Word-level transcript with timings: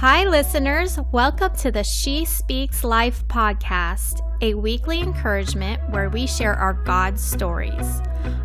Hi, 0.00 0.24
listeners. 0.24 0.98
Welcome 1.10 1.56
to 1.56 1.70
the 1.70 1.82
She 1.82 2.26
Speaks 2.26 2.84
Life 2.84 3.26
podcast, 3.28 4.20
a 4.42 4.52
weekly 4.52 5.00
encouragement 5.00 5.80
where 5.88 6.10
we 6.10 6.26
share 6.26 6.52
our 6.52 6.74
God 6.74 7.18
stories. 7.18 8.02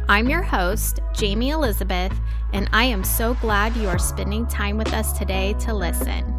I'm 0.08 0.30
your 0.30 0.44
host, 0.44 1.02
Jamie 1.14 1.50
Elizabeth, 1.50 2.18
and 2.54 2.70
I 2.72 2.86
am 2.86 3.04
so 3.04 3.34
glad 3.34 3.76
you 3.76 3.90
are 3.90 4.00
spending 4.00 4.48
time 4.48 4.78
with 4.78 4.94
us 4.94 5.12
today 5.12 5.52
to 5.60 5.74
listen. 5.74 6.31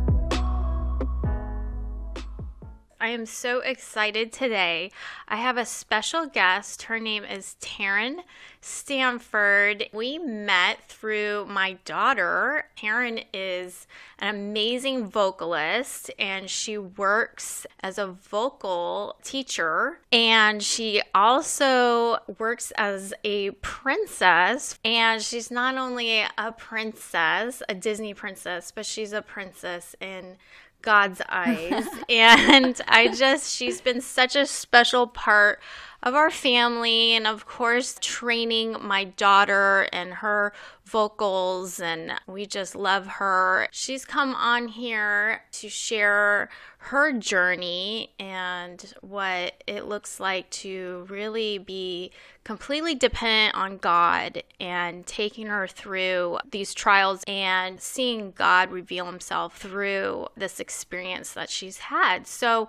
I 3.03 3.09
am 3.09 3.27
so 3.27 3.59
excited 3.59 4.33
today. 4.33 4.93
I 5.27 5.35
have 5.35 5.57
a 5.57 5.67
special 5.67 6.27
guest. 6.27 6.83
Her 6.83 7.01
name 7.01 7.25
is 7.25 7.57
Taryn 7.61 8.19
Stanford. 8.61 9.89
We 9.93 10.21
met 10.21 10.85
through 10.87 11.47
my 11.47 11.79
daughter. 11.85 12.67
Taryn 12.79 13.25
is 13.35 13.89
an 14.21 14.33
amazing 14.33 15.09
vocalist 15.09 16.13
and 16.17 16.49
she 16.49 16.79
works 16.79 17.67
as 17.81 17.99
a 17.99 18.07
vocal 18.07 19.17
teacher 19.25 19.99
and 20.13 20.63
she 20.63 21.03
also 21.13 22.19
works 22.39 22.73
as 22.79 23.13
a 23.25 23.51
princess 23.63 24.79
and 24.85 25.21
she's 25.21 25.51
not 25.51 25.77
only 25.77 26.21
a 26.39 26.53
princess, 26.57 27.65
a 27.69 27.75
Disney 27.75 28.15
princess, 28.15 28.71
but 28.71 28.87
she's 28.87 29.13
a 29.13 29.23
princess 29.23 29.97
in 30.01 30.37
God's 30.83 31.23
eyes. 31.29 31.87
and 32.09 32.81
I 32.89 33.09
just, 33.09 33.55
she's 33.55 33.81
been 33.81 34.01
such 34.01 34.37
a 34.37 34.47
special 34.47 35.07
part 35.07 35.61
of 36.03 36.15
our 36.15 36.31
family. 36.31 37.13
And 37.13 37.27
of 37.27 37.47
course, 37.47 37.97
training 38.01 38.77
my 38.81 39.05
daughter 39.05 39.89
and 39.93 40.15
her 40.15 40.53
vocals. 40.85 41.81
And 41.81 42.13
we 42.27 42.47
just 42.47 42.75
love 42.75 43.07
her. 43.07 43.69
She's 43.71 44.05
come 44.05 44.35
on 44.35 44.69
here 44.69 45.43
to 45.53 45.69
share 45.69 46.51
her 46.79 47.13
journey 47.13 48.11
and 48.19 48.93
what 49.03 49.63
it 49.69 49.87
looks 49.87 50.19
like 50.19 50.51
to 50.51 51.07
really 51.09 51.59
be 51.59 52.11
completely 52.43 52.97
dependent 52.97 53.55
on 53.55 53.79
God 53.79 54.43
and 54.59 55.07
taking 55.07 55.47
her 55.47 55.69
through 55.69 56.39
these 56.51 56.75
trials 56.75 57.23
and 57.29 57.81
seeing 57.81 58.33
God 58.33 58.73
reveal 58.73 59.07
himself 59.07 59.57
through 59.57 60.27
this 60.37 60.59
experience 60.59 61.33
that 61.35 61.51
she's 61.51 61.79
had. 61.79 62.27
So, 62.27 62.69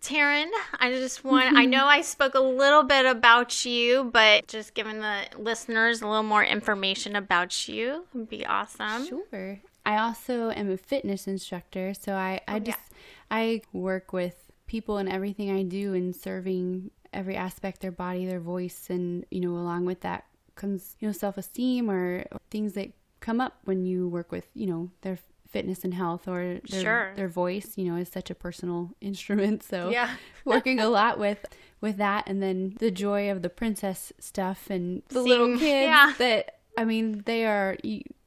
Taryn, 0.00 0.48
I 0.78 0.90
just 0.90 1.24
want, 1.24 1.56
I 1.56 1.62
mm-hmm. 1.62 1.70
know 1.70 1.86
I 1.86 2.00
spoke 2.00 2.34
a 2.34 2.40
little 2.40 2.82
bit 2.82 3.06
about 3.06 3.64
you, 3.64 4.10
but 4.12 4.46
just 4.46 4.74
giving 4.74 5.00
the 5.00 5.22
listeners 5.38 6.02
a 6.02 6.06
little 6.06 6.22
more 6.22 6.44
information 6.44 7.16
about 7.16 7.68
you 7.68 8.06
would 8.12 8.28
be 8.28 8.46
awesome. 8.46 9.06
Sure. 9.06 9.60
I 9.84 9.98
also 9.98 10.50
am 10.50 10.70
a 10.70 10.76
fitness 10.76 11.26
instructor, 11.26 11.94
so 11.94 12.14
I, 12.14 12.40
I 12.48 12.56
oh, 12.56 12.58
just, 12.58 12.78
yeah. 12.90 12.96
I 13.30 13.62
work 13.72 14.12
with 14.12 14.34
people 14.66 14.98
and 14.98 15.08
everything 15.08 15.50
I 15.50 15.62
do 15.62 15.94
in 15.94 16.12
serving 16.12 16.90
every 17.12 17.36
aspect 17.36 17.80
their 17.80 17.92
body, 17.92 18.26
their 18.26 18.40
voice, 18.40 18.86
and, 18.90 19.24
you 19.30 19.40
know, 19.40 19.50
along 19.50 19.86
with 19.86 20.00
that 20.00 20.24
comes, 20.56 20.96
you 21.00 21.08
know, 21.08 21.12
self 21.12 21.38
esteem 21.38 21.90
or, 21.90 22.24
or 22.32 22.38
things 22.50 22.72
that 22.74 22.90
come 23.20 23.40
up 23.40 23.58
when 23.64 23.86
you 23.86 24.08
work 24.08 24.32
with, 24.32 24.46
you 24.54 24.66
know, 24.66 24.90
their 25.02 25.18
fitness 25.48 25.84
and 25.84 25.94
health 25.94 26.28
or 26.28 26.60
their, 26.68 26.80
sure. 26.80 27.12
their 27.16 27.28
voice 27.28 27.72
you 27.76 27.84
know 27.84 27.96
is 27.96 28.08
such 28.08 28.30
a 28.30 28.34
personal 28.34 28.90
instrument. 29.00 29.62
So 29.62 29.90
yeah. 29.90 30.16
working 30.44 30.80
a 30.80 30.88
lot 30.88 31.18
with 31.18 31.44
with 31.80 31.96
that 31.98 32.24
and 32.26 32.42
then 32.42 32.74
the 32.78 32.90
joy 32.90 33.30
of 33.30 33.42
the 33.42 33.48
princess 33.48 34.12
stuff 34.18 34.70
and 34.70 35.02
the 35.08 35.20
little 35.20 35.48
kids 35.58 35.62
yeah. 35.62 36.14
that 36.18 36.60
i 36.78 36.84
mean 36.84 37.22
they 37.26 37.44
are 37.44 37.76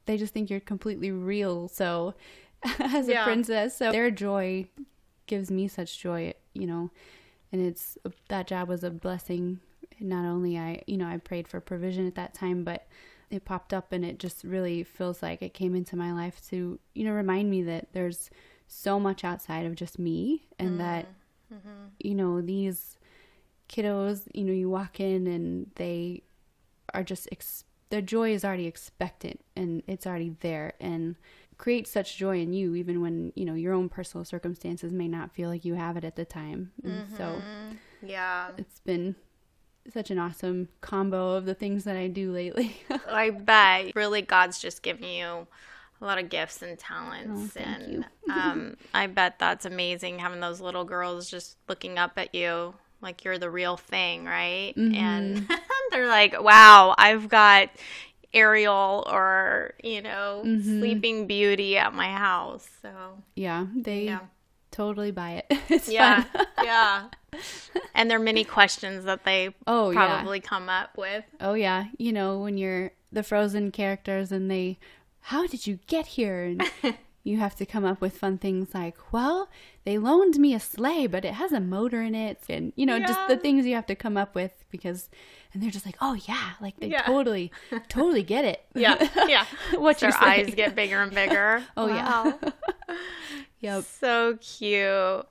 they 0.06 0.16
just 0.16 0.32
think 0.32 0.50
you're 0.50 0.60
completely 0.60 1.10
real. 1.10 1.68
So 1.68 2.14
as 2.78 3.08
a 3.08 3.22
princess 3.24 3.76
so 3.76 3.92
their 3.92 4.10
joy 4.10 4.66
gives 5.26 5.50
me 5.50 5.68
such 5.68 5.98
joy 5.98 6.34
you 6.52 6.66
know 6.66 6.90
and 7.52 7.64
it's 7.64 7.96
that 8.28 8.46
job 8.46 8.68
was 8.68 8.84
a 8.84 8.90
blessing. 8.90 9.60
Not 9.98 10.24
only 10.24 10.58
i 10.58 10.82
you 10.86 10.96
know 10.96 11.06
i 11.06 11.16
prayed 11.18 11.46
for 11.46 11.60
provision 11.60 12.06
at 12.06 12.14
that 12.14 12.34
time 12.34 12.64
but 12.64 12.86
it 13.30 13.44
popped 13.44 13.72
up 13.72 13.92
and 13.92 14.04
it 14.04 14.18
just 14.18 14.44
really 14.44 14.82
feels 14.82 15.22
like 15.22 15.40
it 15.40 15.54
came 15.54 15.74
into 15.74 15.96
my 15.96 16.12
life 16.12 16.40
to 16.48 16.78
you 16.94 17.04
know 17.04 17.12
remind 17.12 17.50
me 17.50 17.62
that 17.62 17.88
there's 17.92 18.30
so 18.66 19.00
much 19.00 19.24
outside 19.24 19.66
of 19.66 19.74
just 19.74 19.98
me 19.98 20.42
and 20.58 20.72
mm 20.72 20.78
that 20.78 21.06
mm-hmm. 21.52 21.86
you 21.98 22.14
know 22.14 22.40
these 22.40 22.96
kiddos 23.68 24.22
you 24.32 24.44
know 24.44 24.52
you 24.52 24.70
walk 24.70 25.00
in 25.00 25.26
and 25.26 25.70
they 25.74 26.22
are 26.94 27.02
just 27.02 27.28
ex- 27.32 27.64
their 27.90 28.00
joy 28.00 28.32
is 28.32 28.44
already 28.44 28.66
expectant 28.66 29.40
and 29.56 29.82
it's 29.86 30.06
already 30.06 30.34
there 30.40 30.72
and 30.80 31.16
creates 31.58 31.90
such 31.90 32.16
joy 32.16 32.40
in 32.40 32.52
you 32.52 32.74
even 32.74 33.02
when 33.02 33.32
you 33.34 33.44
know 33.44 33.54
your 33.54 33.74
own 33.74 33.88
personal 33.88 34.24
circumstances 34.24 34.92
may 34.92 35.08
not 35.08 35.32
feel 35.32 35.50
like 35.50 35.64
you 35.64 35.74
have 35.74 35.96
it 35.96 36.04
at 36.04 36.16
the 36.16 36.24
time 36.24 36.70
mm-hmm. 36.82 37.16
so 37.16 37.42
yeah 38.00 38.48
it's 38.56 38.78
been 38.80 39.14
such 39.92 40.10
an 40.10 40.18
awesome 40.18 40.68
combo 40.80 41.32
of 41.32 41.44
the 41.44 41.54
things 41.54 41.84
that 41.84 41.96
I 41.96 42.08
do 42.08 42.32
lately. 42.32 42.76
I 43.08 43.30
bet. 43.30 43.94
Really, 43.94 44.22
God's 44.22 44.58
just 44.58 44.82
giving 44.82 45.08
you 45.08 45.46
a 46.00 46.04
lot 46.04 46.18
of 46.18 46.28
gifts 46.28 46.62
and 46.62 46.78
talents. 46.78 47.56
Oh, 47.56 47.60
and 47.60 48.06
um, 48.30 48.76
I 48.94 49.06
bet 49.06 49.38
that's 49.38 49.66
amazing 49.66 50.18
having 50.18 50.40
those 50.40 50.60
little 50.60 50.84
girls 50.84 51.30
just 51.30 51.56
looking 51.68 51.98
up 51.98 52.12
at 52.16 52.34
you 52.34 52.74
like 53.02 53.24
you're 53.24 53.38
the 53.38 53.50
real 53.50 53.76
thing, 53.76 54.24
right? 54.24 54.74
Mm-hmm. 54.76 54.94
And 54.94 55.48
they're 55.90 56.08
like, 56.08 56.40
wow, 56.40 56.94
I've 56.98 57.28
got 57.28 57.70
Ariel 58.32 59.06
or, 59.10 59.74
you 59.82 60.02
know, 60.02 60.42
mm-hmm. 60.44 60.78
Sleeping 60.80 61.26
Beauty 61.26 61.78
at 61.78 61.94
my 61.94 62.10
house. 62.10 62.68
So, 62.82 62.90
yeah, 63.34 63.66
they. 63.74 64.04
Yeah 64.04 64.20
totally 64.80 65.10
buy 65.10 65.32
it. 65.32 65.46
It's 65.68 65.88
yeah, 65.88 66.24
yeah. 66.62 67.08
And 67.94 68.10
there 68.10 68.18
are 68.18 68.22
many 68.22 68.44
questions 68.44 69.04
that 69.04 69.24
they 69.24 69.54
oh, 69.66 69.92
probably 69.92 70.38
yeah. 70.38 70.48
come 70.48 70.68
up 70.68 70.96
with. 70.96 71.24
Oh 71.40 71.54
yeah, 71.54 71.84
you 71.98 72.12
know 72.12 72.40
when 72.40 72.56
you're 72.56 72.92
the 73.12 73.22
Frozen 73.22 73.72
characters 73.72 74.32
and 74.32 74.50
they, 74.50 74.78
how 75.20 75.46
did 75.46 75.66
you 75.66 75.78
get 75.86 76.06
here? 76.06 76.44
And 76.44 76.70
you 77.24 77.38
have 77.38 77.54
to 77.56 77.66
come 77.66 77.84
up 77.84 78.00
with 78.00 78.16
fun 78.16 78.38
things 78.38 78.74
like, 78.74 78.96
well, 79.12 79.48
they 79.84 79.98
loaned 79.98 80.38
me 80.38 80.54
a 80.54 80.60
sleigh, 80.60 81.06
but 81.06 81.24
it 81.24 81.34
has 81.34 81.52
a 81.52 81.60
motor 81.60 82.00
in 82.02 82.14
it, 82.14 82.40
and 82.48 82.72
you 82.74 82.86
know 82.86 82.96
yeah. 82.96 83.06
just 83.06 83.28
the 83.28 83.36
things 83.36 83.66
you 83.66 83.74
have 83.74 83.86
to 83.86 83.94
come 83.94 84.16
up 84.16 84.34
with 84.34 84.52
because. 84.70 85.08
And 85.52 85.60
they're 85.60 85.72
just 85.72 85.84
like, 85.84 85.96
oh 86.00 86.14
yeah, 86.28 86.50
like 86.60 86.78
they 86.78 86.86
yeah. 86.86 87.02
totally, 87.02 87.50
totally 87.88 88.22
get 88.22 88.44
it. 88.44 88.64
Yeah, 88.72 88.96
yeah. 89.26 89.46
what 89.74 89.98
their 89.98 90.16
eyes 90.16 90.54
get 90.54 90.76
bigger 90.76 91.02
and 91.02 91.12
bigger. 91.12 91.64
oh 91.76 91.88
wow. 91.88 92.38
yeah. 92.40 92.96
Yep. 93.60 93.84
So 93.84 94.38
cute. 94.40 95.26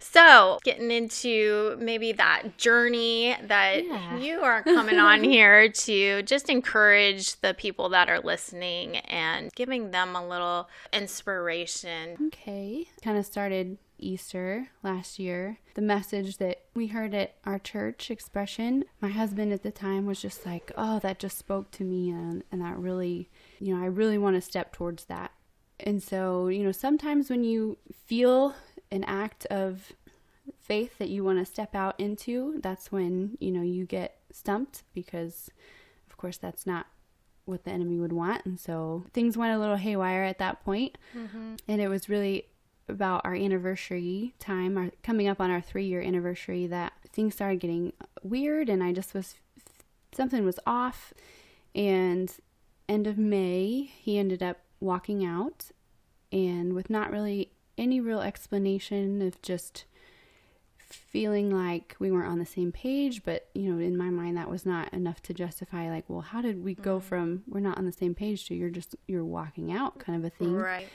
So, 0.00 0.58
getting 0.62 0.90
into 0.90 1.76
maybe 1.80 2.12
that 2.12 2.56
journey 2.56 3.36
that 3.42 3.84
yeah. 3.84 4.16
you 4.16 4.40
are 4.40 4.62
coming 4.64 4.98
on 4.98 5.24
here 5.24 5.68
to 5.68 6.22
just 6.22 6.48
encourage 6.48 7.38
the 7.40 7.52
people 7.52 7.88
that 7.90 8.08
are 8.08 8.20
listening 8.20 8.98
and 8.98 9.52
giving 9.54 9.90
them 9.90 10.14
a 10.14 10.26
little 10.26 10.68
inspiration. 10.92 12.16
Okay. 12.28 12.86
Kind 13.02 13.18
of 13.18 13.26
started 13.26 13.76
Easter 13.98 14.68
last 14.82 15.18
year. 15.18 15.58
The 15.74 15.82
message 15.82 16.38
that 16.38 16.62
we 16.74 16.86
heard 16.88 17.12
at 17.12 17.34
our 17.44 17.58
church 17.58 18.10
expression, 18.10 18.84
my 19.00 19.08
husband 19.08 19.52
at 19.52 19.64
the 19.64 19.72
time 19.72 20.06
was 20.06 20.22
just 20.22 20.46
like, 20.46 20.70
oh, 20.76 21.00
that 21.00 21.18
just 21.18 21.38
spoke 21.38 21.70
to 21.72 21.84
me. 21.84 22.10
And, 22.10 22.44
and 22.52 22.62
that 22.62 22.78
really, 22.78 23.28
you 23.58 23.74
know, 23.74 23.82
I 23.82 23.86
really 23.86 24.18
want 24.18 24.36
to 24.36 24.40
step 24.40 24.72
towards 24.72 25.06
that. 25.06 25.32
And 25.80 26.02
so, 26.02 26.48
you 26.48 26.64
know, 26.64 26.72
sometimes 26.72 27.30
when 27.30 27.44
you 27.44 27.78
feel 28.06 28.54
an 28.90 29.04
act 29.04 29.46
of 29.46 29.92
faith 30.60 30.98
that 30.98 31.08
you 31.08 31.24
want 31.24 31.38
to 31.38 31.44
step 31.44 31.74
out 31.74 31.98
into, 31.98 32.60
that's 32.62 32.90
when, 32.90 33.36
you 33.40 33.50
know, 33.50 33.62
you 33.62 33.84
get 33.84 34.18
stumped 34.32 34.82
because, 34.92 35.50
of 36.08 36.16
course, 36.16 36.36
that's 36.36 36.66
not 36.66 36.86
what 37.44 37.64
the 37.64 37.70
enemy 37.70 37.98
would 37.98 38.12
want. 38.12 38.44
And 38.44 38.60
so 38.60 39.04
things 39.12 39.36
went 39.36 39.54
a 39.54 39.58
little 39.58 39.76
haywire 39.76 40.24
at 40.24 40.38
that 40.38 40.62
point. 40.64 40.98
Mm-hmm. 41.16 41.54
And 41.66 41.80
it 41.80 41.88
was 41.88 42.08
really 42.08 42.46
about 42.88 43.22
our 43.24 43.34
anniversary 43.34 44.34
time, 44.38 44.76
our 44.76 44.90
coming 45.02 45.28
up 45.28 45.40
on 45.40 45.50
our 45.50 45.60
three 45.60 45.86
year 45.86 46.02
anniversary, 46.02 46.66
that 46.66 46.92
things 47.12 47.34
started 47.34 47.60
getting 47.60 47.92
weird. 48.22 48.68
And 48.68 48.82
I 48.82 48.92
just 48.92 49.14
was, 49.14 49.36
something 50.12 50.44
was 50.44 50.58
off. 50.66 51.14
And 51.74 52.32
end 52.88 53.06
of 53.06 53.16
May, 53.16 53.90
he 53.98 54.18
ended 54.18 54.42
up 54.42 54.58
walking 54.80 55.24
out 55.24 55.66
and 56.32 56.74
with 56.74 56.90
not 56.90 57.10
really 57.10 57.50
any 57.76 58.00
real 58.00 58.20
explanation 58.20 59.22
of 59.22 59.40
just 59.42 59.84
feeling 60.88 61.50
like 61.50 61.94
we 61.98 62.10
weren't 62.10 62.30
on 62.30 62.38
the 62.38 62.46
same 62.46 62.72
page 62.72 63.22
but 63.22 63.48
you 63.54 63.70
know 63.70 63.78
in 63.78 63.96
my 63.96 64.08
mind 64.08 64.36
that 64.36 64.48
was 64.48 64.64
not 64.64 64.92
enough 64.92 65.20
to 65.20 65.34
justify 65.34 65.90
like 65.90 66.04
well 66.08 66.22
how 66.22 66.40
did 66.40 66.64
we 66.64 66.74
go 66.74 66.96
mm-hmm. 66.98 67.06
from 67.06 67.42
we're 67.46 67.60
not 67.60 67.76
on 67.76 67.84
the 67.84 67.92
same 67.92 68.14
page 68.14 68.46
to 68.46 68.54
you're 68.54 68.70
just 68.70 68.96
you're 69.06 69.24
walking 69.24 69.70
out 69.70 69.98
kind 69.98 70.18
of 70.18 70.24
a 70.24 70.34
thing 70.34 70.54
right 70.54 70.88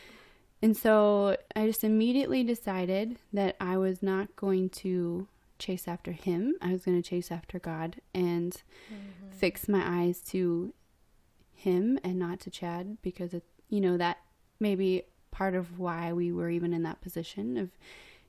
and 0.63 0.75
so 0.75 1.37
i 1.55 1.67
just 1.67 1.83
immediately 1.83 2.43
decided 2.43 3.17
that 3.31 3.55
i 3.59 3.77
was 3.77 4.01
not 4.01 4.35
going 4.35 4.67
to 4.67 5.27
chase 5.59 5.87
after 5.87 6.11
him 6.11 6.55
i 6.59 6.71
was 6.71 6.85
going 6.85 6.99
to 6.99 7.07
chase 7.07 7.31
after 7.31 7.59
god 7.59 7.97
and 8.15 8.63
mm-hmm. 8.91 9.29
fix 9.29 9.69
my 9.69 10.01
eyes 10.01 10.21
to 10.21 10.73
him 11.53 11.99
and 12.03 12.17
not 12.17 12.39
to 12.39 12.49
chad 12.49 12.97
because 13.03 13.33
it 13.33 13.43
you 13.73 13.81
know 13.81 13.97
that 13.97 14.19
maybe 14.59 15.01
part 15.31 15.55
of 15.55 15.79
why 15.79 16.13
we 16.13 16.31
were 16.31 16.49
even 16.49 16.73
in 16.73 16.83
that 16.83 17.01
position 17.01 17.57
of 17.57 17.71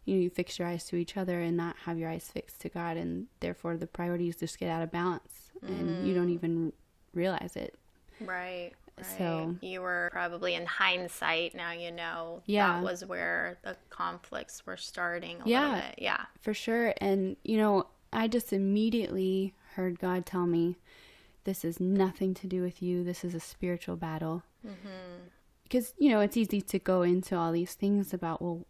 you 0.06 0.14
know 0.14 0.20
you 0.22 0.30
fix 0.30 0.58
your 0.58 0.66
eyes 0.66 0.84
to 0.86 0.96
each 0.96 1.18
other 1.18 1.38
and 1.40 1.54
not 1.54 1.76
have 1.84 1.98
your 1.98 2.08
eyes 2.08 2.30
fixed 2.32 2.62
to 2.62 2.70
god 2.70 2.96
and 2.96 3.26
therefore 3.40 3.76
the 3.76 3.86
priorities 3.86 4.36
just 4.36 4.58
get 4.58 4.70
out 4.70 4.82
of 4.82 4.90
balance 4.90 5.50
and 5.62 6.06
you 6.06 6.14
don't 6.14 6.28
mm. 6.28 6.34
even 6.34 6.72
realize 7.12 7.56
it 7.56 7.74
Right. 8.20 8.72
right. 8.96 9.06
So- 9.18 9.56
you 9.60 9.82
were 9.82 10.08
probably 10.12 10.54
in 10.54 10.64
hindsight 10.64 11.54
now 11.54 11.72
you 11.72 11.92
know 11.92 12.42
Yeah. 12.46 12.74
that 12.76 12.82
was 12.82 13.04
where 13.04 13.58
the 13.62 13.76
conflicts 13.90 14.64
were 14.64 14.78
starting 14.78 15.42
a 15.42 15.48
Yeah. 15.48 15.64
little 15.68 15.80
bit. 15.90 15.94
Yeah. 15.98 16.24
for 16.40 16.54
sure 16.54 16.94
and 17.02 17.36
you 17.44 17.58
know 17.58 17.86
i 18.14 18.28
just 18.28 18.50
immediately 18.50 19.52
heard 19.74 19.98
god 19.98 20.24
tell 20.24 20.46
me 20.46 20.76
this 21.44 21.66
is 21.66 21.78
nothing 21.80 22.32
to 22.32 22.46
do 22.46 22.62
with 22.62 22.82
you 22.82 23.04
this 23.04 23.24
is 23.24 23.34
a 23.34 23.40
spiritual 23.40 23.96
battle 23.96 24.42
Mm-hmm. 24.66 25.28
because 25.64 25.92
you 25.98 26.10
know 26.10 26.20
it's 26.20 26.36
easy 26.36 26.60
to 26.62 26.78
go 26.78 27.02
into 27.02 27.36
all 27.36 27.52
these 27.52 27.74
things 27.74 28.14
about 28.14 28.40
well 28.40 28.64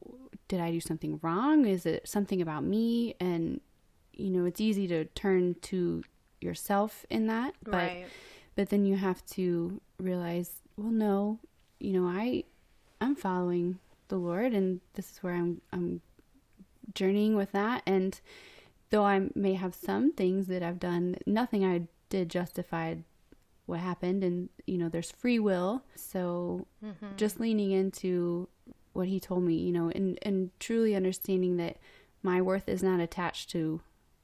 did 0.48 0.60
i 0.60 0.70
do 0.70 0.80
something 0.80 1.18
wrong? 1.22 1.66
Is 1.66 1.86
it 1.86 2.08
something 2.08 2.42
about 2.42 2.64
me? 2.64 3.14
And 3.20 3.60
you 4.12 4.30
know 4.30 4.44
it's 4.44 4.60
easy 4.60 4.86
to 4.88 5.04
turn 5.06 5.56
to 5.62 6.02
yourself 6.40 7.04
in 7.10 7.26
that 7.26 7.54
but 7.62 7.72
right. 7.72 8.06
but 8.54 8.68
then 8.68 8.84
you 8.84 8.96
have 8.96 9.24
to 9.26 9.80
realize 9.98 10.60
well 10.76 10.90
no 10.90 11.38
you 11.80 11.92
know 11.92 12.06
i 12.06 12.44
i'm 13.00 13.16
following 13.16 13.78
the 14.08 14.16
lord 14.16 14.52
and 14.52 14.80
this 14.92 15.10
is 15.10 15.22
where 15.22 15.34
i'm 15.34 15.60
i'm 15.72 16.00
journeying 16.94 17.34
with 17.34 17.52
that. 17.52 17.82
And 17.86 18.20
though 18.90 19.04
i 19.04 19.28
may 19.34 19.54
have 19.54 19.74
some 19.74 20.12
things 20.12 20.46
that 20.46 20.62
i've 20.62 20.78
done 20.78 21.16
nothing 21.26 21.64
i 21.64 21.88
did 22.08 22.28
justified 22.28 23.02
what 23.66 23.80
happened 23.80 24.22
and 24.22 24.48
you 24.66 24.78
know 24.78 24.88
there's 24.88 25.10
free 25.10 25.38
will. 25.38 25.84
So 25.94 26.66
mm-hmm. 26.84 27.16
just 27.16 27.40
leaning 27.40 27.70
into 27.70 28.48
what 28.92 29.08
he 29.08 29.18
told 29.18 29.42
me 29.42 29.54
you 29.54 29.72
know 29.72 29.90
and 29.94 30.18
and 30.22 30.50
truly 30.60 30.94
understanding 30.94 31.56
that 31.56 31.76
my 32.22 32.40
worth 32.40 32.68
is 32.68 32.82
not 32.82 33.00
attached 33.00 33.50
to 33.50 33.80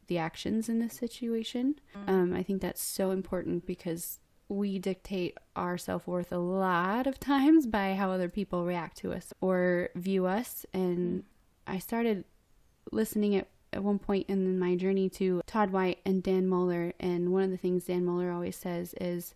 the 0.06 0.18
actions 0.18 0.68
in 0.68 0.78
this 0.80 0.94
situation. 0.94 1.76
Mm. 1.96 2.08
Um, 2.08 2.34
i 2.34 2.42
think 2.42 2.60
that's 2.60 2.82
so 2.82 3.10
important 3.10 3.66
because 3.66 4.18
we 4.48 4.80
dictate 4.80 5.38
our 5.54 5.78
self-worth 5.78 6.32
a 6.32 6.38
lot 6.38 7.06
of 7.06 7.20
times 7.32 7.66
by 7.66 7.94
how 7.94 8.10
other 8.10 8.28
people 8.28 8.64
react 8.64 8.96
to 8.98 9.12
us 9.12 9.32
or 9.40 9.90
view 9.94 10.26
us. 10.26 10.66
And 10.72 11.20
mm. 11.20 11.24
i 11.66 11.78
started 11.78 12.24
listening 12.92 13.36
at, 13.36 13.48
at 13.72 13.82
one 13.82 13.98
point 13.98 14.26
in 14.28 14.58
my 14.58 14.74
journey 14.76 15.08
to 15.10 15.42
Todd 15.46 15.70
White 15.70 15.98
and 16.04 16.22
Dan 16.22 16.46
Mohler. 16.48 16.92
And 17.00 17.32
one 17.32 17.42
of 17.42 17.50
the 17.50 17.56
things 17.56 17.84
Dan 17.84 18.04
Mohler 18.04 18.32
always 18.34 18.56
says 18.56 18.94
is 19.00 19.34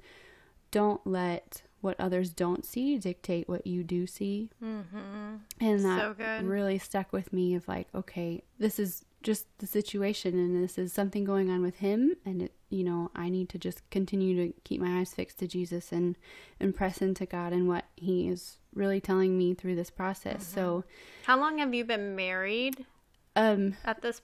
don't 0.70 1.06
let 1.06 1.62
what 1.81 2.00
others 2.00 2.31
don't 2.31 2.64
see 2.64 2.96
dictate 2.98 3.48
what 3.48 3.66
you 3.66 3.84
do 3.84 4.06
see. 4.06 4.50
Mm-hmm. 4.62 5.36
And 5.60 5.84
that 5.84 6.00
So 6.00 6.14
good. 6.14 6.44
really 6.44 6.78
stuck 6.78 7.12
with 7.12 7.32
me 7.32 7.54
of 7.54 7.69
like, 7.69 7.88
okay, 7.94 8.42
this 8.58 8.78
is 8.78 9.04
just 9.22 9.46
the 9.58 9.66
situation 9.66 10.34
and 10.34 10.62
this 10.62 10.78
is 10.78 10.92
something 10.92 11.25
going 11.25 11.50
on 11.50 11.62
with 11.62 11.76
him. 11.76 12.14
And 12.25 12.42
it, 12.42 12.52
you 12.70 12.84
know, 12.84 13.10
I 13.14 13.28
need 13.28 13.48
to 13.50 13.58
just 13.58 13.88
continue 13.90 14.46
to 14.46 14.54
keep 14.64 14.80
my 14.80 14.98
eyes 14.98 15.12
fixed 15.14 15.38
to 15.40 15.46
Jesus 15.46 15.92
and, 15.92 16.16
and 16.58 16.75
press 16.75 17.00
into 17.02 17.26
God 17.26 17.52
and 17.52 17.69
what 17.69 17.84
he 17.96 18.28
is 18.28 18.56
really 18.75 19.00
telling 19.00 19.37
me 19.38 19.54
through 19.54 19.76
this 19.76 19.90
process. 19.90 20.44
So, 20.46 20.84
How 21.25 21.38
long 21.38 21.58
have 21.58 21.72
you 21.75 21.84
been 21.84 22.16
married 22.16 22.84
um, 23.36 23.76
at 23.84 24.00
this? 24.02 24.20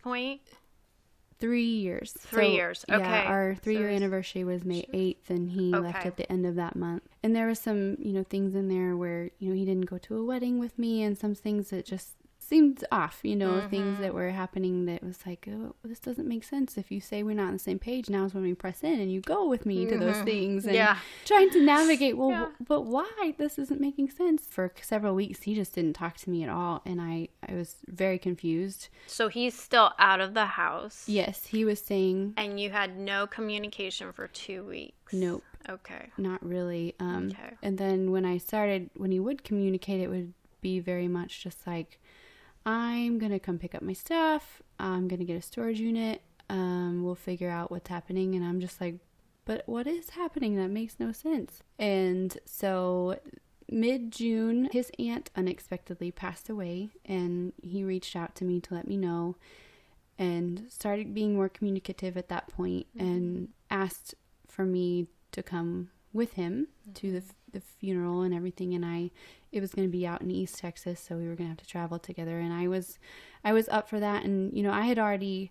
Three 1.38 1.64
years. 1.64 2.12
Three 2.12 2.50
years, 2.50 2.84
okay. 2.90 3.00
Yeah, 3.00 3.22
our 3.24 3.54
three 3.54 3.72
year 3.74 3.84
So 3.84 3.86
it's- 3.86 4.02
anniversary 4.02 4.44
was 4.44 4.62
May 4.64 4.82
8th, 4.92 5.30
and 5.30 5.50
he 5.50 5.70
left 5.72 6.04
at 6.04 6.16
the 6.18 6.30
end 6.30 6.44
of 6.44 6.54
that 6.56 6.76
month. 6.76 7.04
And 7.22 7.34
there 7.34 7.46
was 7.46 7.58
some, 7.58 7.96
you 7.98 8.12
know, 8.12 8.22
things 8.24 8.54
in 8.54 8.68
there 8.68 8.94
where, 8.94 9.30
you 9.38 9.48
know, 9.48 9.54
he 9.54 9.64
didn't 9.64 9.86
go 9.86 9.96
to 9.96 10.16
a 10.18 10.24
wedding 10.24 10.58
with 10.58 10.78
me, 10.78 11.02
and 11.02 11.16
some 11.16 11.34
things 11.34 11.70
that 11.70 11.86
just 11.86 12.10
seemed 12.50 12.84
off, 12.90 13.20
you 13.22 13.36
know, 13.36 13.54
things 13.68 13.92
Mm-hmm. 13.94 14.02
that 14.02 14.12
were 14.14 14.30
happening 14.30 14.84
that 14.86 15.02
was 15.02 15.18
like, 15.26 15.48
oh, 15.50 15.74
this 15.84 16.00
doesn't 16.00 16.26
make 16.34 16.44
sense. 16.44 16.76
If 16.76 16.90
you 16.90 17.00
say 17.00 17.22
we're 17.22 17.34
not 17.42 17.46
on 17.48 17.52
the 17.54 17.58
same 17.70 17.78
page, 17.78 18.10
now 18.10 18.24
is 18.24 18.34
when 18.34 18.42
we 18.42 18.54
press 18.54 18.82
in 18.82 18.98
and 19.00 19.10
you 19.10 19.20
go 19.20 19.48
with 19.48 19.64
me 19.70 19.86
to 19.86 19.96
those 19.96 20.18
things. 20.32 20.64
And 20.66 20.74
Mm-hmm. 20.74 20.84
Yeah. 20.84 20.98
trying 21.24 21.50
to 21.50 21.60
navigate, 21.64 22.16
well, 22.16 22.30
Yeah. 22.30 22.46
but 22.72 22.82
why? 22.82 23.34
This 23.38 23.58
isn't 23.58 23.80
making 23.80 24.10
sense. 24.10 24.42
For 24.56 24.72
several 24.82 25.14
weeks, 25.14 25.42
he 25.42 25.54
just 25.54 25.72
didn't 25.76 25.94
talk 25.94 26.16
to 26.18 26.30
me 26.30 26.42
at 26.42 26.50
all, 26.50 26.82
and 26.84 27.00
I, 27.00 27.28
I 27.48 27.54
was 27.54 27.76
very 27.86 28.18
confused. 28.18 28.88
So 29.06 29.28
he's 29.28 29.54
still 29.54 29.92
out 29.98 30.20
of 30.20 30.34
the 30.34 30.46
house. 30.62 31.04
Yes, 31.06 31.46
he 31.46 31.64
was 31.64 31.80
saying, 31.80 32.34
And 32.36 32.58
you 32.60 32.70
had 32.70 32.98
no 32.98 33.26
communication 33.26 34.12
for 34.12 34.26
two 34.28 34.64
weeks. 34.64 35.12
nope. 35.12 35.44
Okay. 35.68 36.04
Not 36.16 36.44
really. 36.44 36.94
Um, 36.98 37.28
Okay. 37.30 37.54
And 37.62 37.76
then 37.78 38.10
when 38.10 38.24
I 38.24 38.38
started, 38.38 38.90
when 38.96 39.12
he 39.12 39.20
would 39.20 39.44
communicate, 39.44 40.00
it 40.00 40.08
would 40.08 40.32
be 40.62 40.80
very 40.80 41.06
much 41.08 41.42
just 41.42 41.66
like, 41.66 41.98
I'm 42.66 43.18
going 43.18 43.32
to 43.32 43.38
come 43.38 43.58
pick 43.58 43.74
up 43.74 43.82
my 43.82 43.92
stuff. 43.92 44.62
I'm 44.78 45.08
going 45.08 45.20
to 45.20 45.24
get 45.24 45.36
a 45.36 45.42
storage 45.42 45.80
unit. 45.80 46.22
Um, 46.48 47.04
we'll 47.04 47.14
figure 47.14 47.50
out 47.50 47.70
what's 47.70 47.88
happening. 47.88 48.34
And 48.34 48.44
I'm 48.44 48.60
just 48.60 48.80
like, 48.80 48.96
but 49.44 49.62
what 49.66 49.86
is 49.86 50.10
happening? 50.10 50.56
That 50.56 50.70
makes 50.70 50.96
no 50.98 51.12
sense. 51.12 51.62
And 51.78 52.36
so 52.44 53.18
mid 53.70 54.10
June, 54.10 54.68
his 54.72 54.90
aunt 54.98 55.30
unexpectedly 55.36 56.10
passed 56.10 56.48
away. 56.48 56.90
And 57.04 57.52
he 57.62 57.84
reached 57.84 58.14
out 58.14 58.34
to 58.36 58.44
me 58.44 58.60
to 58.60 58.74
let 58.74 58.86
me 58.86 58.96
know 58.96 59.36
and 60.18 60.66
started 60.68 61.14
being 61.14 61.34
more 61.34 61.48
communicative 61.48 62.16
at 62.16 62.28
that 62.28 62.48
point 62.48 62.86
and 62.98 63.48
asked 63.70 64.14
for 64.46 64.66
me 64.66 65.06
to 65.32 65.42
come 65.42 65.88
with 66.12 66.34
him 66.34 66.68
to 66.94 67.10
the, 67.12 67.18
f- 67.18 67.34
the 67.52 67.60
funeral 67.60 68.22
and 68.22 68.34
everything 68.34 68.74
and 68.74 68.84
I 68.84 69.10
it 69.52 69.60
was 69.60 69.72
going 69.74 69.86
to 69.88 69.92
be 69.92 70.06
out 70.06 70.22
in 70.22 70.30
East 70.30 70.58
Texas 70.58 71.00
so 71.00 71.16
we 71.16 71.26
were 71.28 71.34
going 71.34 71.46
to 71.48 71.52
have 71.52 71.58
to 71.58 71.66
travel 71.66 71.98
together 71.98 72.38
and 72.38 72.52
I 72.52 72.68
was 72.68 72.98
I 73.44 73.52
was 73.52 73.68
up 73.68 73.88
for 73.88 73.98
that 74.00 74.24
and 74.24 74.56
you 74.56 74.62
know 74.62 74.72
I 74.72 74.82
had 74.82 74.98
already 74.98 75.50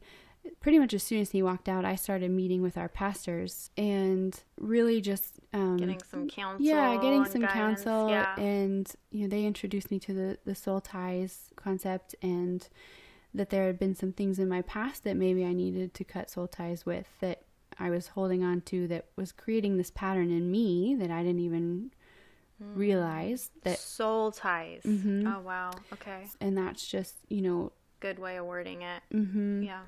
pretty 0.62 0.80
much 0.80 0.94
as 0.94 1.04
soon 1.04 1.19
as 1.19 1.31
he 1.31 1.44
walked 1.44 1.68
out 1.68 1.84
I 1.84 1.96
started 1.96 2.31
meeting 2.31 2.62
with 2.62 2.78
our 2.78 2.88
pastors 2.88 3.72
and 3.78 4.40
really 4.57 5.01
just 5.01 5.36
um 5.54 5.78
Getting 5.78 6.01
some 6.10 6.30
counsel. 6.30 6.66
yeah, 6.66 6.96
getting 7.01 7.25
some 7.25 7.42
guidance. 7.42 7.84
counsel, 7.84 8.10
Yeah. 8.10 8.40
and 8.40 8.90
you 9.12 9.24
know 9.24 9.28
they 9.28 9.46
introduced 9.46 9.92
me 9.92 10.00
to 10.00 10.13
the 10.13 10.38
the 10.46 10.56
soul 10.56 10.80
ties 10.80 11.50
concept, 11.57 12.16
and 12.22 12.68
that 13.34 13.50
there 13.51 13.66
had 13.68 13.78
been 13.78 13.94
some 13.96 14.12
things 14.13 14.40
in 14.40 14.48
my 14.50 14.62
past 14.62 15.04
that 15.04 15.16
maybe 15.18 15.46
I 15.46 15.54
needed 15.54 15.94
to 15.96 16.04
cut 16.04 16.30
soul 16.31 16.48
ties 16.48 16.86
with 16.86 17.07
that 17.19 17.44
I 17.79 17.89
was 17.89 18.07
holding 18.09 18.43
on 18.43 18.61
to 18.61 18.87
that 18.87 19.05
was 19.15 19.31
creating 19.31 19.77
this 19.77 19.91
pattern 19.91 20.31
in 20.31 20.51
me 20.51 20.95
that 20.99 21.09
I 21.11 21.23
didn't 21.23 21.41
even 21.41 21.91
Mm. 22.61 22.75
realize 22.75 23.51
that, 23.63 23.77
Soul 23.77 24.33
ties. 24.33 24.83
Mhm. 24.83 25.25
Oh, 25.33 25.39
wow. 25.39 25.71
Okay. 25.93 26.25
and 26.41 26.57
that's 26.57 26.86
just 26.86 27.15
you 27.29 27.41
know 27.41 27.71
Good 28.01 28.19
way 28.19 28.36
of 28.38 28.45
wording 28.45 28.81
it. 28.81 29.01
hmm 29.12 29.63
Yeah. 29.63 29.83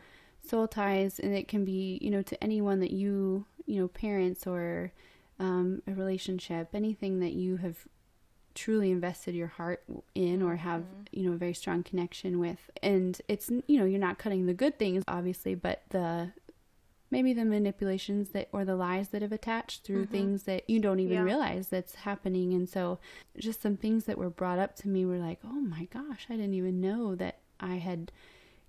soul 0.45 0.67
ties 0.69 1.19
and 1.19 1.33
it 1.35 1.47
can 1.49 1.65
be 1.65 1.97
you 2.01 2.09
know 2.09 2.21
to 2.21 2.41
anyone 2.43 2.79
that 2.79 2.91
you 2.91 3.45
you 3.65 3.79
know 3.79 3.87
parents 3.89 4.47
or 4.47 4.91
um, 5.39 5.81
a 5.87 5.93
relationship 5.93 6.69
anything 6.73 7.19
that 7.19 7.33
you 7.33 7.57
have 7.57 7.85
truly 8.55 8.91
invested 8.91 9.33
your 9.35 9.47
heart 9.47 9.83
in 10.15 10.41
or 10.41 10.55
have 10.57 10.83
you 11.11 11.23
know 11.27 11.33
a 11.33 11.37
very 11.37 11.53
strong 11.53 11.83
connection 11.83 12.37
with 12.39 12.69
and 12.81 13.21
it's 13.27 13.49
you 13.67 13.77
know 13.77 13.85
you're 13.85 13.99
not 13.99 14.17
cutting 14.17 14.45
the 14.45 14.53
good 14.53 14.77
things 14.79 15.03
obviously 15.07 15.55
but 15.55 15.83
the 15.89 16.31
maybe 17.11 17.33
the 17.33 17.45
manipulations 17.45 18.29
that 18.29 18.47
or 18.51 18.65
the 18.65 18.75
lies 18.75 19.09
that 19.09 19.21
have 19.21 19.31
attached 19.33 19.83
through 19.83 20.03
mm-hmm. 20.03 20.11
things 20.11 20.43
that 20.43 20.67
you 20.69 20.79
don't 20.79 20.99
even 20.99 21.17
Yeah. 21.17 21.23
realize 21.23 21.67
that's 21.67 21.95
happening. 21.95 22.53
And 22.53 22.67
so 22.67 22.97
just 23.37 23.61
some 23.61 23.77
things 23.77 24.05
that 24.05 24.17
were 24.17 24.29
brought 24.29 24.57
up 24.59 24.75
to 24.77 24.87
me 24.87 25.05
were 25.05 25.17
like 25.17 25.39
oh 25.45 25.61
my 25.61 25.85
gosh 25.85 26.25
i 26.29 26.35
didn't 26.35 26.53
even 26.53 26.81
know 26.81 27.15
that 27.15 27.39
i 27.59 27.75
had 27.75 28.11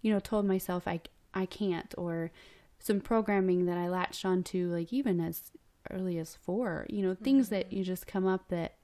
you 0.00 0.12
know 0.12 0.20
told 0.20 0.44
myself 0.46 0.86
i 0.86 1.00
i 1.34 1.46
can't 1.46 1.94
or 1.98 2.30
some 2.78 3.00
programming 3.00 3.66
that 3.66 3.78
i 3.78 3.88
latched 3.88 4.24
onto 4.24 4.68
like 4.68 4.92
even 4.92 5.20
as 5.20 5.50
early 5.90 6.18
as 6.18 6.34
4 6.36 6.86
you 6.88 7.02
know 7.02 7.14
things 7.14 7.48
that 7.48 7.66
mm-hmm. 7.66 7.78
you 7.78 7.84
just 7.84 8.06
come 8.06 8.26
up 8.26 8.48
that 8.48 8.74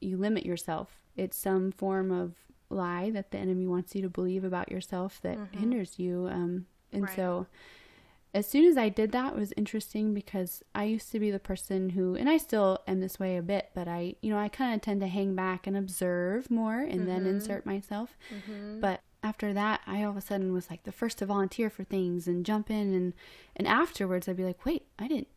you 0.00 0.16
limit 0.16 0.44
yourself. 0.44 1.02
It's 1.16 1.36
some 1.36 1.70
form 1.72 2.10
of 2.10 2.34
lie 2.68 3.10
that 3.10 3.30
the 3.30 3.38
enemy 3.38 3.66
wants 3.66 3.94
you 3.94 4.02
to 4.02 4.08
believe 4.08 4.44
about 4.44 4.72
yourself 4.72 5.20
that 5.22 5.38
mm-hmm. 5.38 5.58
hinders 5.58 5.98
you 5.98 6.28
um 6.30 6.66
and 6.90 7.04
Right. 7.04 7.16
so 7.16 7.46
as 8.34 8.46
soon 8.46 8.64
as 8.64 8.76
I 8.76 8.88
did 8.88 9.12
that 9.12 9.34
it 9.34 9.38
was 9.38 9.52
interesting 9.56 10.14
because 10.14 10.62
I 10.74 10.84
used 10.84 11.12
to 11.12 11.20
be 11.20 11.30
the 11.30 11.38
person 11.38 11.90
who 11.90 12.14
and 12.14 12.28
I 12.28 12.38
still 12.38 12.78
am 12.86 13.00
this 13.00 13.18
way 13.18 13.36
a 13.36 13.42
bit, 13.42 13.70
but 13.74 13.88
I 13.88 14.14
you 14.22 14.30
know, 14.30 14.38
I 14.38 14.48
kind 14.48 14.74
of 14.74 14.80
tend 14.80 15.00
to 15.00 15.06
hang 15.06 15.34
back 15.34 15.66
and 15.66 15.76
observe 15.76 16.50
more 16.50 16.80
and 16.80 17.06
then 17.06 17.20
mm-hmm. 17.20 17.30
insert 17.30 17.66
myself. 17.66 18.16
Mm-hmm. 18.34 18.80
But 18.80 19.02
after 19.22 19.52
that, 19.52 19.82
I 19.86 20.02
all 20.02 20.10
of 20.10 20.16
a 20.16 20.20
sudden 20.20 20.52
was 20.52 20.70
like 20.70 20.84
the 20.84 20.92
first 20.92 21.18
to 21.18 21.26
volunteer 21.26 21.70
for 21.70 21.84
things 21.84 22.26
and 22.26 22.46
jump 22.46 22.70
in 22.70 22.94
and 22.94 23.12
and 23.54 23.68
afterwards 23.68 24.28
I'd 24.28 24.36
be 24.36 24.44
like, 24.44 24.64
"Wait, 24.64 24.86
I 24.98 25.08
didn't 25.08 25.28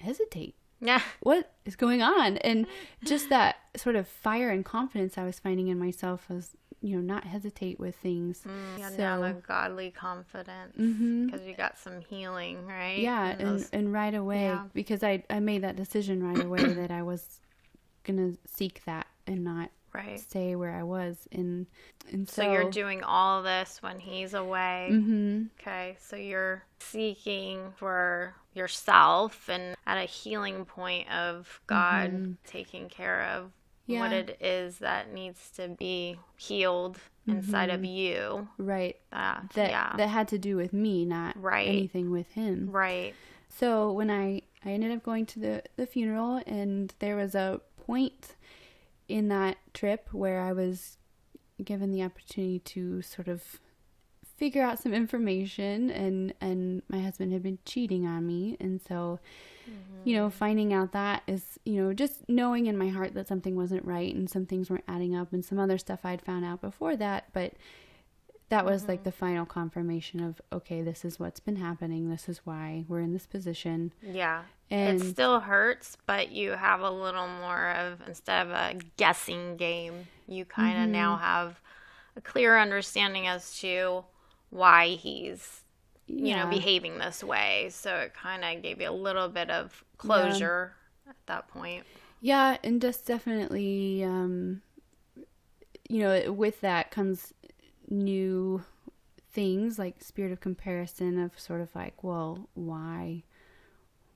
hesitate. 0.00 0.54
Yeah. 0.80 1.00
What 1.20 1.52
is 1.64 1.76
going 1.76 2.02
on?" 2.02 2.36
And 2.38 2.66
just 3.04 3.28
that 3.30 3.56
sort 3.76 3.96
of 3.96 4.06
fire 4.08 4.50
and 4.50 4.64
confidence 4.64 5.16
I 5.18 5.24
was 5.24 5.38
finding 5.38 5.68
in 5.68 5.78
myself 5.78 6.28
was, 6.28 6.50
you 6.82 6.94
know, 6.96 7.02
not 7.02 7.24
hesitate 7.24 7.80
with 7.80 7.96
things. 7.96 8.42
You 8.44 8.82
had 8.82 8.92
So- 8.92 8.96
to 8.98 9.02
have 9.04 9.22
a 9.22 9.32
godly 9.34 9.90
confidence 9.90 10.74
because 10.76 11.46
you 11.46 11.54
got 11.54 11.78
some 11.78 12.00
healing, 12.02 12.66
right? 12.66 12.98
yeah 12.98 13.28
And 13.30 13.40
and, 13.40 13.50
those- 13.58 13.70
and 13.70 13.92
right 13.92 14.14
away 14.14 14.44
Yeah. 14.44 14.64
because 14.74 15.02
I, 15.02 15.22
I 15.30 15.40
made 15.40 15.62
that 15.62 15.76
decision 15.76 16.22
right 16.22 16.44
away 16.44 16.62
that 16.80 16.90
i 16.90 17.02
was 17.02 17.40
gonna 18.04 18.32
seek 18.46 18.84
that 18.84 19.06
and 19.26 19.42
not 19.42 19.70
right. 19.92 20.20
stay 20.20 20.54
where 20.54 20.72
I 20.76 20.82
was. 20.84 21.26
And 21.32 21.66
and 22.12 22.28
So, 22.28 22.42
so, 22.42 22.52
you're 22.52 22.70
doing 22.70 23.02
all 23.02 23.42
this 23.42 23.82
when 23.82 23.98
he's 23.98 24.34
away. 24.34 24.88
hmm 24.90 25.44
Okay, 25.60 25.96
so 25.98 26.14
you're 26.16 26.62
seeking 26.78 27.72
for 27.76 28.34
yourself 28.56 29.48
and 29.48 29.76
at 29.86 29.98
a 29.98 30.04
healing 30.06 30.64
point 30.64 31.08
of 31.10 31.60
God 31.66 32.36
taking 32.46 32.88
care 32.88 33.22
of 33.22 33.52
what 33.86 34.10
Mm-hmm. 34.10 34.12
It 34.30 34.38
is 34.40 34.78
that 34.78 35.12
needs 35.12 35.48
to 35.50 35.68
be 35.68 36.18
healed 36.36 36.98
inside 37.28 37.70
of 37.70 37.84
you. 37.84 38.48
right. 38.58 38.96
Uh, 39.12 39.40
That 39.54 39.70
yeah, 39.70 39.94
that 39.96 40.08
had 40.08 40.26
to 40.28 40.38
do 40.38 40.56
with 40.56 40.72
me, 40.72 41.04
not 41.04 41.36
Right. 41.40 41.68
anything 41.68 42.10
with 42.10 42.32
him. 42.32 42.68
right. 42.72 43.14
So 43.48 43.92
when 43.92 44.10
I 44.10 44.42
I 44.64 44.70
ended 44.70 44.90
up 44.90 45.04
going 45.04 45.24
to 45.26 45.38
the 45.38 45.62
the 45.76 45.86
funeral, 45.86 46.42
and 46.48 46.92
there 46.98 47.14
was 47.14 47.36
a 47.36 47.60
point 47.86 48.34
in 49.08 49.28
that 49.28 49.56
trip 49.72 50.08
where 50.12 50.40
I 50.40 50.52
was 50.52 50.98
given 51.64 51.92
the 51.92 52.02
opportunity 52.02 52.58
to 52.58 53.02
sort 53.02 53.28
of 53.28 53.60
figure 54.36 54.62
out 54.62 54.78
some 54.78 54.92
information 54.94 55.90
and 55.90 56.32
and 56.40 56.82
my 56.88 57.00
husband 57.00 57.32
had 57.32 57.42
been 57.42 57.58
cheating 57.64 58.06
on 58.06 58.26
me. 58.26 58.56
And 58.60 58.80
so 58.80 59.18
you 60.04 60.14
know 60.14 60.30
finding 60.30 60.72
out 60.72 60.92
that 60.92 61.22
is 61.26 61.58
you 61.64 61.82
know 61.82 61.92
just 61.92 62.28
knowing 62.28 62.66
in 62.66 62.78
my 62.78 62.88
heart 62.88 63.14
that 63.14 63.26
something 63.26 63.56
wasn't 63.56 63.84
right 63.84 64.14
and 64.14 64.30
some 64.30 64.46
things 64.46 64.70
weren't 64.70 64.84
adding 64.86 65.16
up 65.16 65.32
and 65.32 65.44
some 65.44 65.58
other 65.58 65.76
stuff 65.78 66.00
I'd 66.04 66.22
found 66.22 66.44
out 66.44 66.60
before 66.60 66.94
that. 66.96 67.24
But 67.32 67.54
that 68.48 68.64
was 68.64 68.86
like 68.86 69.02
the 69.02 69.10
final 69.10 69.44
confirmation 69.44 70.20
of 70.22 70.40
okay 70.52 70.80
this 70.82 71.04
is 71.04 71.18
what's 71.18 71.40
been 71.40 71.56
happening. 71.56 72.08
This 72.10 72.28
is 72.28 72.42
why 72.44 72.84
we're 72.88 73.00
in 73.00 73.12
this 73.12 73.26
position. 73.26 73.92
Yeah. 74.02 74.42
and 74.70 75.00
it 75.02 75.04
still 75.08 75.40
hurts, 75.40 75.96
but 76.06 76.30
you 76.30 76.50
have 76.52 76.80
a 76.80 76.90
little 76.90 77.26
more 77.26 77.70
of 77.70 78.06
instead 78.06 78.46
of 78.46 78.52
a 78.52 78.76
guessing 78.96 79.56
game, 79.56 80.06
you 80.28 80.44
kind 80.44 80.76
of 80.78 80.82
Mm-hmm. 80.84 80.92
now 80.92 81.16
have 81.16 81.60
a 82.16 82.20
clear 82.20 82.56
understanding 82.56 83.26
as 83.26 83.58
to 83.58 84.04
why 84.56 84.88
he's 84.88 85.62
you 86.06 86.34
know 86.36 86.46
behaving 86.46 86.98
this 86.98 87.22
way. 87.22 87.68
So 87.70 87.94
it 87.96 88.14
kind 88.14 88.44
of 88.44 88.62
gave 88.62 88.80
you 88.80 88.88
a 88.88 88.92
little 88.92 89.28
bit 89.28 89.50
of 89.50 89.84
closure 89.98 90.72
at 91.08 91.16
that 91.26 91.48
point. 91.48 91.84
Yeah, 92.20 92.56
and 92.64 92.80
just 92.80 93.06
definitely, 93.06 94.02
um, 94.02 94.62
you 95.88 96.00
know, 96.00 96.32
with 96.32 96.60
that 96.62 96.90
comes 96.90 97.34
new 97.88 98.64
things 99.30 99.78
like 99.78 100.02
spirit 100.02 100.32
of 100.32 100.40
comparison 100.40 101.18
of 101.18 101.38
sort 101.38 101.60
of 101.60 101.74
like, 101.74 102.02
well, 102.02 102.48
why, 102.54 103.22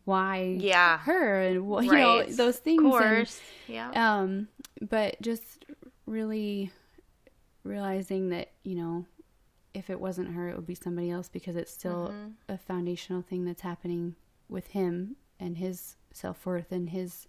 why, 0.05 0.57
Yeah. 0.59 0.99
her, 0.99 1.43
and 1.43 1.69
well, 1.69 1.83
you 1.83 1.93
know, 1.93 2.23
those 2.25 2.57
things. 2.57 2.83
Of 2.83 3.03
and, 3.03 3.41
yeah. 3.69 3.91
um, 3.95 4.49
but 4.81 5.21
just 5.21 5.67
really 6.07 6.73
realizing 7.65 8.31
that 8.31 8.51
you 8.65 8.75
know, 8.77 9.05
if 9.75 9.89
it 9.91 10.01
wasn't 10.01 10.33
her, 10.35 10.49
it 10.49 10.57
would 10.57 10.67
be 10.67 10.75
somebody 10.75 11.11
else 11.11 11.29
because 11.29 11.57
it's 11.57 11.71
still 11.73 12.09
Mhm. 12.09 12.35
a 12.49 12.59
foundational 12.59 13.23
thing 13.23 13.45
that's 13.45 13.63
happening 13.63 14.17
with 14.49 14.69
him 14.69 15.17
and 15.39 15.59
his 15.59 15.97
self 16.13 16.45
worth 16.45 16.73
and 16.73 16.91
his, 16.91 17.29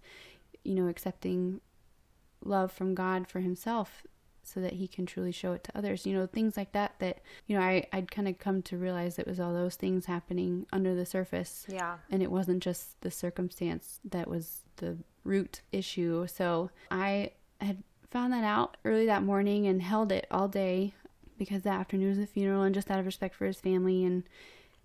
you 0.64 0.74
know, 0.74 0.88
accepting 0.88 1.60
love 2.44 2.72
from 2.72 2.94
God 2.94 3.28
for 3.28 3.40
himself 3.40 4.04
so 4.42 4.60
that 4.60 4.72
he 4.72 4.88
can 4.88 5.06
truly 5.06 5.30
show 5.30 5.52
it 5.52 5.62
to 5.62 5.78
others. 5.78 6.04
You 6.04 6.14
know, 6.14 6.26
things 6.26 6.56
like 6.56 6.72
that 6.72 6.98
that, 6.98 7.20
you 7.46 7.56
know, 7.56 7.62
I, 7.62 7.86
I'd 7.92 8.10
kind 8.10 8.26
of 8.26 8.38
come 8.38 8.60
to 8.62 8.76
realize 8.76 9.18
it 9.18 9.26
was 9.26 9.38
all 9.38 9.52
those 9.52 9.76
things 9.76 10.06
happening 10.06 10.66
under 10.72 10.94
the 10.96 11.06
surface 11.06 11.64
Yeah. 11.68 11.98
and 12.10 12.22
it 12.22 12.30
wasn't 12.30 12.60
just 12.62 13.00
the 13.02 13.10
circumstance 13.12 14.00
that 14.04 14.26
was 14.28 14.64
the 14.78 14.98
root 15.22 15.62
issue. 15.70 16.26
So 16.26 16.70
I 16.90 17.32
had 17.60 17.84
found 18.10 18.32
that 18.32 18.42
out 18.42 18.76
early 18.84 19.06
that 19.06 19.22
morning 19.22 19.68
and 19.68 19.80
held 19.80 20.10
it 20.10 20.26
all 20.28 20.48
day 20.48 20.92
because 21.44 21.62
that 21.62 21.80
afternoon 21.80 22.10
was 22.10 22.18
the 22.18 22.26
funeral 22.26 22.62
and 22.62 22.74
just 22.74 22.90
out 22.90 22.98
of 22.98 23.06
respect 23.06 23.34
for 23.34 23.46
his 23.46 23.60
family 23.60 24.04
and 24.04 24.24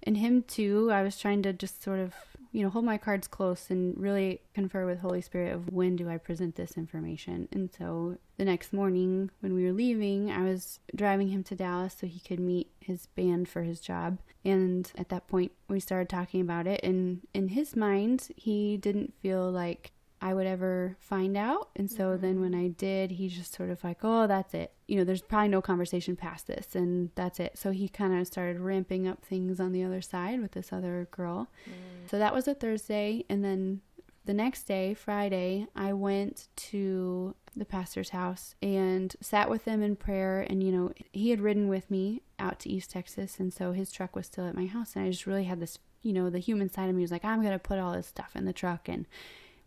and 0.03 0.17
him 0.17 0.43
too. 0.43 0.91
I 0.91 1.03
was 1.03 1.17
trying 1.17 1.41
to 1.43 1.53
just 1.53 1.83
sort 1.83 1.99
of, 1.99 2.13
you 2.51 2.63
know, 2.63 2.69
hold 2.69 2.85
my 2.85 2.97
cards 2.97 3.27
close 3.27 3.69
and 3.69 3.97
really 3.99 4.41
confer 4.53 4.85
with 4.85 4.99
Holy 4.99 5.21
Spirit 5.21 5.53
of 5.53 5.69
when 5.69 5.95
do 5.95 6.09
I 6.09 6.17
present 6.17 6.55
this 6.55 6.77
information. 6.77 7.47
And 7.51 7.69
so 7.77 8.17
the 8.37 8.45
next 8.45 8.73
morning 8.73 9.31
when 9.39 9.53
we 9.53 9.65
were 9.65 9.73
leaving, 9.73 10.31
I 10.31 10.43
was 10.43 10.79
driving 10.95 11.29
him 11.29 11.43
to 11.45 11.55
Dallas 11.55 11.97
so 11.99 12.07
he 12.07 12.19
could 12.19 12.39
meet 12.39 12.69
his 12.79 13.07
band 13.07 13.49
for 13.49 13.63
his 13.63 13.79
job. 13.79 14.19
And 14.45 14.89
at 14.97 15.09
that 15.09 15.27
point, 15.27 15.51
we 15.67 15.79
started 15.79 16.09
talking 16.09 16.41
about 16.41 16.67
it. 16.67 16.81
And 16.83 17.27
in 17.33 17.49
his 17.49 17.75
mind, 17.75 18.29
he 18.35 18.77
didn't 18.77 19.13
feel 19.21 19.51
like 19.51 19.91
I 20.21 20.33
would 20.33 20.47
ever 20.47 20.97
find 21.00 21.38
out. 21.38 21.69
And 21.75 21.89
so 21.89 22.09
mm-hmm. 22.09 22.21
then 22.21 22.41
when 22.41 22.55
I 22.55 22.69
did, 22.69 23.12
he 23.12 23.27
just 23.27 23.53
sort 23.53 23.69
of 23.69 23.83
like, 23.83 24.00
oh, 24.03 24.27
that's 24.27 24.53
it. 24.53 24.74
You 24.88 24.97
know, 24.97 25.03
there's 25.03 25.21
probably 25.21 25.50
no 25.50 25.62
conversation 25.62 26.15
past 26.15 26.47
this, 26.47 26.75
and 26.75 27.12
that's 27.15 27.39
it. 27.39 27.57
So 27.57 27.71
he 27.71 27.88
kind 27.88 28.19
of 28.19 28.25
started 28.25 28.59
ramping 28.59 29.07
up 29.07 29.24
things 29.24 29.59
on 29.59 29.74
the 29.74 29.83
other 29.83 30.01
side 30.01 30.41
with 30.41 30.53
this 30.53 30.74
other 30.74 31.07
girl. 31.12 31.50
Mm. 31.69 32.09
So 32.09 32.17
that 32.17 32.33
was 32.33 32.47
a 32.47 32.55
Thursday. 32.55 33.25
And 33.29 33.43
then 33.43 33.81
the 34.25 34.33
next 34.33 34.63
day, 34.63 34.93
Friday, 34.93 35.67
I 35.75 35.93
went 35.93 36.47
to 36.55 37.36
the 37.55 37.65
pastor's 37.65 38.09
house 38.09 38.55
and 38.62 39.15
sat 39.21 39.50
with 39.50 39.65
him 39.65 39.81
in 39.81 39.95
prayer. 39.95 40.41
And, 40.41 40.63
you 40.63 40.71
know, 40.71 40.91
he 41.12 41.29
had 41.29 41.41
ridden 41.41 41.67
with 41.67 41.89
me 41.89 42.21
out 42.39 42.59
to 42.62 42.69
East 42.69 42.91
Texas. 42.91 43.39
And 43.39 43.53
so 43.53 43.71
his 43.71 43.91
truck 43.91 44.15
was 44.15 44.25
still 44.25 44.47
at 44.47 44.55
my 44.55 44.65
house. 44.65 44.95
And 44.95 45.05
I 45.05 45.09
just 45.09 45.27
really 45.27 45.45
had 45.45 45.59
this, 45.59 45.79
you 46.01 46.12
know, 46.12 46.29
the 46.29 46.39
human 46.39 46.71
side 46.71 46.89
of 46.89 46.95
me 46.95 47.01
was 47.01 47.12
like, 47.12 47.25
I'm 47.25 47.41
going 47.41 47.53
to 47.53 47.59
put 47.59 47.79
all 47.79 47.93
this 47.93 48.07
stuff 48.07 48.36
in 48.36 48.45
the 48.45 48.53
truck. 48.53 48.89
And 48.89 49.05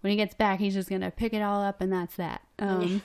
when 0.00 0.10
he 0.10 0.16
gets 0.16 0.34
back, 0.34 0.58
he's 0.60 0.74
just 0.74 0.88
going 0.88 1.00
to 1.02 1.10
pick 1.10 1.32
it 1.32 1.42
all 1.42 1.62
up. 1.62 1.80
And 1.80 1.92
that's 1.92 2.16
that. 2.16 2.42
Um, 2.58 3.02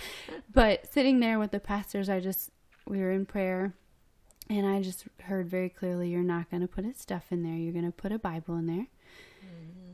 but 0.52 0.92
sitting 0.92 1.20
there 1.20 1.38
with 1.38 1.50
the 1.50 1.60
pastors, 1.60 2.08
I 2.08 2.20
just, 2.20 2.50
we 2.86 3.00
were 3.00 3.10
in 3.12 3.26
prayer. 3.26 3.74
And 4.48 4.64
I 4.66 4.80
just 4.80 5.04
heard 5.22 5.48
very 5.48 5.68
clearly, 5.68 6.08
you're 6.10 6.22
not 6.22 6.50
going 6.50 6.60
to 6.60 6.68
put 6.68 6.84
his 6.84 6.98
stuff 6.98 7.24
in 7.32 7.42
there. 7.42 7.54
You're 7.56 7.72
going 7.72 7.84
to 7.84 7.90
put 7.90 8.12
a 8.12 8.18
Bible 8.18 8.56
in 8.56 8.66
there 8.66 8.86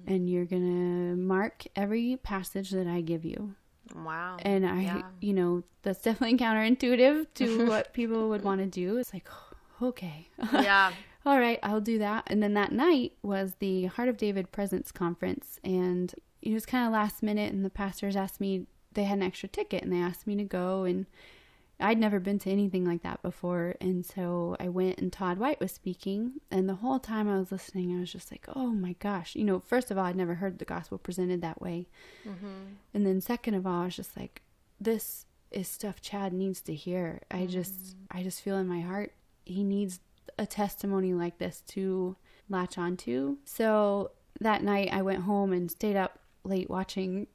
and 0.07 0.29
you're 0.29 0.45
going 0.45 0.63
to 0.63 1.17
mark 1.17 1.65
every 1.77 2.19
passage 2.23 2.71
that 2.71 2.87
I 2.87 3.01
give 3.01 3.25
you. 3.25 3.55
Wow. 3.95 4.37
And 4.43 4.67
I, 4.67 4.83
Yeah. 4.83 5.03
you 5.21 5.33
know, 5.33 5.63
that's 5.83 6.03
definitely 6.03 6.37
counterintuitive 6.39 7.29
to 7.37 7.67
what 7.69 7.93
people 7.95 8.29
would 8.29 8.43
want 8.43 8.61
to 8.61 8.67
do. 8.67 8.99
It's 8.99 9.15
like, 9.15 9.29
okay, 9.81 10.29
yeah. 10.53 10.93
all 11.25 11.39
right, 11.39 11.59
I'll 11.63 11.81
do 11.81 11.99
that. 12.01 12.25
And 12.27 12.43
then 12.43 12.55
that 12.55 12.73
night 12.73 13.13
was 13.23 13.55
the 13.59 13.87
Heart 13.87 14.09
of 14.09 14.17
David 14.17 14.51
Presence 14.53 14.91
Conference. 14.93 15.59
And 15.65 16.13
it 16.43 16.53
was 16.53 16.67
kind 16.67 16.87
of 16.87 16.93
last 16.93 17.23
minute, 17.23 17.53
and 17.53 17.65
the 17.65 17.71
pastors 17.71 18.17
asked 18.17 18.41
me, 18.41 18.67
they 18.93 19.05
had 19.05 19.19
an 19.19 19.25
extra 19.25 19.49
ticket, 19.49 19.83
and 19.83 19.93
they 19.93 20.01
asked 20.01 20.27
me 20.27 20.37
to 20.37 20.45
go. 20.45 20.85
And 20.85 21.07
I'd 21.81 21.99
never 21.99 22.21
been 22.21 22.39
to 22.41 22.51
anything 22.51 22.85
like 22.85 23.03
that 23.03 23.23
before. 23.23 23.77
And 23.81 24.05
so 24.05 24.57
I 24.61 24.69
went, 24.69 24.99
and 24.99 25.13
Todd 25.13 25.39
White 25.39 25.61
was 25.61 25.73
speaking. 25.73 26.35
And 26.51 26.69
the 26.69 26.75
whole 26.75 26.99
time 26.99 27.29
I 27.29 27.39
was 27.39 27.51
listening, 27.51 27.97
I 27.97 28.01
was 28.01 28.13
just 28.13 28.31
like, 28.31 28.47
oh 28.55 28.69
my 28.69 28.95
gosh. 28.99 29.35
You 29.35 29.45
know, 29.45 29.61
first 29.61 29.91
of 29.91 29.99
all, 29.99 30.05
I'd 30.05 30.17
never 30.17 30.35
heard 30.35 30.59
the 30.59 30.65
gospel 30.65 30.99
presented 30.99 31.41
that 31.41 31.63
way. 31.63 31.89
Mm-hmm. 32.27 32.75
And 32.93 33.07
then 33.07 33.21
second 33.21 33.55
of 33.55 33.67
all, 33.67 33.83
I 33.83 33.85
was 33.87 33.97
just 33.97 34.17
like, 34.17 34.43
this 34.81 35.27
is 35.53 35.69
stuff 35.69 36.01
Chad 36.01 36.33
needs 36.33 36.61
to 36.63 36.75
hear. 36.75 37.21
I 37.31 37.47
just 37.47 37.97
I 38.11 38.23
just 38.23 38.41
feel 38.41 38.57
in 38.57 38.67
my 38.67 38.81
heart 38.81 39.13
he 39.45 39.65
needs 39.65 40.01
a 40.39 40.47
testimony 40.47 41.13
like 41.13 41.39
this 41.39 41.63
to 41.69 42.17
latch 42.49 42.79
onto. 42.79 43.37
So 43.45 44.13
that 44.41 44.63
night 44.63 44.89
I 44.93 45.03
went 45.03 45.23
home 45.23 45.53
and 45.53 45.71
stayed 45.71 45.97
up 45.97 46.19
late 46.45 46.71
watching 46.71 47.27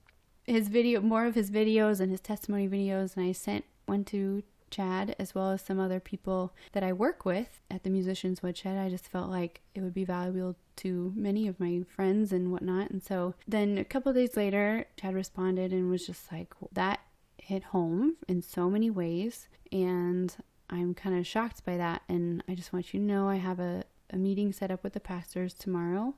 his 0.46 0.70
video 0.70 1.02
more 1.02 1.26
of 1.26 1.36
his 1.36 1.52
videos 1.52 2.00
and 2.00 2.10
his 2.12 2.22
testimony 2.22 2.68
videos 2.68 3.18
and 3.18 3.26
I 3.26 3.32
sent 3.34 3.66
one 3.86 4.04
to 4.06 4.44
Chad 4.70 5.16
as 5.20 5.34
well 5.34 5.52
as 5.52 5.62
some 5.62 5.80
other 5.80 6.00
people 6.00 6.54
that 6.74 6.84
I 6.84 6.94
work 6.94 7.26
with 7.26 7.62
at 7.72 7.84
the 7.84 7.90
Musicians 7.90 8.44
Woodshed. 8.44 8.78
I 8.78 8.90
just 8.90 9.08
felt 9.08 9.30
like 9.30 9.62
it 9.74 9.82
would 9.82 9.94
be 9.94 10.04
valuable 10.04 10.56
to 10.78 11.14
many 11.16 11.48
of 11.48 11.60
my 11.60 11.84
friends 11.88 12.32
and 12.32 12.52
whatnot. 12.52 12.90
And 12.90 13.02
so 13.02 13.36
then 13.48 13.78
a 13.78 13.86
couple 13.86 14.14
days 14.14 14.36
later, 14.36 14.86
Chad 14.98 15.16
responded 15.16 15.72
and 15.72 15.90
was 15.90 16.06
just 16.06 16.32
like, 16.32 16.54
that 16.74 17.00
hit 17.38 17.66
home 17.66 18.18
in 18.28 18.42
so 18.42 18.70
many 18.70 18.90
ways. 18.90 19.48
And 19.72 20.36
I'm 20.70 20.94
kind 20.94 21.18
of 21.18 21.26
shocked 21.26 21.66
by 21.66 21.78
that. 21.78 22.02
And 22.10 22.44
I 22.48 22.56
just 22.56 22.74
want 22.74 22.94
you 22.94 23.00
to 23.00 23.06
know 23.06 23.30
I 23.30 23.38
have 23.38 23.60
a, 23.60 23.84
a 24.12 24.18
meeting 24.18 24.52
set 24.52 24.72
up 24.72 24.84
with 24.84 24.94
the 24.94 25.00
pastors 25.00 25.54
tomorrow 25.54 26.16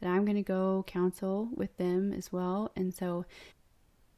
that 0.00 0.08
I'm 0.08 0.24
going 0.24 0.36
to 0.36 0.42
go 0.42 0.84
counsel 0.86 1.48
with 1.54 1.76
them 1.76 2.12
as 2.12 2.32
well. 2.32 2.72
And 2.76 2.94
so 2.94 3.24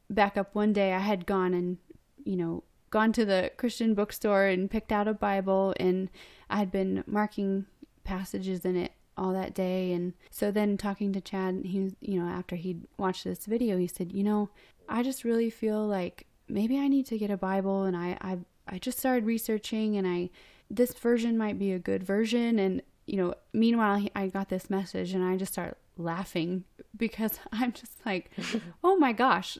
back 0.09 0.37
up 0.37 0.55
one 0.55 0.73
day, 0.73 0.93
I 0.93 0.99
had 0.99 1.25
gone 1.25 1.53
and, 1.53 1.77
you 2.23 2.35
know, 2.35 2.63
gone 2.93 3.11
to 3.11 3.25
the 3.25 3.51
Christian 3.57 3.95
bookstore 3.95 4.45
and 4.45 4.69
picked 4.69 4.91
out 4.91 5.07
a 5.07 5.13
Bible 5.15 5.73
and 5.79 6.09
I 6.47 6.57
had 6.57 6.71
been 6.71 7.03
marking 7.07 7.65
passages 8.03 8.65
in 8.65 8.75
it 8.75 8.91
all 9.17 9.33
that 9.33 9.55
day 9.55 9.91
and 9.93 10.13
so 10.29 10.51
then 10.51 10.77
talking 10.77 11.11
to 11.13 11.19
Chad 11.21 11.63
he 11.65 11.79
was 11.79 11.95
you 12.01 12.19
know 12.19 12.27
after 12.27 12.55
he'd 12.55 12.85
watched 12.97 13.23
this 13.23 13.47
video 13.47 13.77
he 13.77 13.87
said 13.87 14.11
you 14.11 14.23
know 14.23 14.49
I 14.87 15.01
just 15.01 15.23
really 15.23 15.49
feel 15.49 15.87
like 15.87 16.27
maybe 16.47 16.77
I 16.77 16.87
need 16.87 17.07
to 17.07 17.17
get 17.17 17.31
a 17.31 17.37
Bible 17.37 17.83
and 17.83 17.97
I 17.97 18.15
I 18.21 18.37
I 18.67 18.77
just 18.77 18.99
started 18.99 19.25
researching 19.25 19.97
and 19.97 20.07
I 20.07 20.29
this 20.69 20.93
version 20.93 21.35
might 21.35 21.57
be 21.57 21.71
a 21.71 21.79
good 21.79 22.03
version 22.03 22.59
and 22.59 22.83
you 23.05 23.17
know 23.17 23.33
meanwhile 23.53 23.97
he, 23.97 24.09
I 24.15 24.27
got 24.27 24.49
this 24.49 24.69
message 24.69 25.13
and 25.13 25.23
I 25.23 25.35
just 25.37 25.53
start 25.53 25.77
laughing 25.97 26.63
because 26.95 27.39
I'm 27.51 27.71
just 27.71 28.05
like 28.05 28.31
oh 28.83 28.95
my 28.97 29.11
gosh 29.13 29.57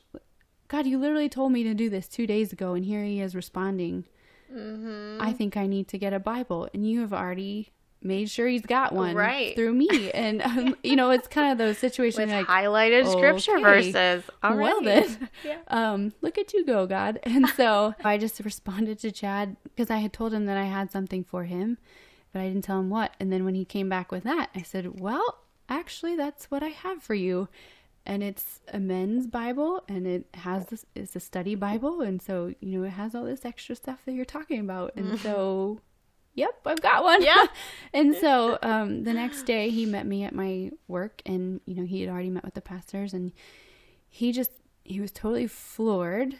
God, 0.69 0.87
you 0.87 0.97
literally 0.97 1.29
told 1.29 1.51
me 1.51 1.61
to 1.65 1.75
do 1.75 1.87
this 1.87 2.07
two 2.07 2.25
days 2.25 2.51
ago, 2.51 2.73
and 2.73 2.83
here 2.83 3.03
he 3.03 3.21
is 3.21 3.35
responding. 3.35 4.05
Mm-hmm. 4.51 5.21
I 5.21 5.31
think 5.31 5.55
I 5.55 5.67
need 5.67 5.87
to 5.89 5.99
get 5.99 6.13
a 6.13 6.19
Bible, 6.19 6.67
and 6.73 6.89
you 6.89 7.01
have 7.01 7.13
already 7.13 7.71
made 8.01 8.27
sure 8.29 8.47
he's 8.47 8.65
got 8.65 8.91
one 8.91 9.15
Right. 9.15 9.55
through 9.55 9.73
me. 9.73 10.09
And 10.11 10.41
um, 10.41 10.75
you 10.83 10.95
know, 10.95 11.11
it's 11.11 11.27
kind 11.27 11.51
of 11.51 11.59
those 11.59 11.77
situations 11.77 12.31
like, 12.31 12.47
highlighted 12.47 13.09
scripture 13.11 13.57
okay. 13.59 13.91
verses. 13.91 14.23
All 14.41 14.57
well 14.57 14.77
right. 14.83 14.85
then, 14.85 15.29
Yeah. 15.45 15.57
um, 15.67 16.13
look 16.21 16.39
at 16.39 16.53
you 16.53 16.65
go, 16.65 16.87
God. 16.87 17.19
And 17.21 17.47
so 17.49 17.93
I 18.03 18.17
just 18.17 18.39
responded 18.39 18.97
to 18.99 19.11
Chad 19.11 19.55
because 19.63 19.91
I 19.91 19.97
had 19.97 20.11
told 20.11 20.33
him 20.33 20.45
that 20.47 20.57
I 20.57 20.65
had 20.65 20.91
something 20.91 21.23
for 21.23 21.43
him, 21.43 21.77
but 22.33 22.41
I 22.41 22.47
didn't 22.47 22.63
tell 22.63 22.79
him 22.79 22.89
what. 22.89 23.13
And 23.19 23.31
then 23.31 23.45
when 23.45 23.55
he 23.55 23.63
came 23.63 23.87
back 23.87 24.11
with 24.11 24.23
that, 24.23 24.49
I 24.55 24.63
said, 24.63 24.99
"Well, 24.99 25.39
actually, 25.69 26.15
that's 26.15 26.51
what 26.51 26.63
I 26.63 26.69
have 26.69 27.01
for 27.01 27.13
you." 27.13 27.47
And 28.05 28.21
it's 28.21 28.59
a 28.73 28.79
men's 28.79 29.27
Bible, 29.27 29.83
and 29.87 30.05
it 30.05 30.27
has 30.33 30.65
this. 30.65 30.85
It's 30.95 31.15
a 31.15 31.19
study 31.19 31.55
Bible, 31.55 32.01
and 32.01 32.21
so 32.21 32.53
you 32.59 32.79
know 32.79 32.85
it 32.85 32.91
has 32.91 33.15
all 33.15 33.23
this 33.23 33.45
extra 33.45 33.75
stuff 33.75 34.01
that 34.05 34.13
you're 34.13 34.25
talking 34.25 34.59
about. 34.59 34.93
And 34.97 35.17
so, 35.19 35.79
yep, 36.33 36.59
I've 36.65 36.81
got 36.81 37.03
one. 37.03 37.23
Yeah. 37.23 37.45
and 37.93 38.15
so 38.15 38.57
um, 38.61 39.03
the 39.03 39.13
next 39.13 39.43
day, 39.43 39.69
he 39.69 39.85
met 39.85 40.05
me 40.05 40.23
at 40.23 40.35
my 40.35 40.71
work, 40.87 41.21
and 41.25 41.61
you 41.65 41.75
know 41.75 41.85
he 41.85 42.01
had 42.01 42.09
already 42.09 42.31
met 42.31 42.43
with 42.43 42.55
the 42.55 42.61
pastors, 42.61 43.13
and 43.13 43.31
he 44.09 44.31
just 44.31 44.51
he 44.83 44.99
was 44.99 45.11
totally 45.11 45.47
floored 45.47 46.35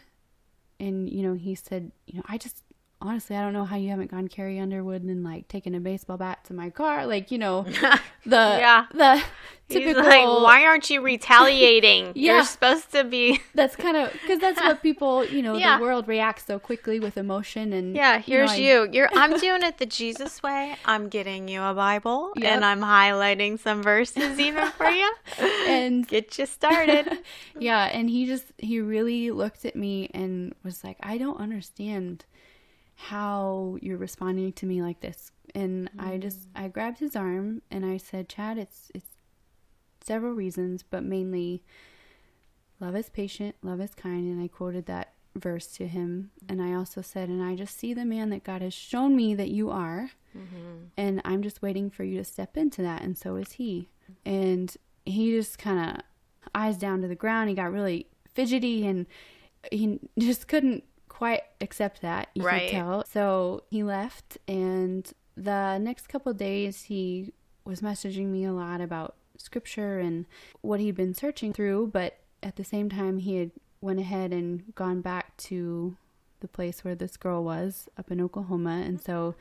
and 0.80 1.10
you 1.10 1.22
know 1.22 1.34
he 1.34 1.54
said 1.54 1.90
you 2.06 2.16
know 2.16 2.24
i 2.28 2.36
just 2.36 2.62
honestly 3.04 3.36
i 3.36 3.40
don't 3.42 3.52
know 3.52 3.64
how 3.64 3.76
you 3.76 3.90
haven't 3.90 4.10
gone 4.10 4.26
carrie 4.28 4.58
underwood 4.58 5.02
and 5.02 5.22
like 5.22 5.46
taken 5.46 5.74
a 5.74 5.80
baseball 5.80 6.16
bat 6.16 6.42
to 6.44 6.54
my 6.54 6.70
car 6.70 7.06
like 7.06 7.30
you 7.30 7.38
know 7.38 7.62
the 7.62 7.98
Yeah. 8.64 8.86
the 8.92 9.22
He's 9.68 9.78
typical 9.78 10.02
like, 10.02 10.24
why 10.42 10.64
aren't 10.66 10.90
you 10.90 11.00
retaliating? 11.00 12.12
Yeah. 12.14 12.34
You're 12.34 12.44
supposed 12.44 12.92
to 12.92 13.02
be. 13.02 13.40
that's 13.54 13.74
kind 13.76 13.96
of 13.96 14.12
because 14.12 14.38
that's 14.38 14.60
what 14.60 14.82
people 14.82 15.24
you 15.24 15.40
know 15.40 15.56
Yeah. 15.56 15.78
the 15.78 15.82
world 15.82 16.06
reacts 16.06 16.44
so 16.46 16.58
quickly 16.58 17.00
with 17.00 17.16
emotion 17.16 17.72
and 17.72 17.96
Yeah, 17.96 18.16
know, 18.16 18.22
here's 18.22 18.50
I- 18.52 18.56
you. 18.56 18.88
You're. 18.92 19.08
I'm 19.14 19.38
doing 19.38 19.62
it 19.62 19.78
the 19.78 19.86
Jesus 19.86 20.42
way. 20.42 20.76
I'm 20.84 21.08
getting 21.08 21.48
you 21.48 21.62
a 21.62 21.72
Bible, 21.72 22.32
Yep. 22.36 22.44
and 22.52 22.62
I'm 22.64 22.80
highlighting 22.82 23.58
some 23.58 23.82
verses 23.82 24.38
even 24.38 24.70
for 24.72 24.90
you. 24.90 25.10
and 25.66 26.06
Get 26.06 26.38
you 26.38 26.44
started. 26.46 27.18
yeah 27.58 27.84
and 27.86 28.10
he 28.10 28.26
just 28.26 28.44
he 28.58 28.80
really 28.80 29.30
looked 29.30 29.64
at 29.64 29.74
me 29.76 30.10
and 30.12 30.54
was 30.62 30.84
like 30.84 30.98
i 31.02 31.16
don't 31.16 31.38
understand 31.40 32.24
how 32.96 33.76
you're 33.80 33.98
responding 33.98 34.52
to 34.52 34.66
me 34.66 34.82
like 34.82 35.00
this. 35.00 35.32
And 35.54 35.90
i 35.98 36.12
mm. 36.12 36.20
just 36.20 36.48
i 36.54 36.68
grabbed 36.68 36.98
his 36.98 37.14
arm 37.14 37.62
and 37.70 37.84
i 37.84 37.96
said 37.96 38.28
chad 38.28 38.58
it's 38.58 38.90
it's 38.94 39.10
several 40.02 40.32
reasons 40.32 40.82
but 40.82 41.04
mainly 41.04 41.62
love 42.80 42.96
is 42.96 43.08
patient 43.08 43.54
love 43.62 43.80
is 43.80 43.94
kind. 43.94 44.26
And 44.32 44.42
i 44.42 44.48
quoted 44.48 44.86
that 44.86 45.12
verse 45.36 45.66
to 45.68 45.86
him. 45.86 46.30
And 46.48 46.62
i 46.62 46.72
also 46.72 47.02
said 47.02 47.28
and 47.28 47.42
i 47.42 47.54
just 47.54 47.78
see 47.78 47.94
the 47.94 48.04
man 48.04 48.30
that 48.30 48.44
god 48.44 48.62
has 48.62 48.74
shown 48.74 49.14
me 49.16 49.34
that 49.34 49.48
you 49.48 49.70
are 49.70 50.10
mm-hmm. 50.36 50.84
and 50.96 51.20
i'm 51.24 51.42
just 51.42 51.62
waiting 51.62 51.90
for 51.90 52.04
you 52.04 52.18
to 52.18 52.24
step 52.24 52.56
into 52.56 52.82
that 52.82 53.02
and 53.02 53.16
so 53.16 53.36
is 53.36 53.52
he. 53.52 53.88
And 54.26 54.76
he 55.06 55.32
just 55.32 55.58
kind 55.58 55.90
of 55.90 56.02
eyes 56.54 56.76
down 56.76 57.02
to 57.02 57.08
the 57.08 57.14
ground. 57.14 57.48
He 57.48 57.54
got 57.54 57.72
really 57.72 58.06
fidgety 58.32 58.86
and 58.86 59.06
he 59.70 60.00
just 60.18 60.48
couldn't 60.48 60.84
quite 61.14 61.42
accept 61.60 62.02
that 62.02 62.28
you 62.34 62.42
Right. 62.44 62.68
could 62.70 62.76
tell. 62.76 63.04
So 63.06 63.62
he 63.70 63.82
left 63.82 64.36
and 64.48 65.10
the 65.36 65.78
next 65.78 66.08
couple 66.08 66.32
of 66.32 66.38
days 66.38 66.84
he 66.84 67.32
was 67.64 67.80
messaging 67.80 68.26
me 68.26 68.44
a 68.44 68.52
lot 68.52 68.80
about 68.80 69.14
scripture 69.38 69.98
and 69.98 70.26
what 70.60 70.80
he'd 70.80 70.94
been 70.94 71.12
searching 71.14 71.52
through 71.52 71.88
but 71.92 72.18
at 72.42 72.54
the 72.56 72.62
same 72.64 72.88
time 72.88 73.18
he 73.18 73.36
had 73.36 73.50
went 73.80 73.98
ahead 73.98 74.32
and 74.32 74.74
gone 74.74 75.00
back 75.00 75.36
to 75.36 75.96
the 76.40 76.48
place 76.48 76.84
where 76.84 76.94
this 76.94 77.16
girl 77.16 77.42
was 77.42 77.88
up 77.98 78.10
in 78.10 78.20
Oklahoma. 78.20 78.82
And 78.84 79.00
so 79.00 79.34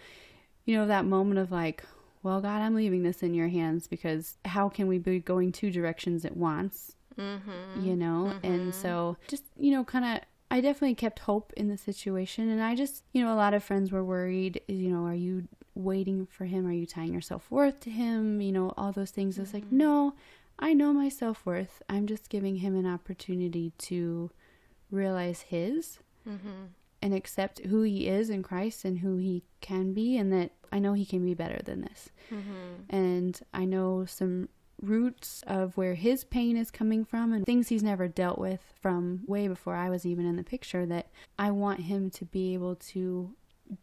you 0.66 0.76
know 0.78 0.86
that 0.88 1.06
moment 1.06 1.40
of 1.40 1.52
like 1.52 1.84
well 2.24 2.40
god 2.40 2.62
i'm 2.62 2.74
leaving 2.76 3.04
this 3.04 3.22
in 3.22 3.34
your 3.34 3.50
hands 3.50 3.86
because 3.88 4.38
how 4.46 4.70
can 4.70 4.88
we 4.88 4.98
be 4.98 5.20
going 5.20 5.52
two 5.52 5.70
directions 5.72 6.24
at 6.24 6.38
once? 6.38 6.96
Mm-hmm. 7.20 7.86
you 7.86 7.96
know? 7.96 8.34
And 8.42 8.74
so 8.74 9.18
just 9.28 9.44
you 9.58 9.72
know 9.72 9.84
kind 9.84 10.06
of 10.06 10.24
i 10.54 10.62
definitely 10.62 10.96
kept 10.96 11.20
hope 11.20 11.52
in 11.58 11.68
the 11.68 11.78
situation 11.78 12.50
and 12.50 12.62
i 12.62 12.74
just 12.76 13.04
you 13.12 13.24
know 13.24 13.34
a 13.34 13.42
lot 13.44 13.54
of 13.54 13.64
friends 13.64 13.92
were 13.92 14.04
worried 14.04 14.62
you 14.68 14.90
know 14.90 15.04
are 15.06 15.14
you 15.16 15.48
waiting 15.76 16.28
for 16.28 16.46
him 16.46 16.68
are 16.68 16.72
you 16.72 16.86
tying 16.86 17.12
your 17.12 17.22
self-worth 17.22 17.80
to 17.80 17.90
him 17.90 18.40
you 18.40 18.52
know 18.52 18.72
all 18.78 18.92
those 18.92 19.12
things 19.12 19.40
it's 19.40 19.54
like 19.54 19.72
no 19.72 20.14
i 20.60 20.72
know 20.74 20.94
my 20.94 21.10
self-worth 21.10 21.82
i'm 21.90 22.06
just 22.06 22.30
giving 22.30 22.58
him 22.58 22.76
an 22.76 22.86
opportunity 22.86 23.72
to 23.78 24.30
realize 24.92 25.42
his 25.42 26.00
Mm-hmm. 26.30 26.68
and 27.02 27.14
accept 27.14 27.60
who 27.66 27.82
he 27.82 28.08
is 28.08 28.30
in 28.30 28.44
Christ 28.44 28.86
and 28.86 29.00
who 29.00 29.18
he 29.18 29.44
can 29.60 29.92
be, 29.94 30.16
and 30.16 30.32
that 30.32 30.52
I 30.72 30.80
know 30.80 30.94
he 30.94 31.06
can 31.06 31.26
be 31.26 31.34
better 31.34 31.60
than 31.62 31.82
this. 31.82 32.10
Mm-hmm. 32.32 32.96
And 32.96 33.38
I 33.54 33.66
know 33.66 34.06
some 34.06 34.48
roots 34.84 35.44
of 35.48 35.76
where 35.78 35.96
his 35.96 36.24
pain 36.24 36.58
is 36.58 36.70
coming 36.70 37.06
from 37.06 37.34
and 37.34 37.46
things 37.46 37.70
he's 37.70 37.84
never 37.84 38.08
dealt 38.08 38.38
with 38.38 38.62
from 38.82 39.22
way 39.26 39.48
before 39.48 39.76
I 39.76 39.90
was 39.90 40.06
even 40.06 40.26
in 40.26 40.36
the 40.36 40.44
picture 40.44 40.86
that 40.88 41.08
I 41.40 41.52
want 41.52 41.82
him 41.82 42.10
to 42.12 42.26
be 42.26 42.54
able 42.54 42.76
to 42.76 43.32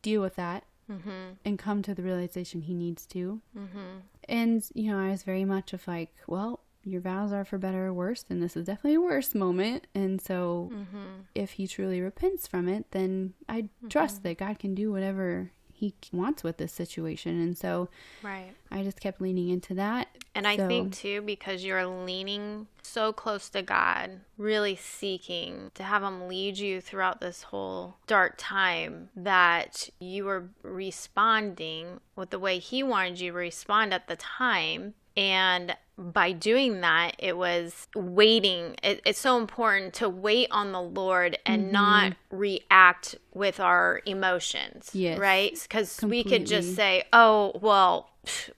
deal 0.02 0.20
with 0.20 0.36
that 0.36 0.64
Mm-hmm. 0.90 1.34
and 1.44 1.56
come 1.56 1.82
to 1.82 1.94
the 1.94 2.02
realization 2.02 2.62
he 2.62 2.74
needs 2.74 3.06
to. 3.06 3.40
Mm-hmm. 3.56 3.98
And, 4.28 4.64
you 4.74 4.90
know, 4.90 4.98
I 4.98 5.10
was 5.10 5.22
very 5.22 5.44
much 5.44 5.72
of 5.72 5.86
like, 5.86 6.12
well, 6.26 6.58
your 6.82 7.00
vows 7.00 7.32
are 7.32 7.44
for 7.44 7.58
better 7.58 7.86
or 7.86 7.92
worse, 7.92 8.24
and 8.28 8.42
this 8.42 8.56
is 8.56 8.66
definitely 8.66 8.94
a 8.96 9.00
worse 9.00 9.32
moment. 9.32 9.86
And 9.94 10.20
so, 10.20 10.68
Mm-hmm. 10.74 11.20
if 11.36 11.52
he 11.52 11.68
truly 11.68 12.00
repents 12.00 12.48
from 12.48 12.66
it, 12.66 12.86
then 12.90 13.34
I 13.48 13.68
trust 13.88 14.24
that 14.24 14.38
God 14.38 14.58
can 14.58 14.74
do 14.74 14.90
whatever 14.90 15.52
he 15.80 15.94
wants 16.12 16.44
with 16.44 16.58
this 16.58 16.72
situation. 16.72 17.40
And 17.40 17.56
so, 17.56 17.88
Right. 18.22 18.52
I 18.70 18.82
just 18.82 19.00
kept 19.00 19.18
leaning 19.18 19.48
into 19.48 19.72
that. 19.74 20.08
And 20.34 20.46
I 20.46 20.58
think 20.58 20.94
too, 20.94 21.22
because 21.22 21.64
you're 21.64 21.86
leaning 21.86 22.66
so 22.82 23.14
close 23.14 23.48
to 23.50 23.62
God, 23.62 24.20
really 24.36 24.76
seeking 24.76 25.70
to 25.74 25.82
have 25.82 26.02
Him 26.02 26.28
lead 26.28 26.58
you 26.58 26.82
throughout 26.82 27.22
this 27.22 27.44
whole 27.44 27.96
dark 28.06 28.34
time, 28.36 29.08
that 29.16 29.88
you 29.98 30.26
were 30.26 30.50
responding 30.62 32.00
with 32.14 32.28
the 32.28 32.38
way 32.38 32.58
He 32.58 32.82
wanted 32.82 33.18
you 33.20 33.32
to 33.32 33.38
respond 33.38 33.94
at 33.94 34.06
the 34.06 34.16
time. 34.16 34.92
And 35.16 35.76
by 35.98 36.32
doing 36.32 36.80
that, 36.80 37.14
it 37.18 37.36
was 37.36 37.88
waiting. 37.94 38.76
It, 38.82 39.02
it's 39.04 39.18
so 39.18 39.36
important 39.36 39.94
to 39.94 40.08
wait 40.08 40.48
on 40.50 40.72
the 40.72 40.80
Lord 40.80 41.36
and 41.44 41.64
mm-hmm. 41.64 41.72
not 41.72 42.12
react 42.30 43.16
with 43.34 43.60
our 43.60 44.00
emotions. 44.06 44.90
Yes. 44.92 45.18
Right? 45.18 45.58
Because 45.60 46.00
we 46.02 46.24
could 46.24 46.46
just 46.46 46.74
say, 46.74 47.04
oh, 47.12 47.52
well, 47.60 48.10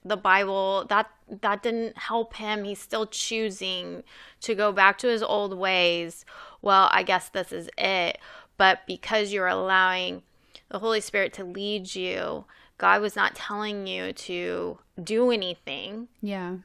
the 0.03 0.17
Bible, 0.17 0.85
that 0.89 1.09
that 1.41 1.63
didn't 1.63 1.97
help 1.97 2.35
him. 2.35 2.63
He's 2.63 2.79
still 2.79 3.07
choosing 3.07 4.03
to 4.41 4.55
go 4.55 4.71
back 4.71 4.97
to 4.99 5.07
his 5.07 5.23
old 5.23 5.57
ways. 5.57 6.25
Well, 6.61 6.89
I 6.91 7.03
guess 7.03 7.29
this 7.29 7.51
is 7.51 7.69
it. 7.77 8.19
But 8.57 8.81
because 8.87 9.33
you're 9.33 9.47
allowing 9.47 10.23
the 10.69 10.79
Holy 10.79 11.01
Spirit 11.01 11.33
to 11.33 11.43
lead 11.43 11.95
you, 11.95 12.45
God 12.83 13.01
was 13.01 13.15
not 13.15 13.33
telling 13.33 13.87
you 13.87 14.11
to 14.11 14.77
do 15.01 15.31
anything. 15.31 16.09
Yeah. 16.21 16.57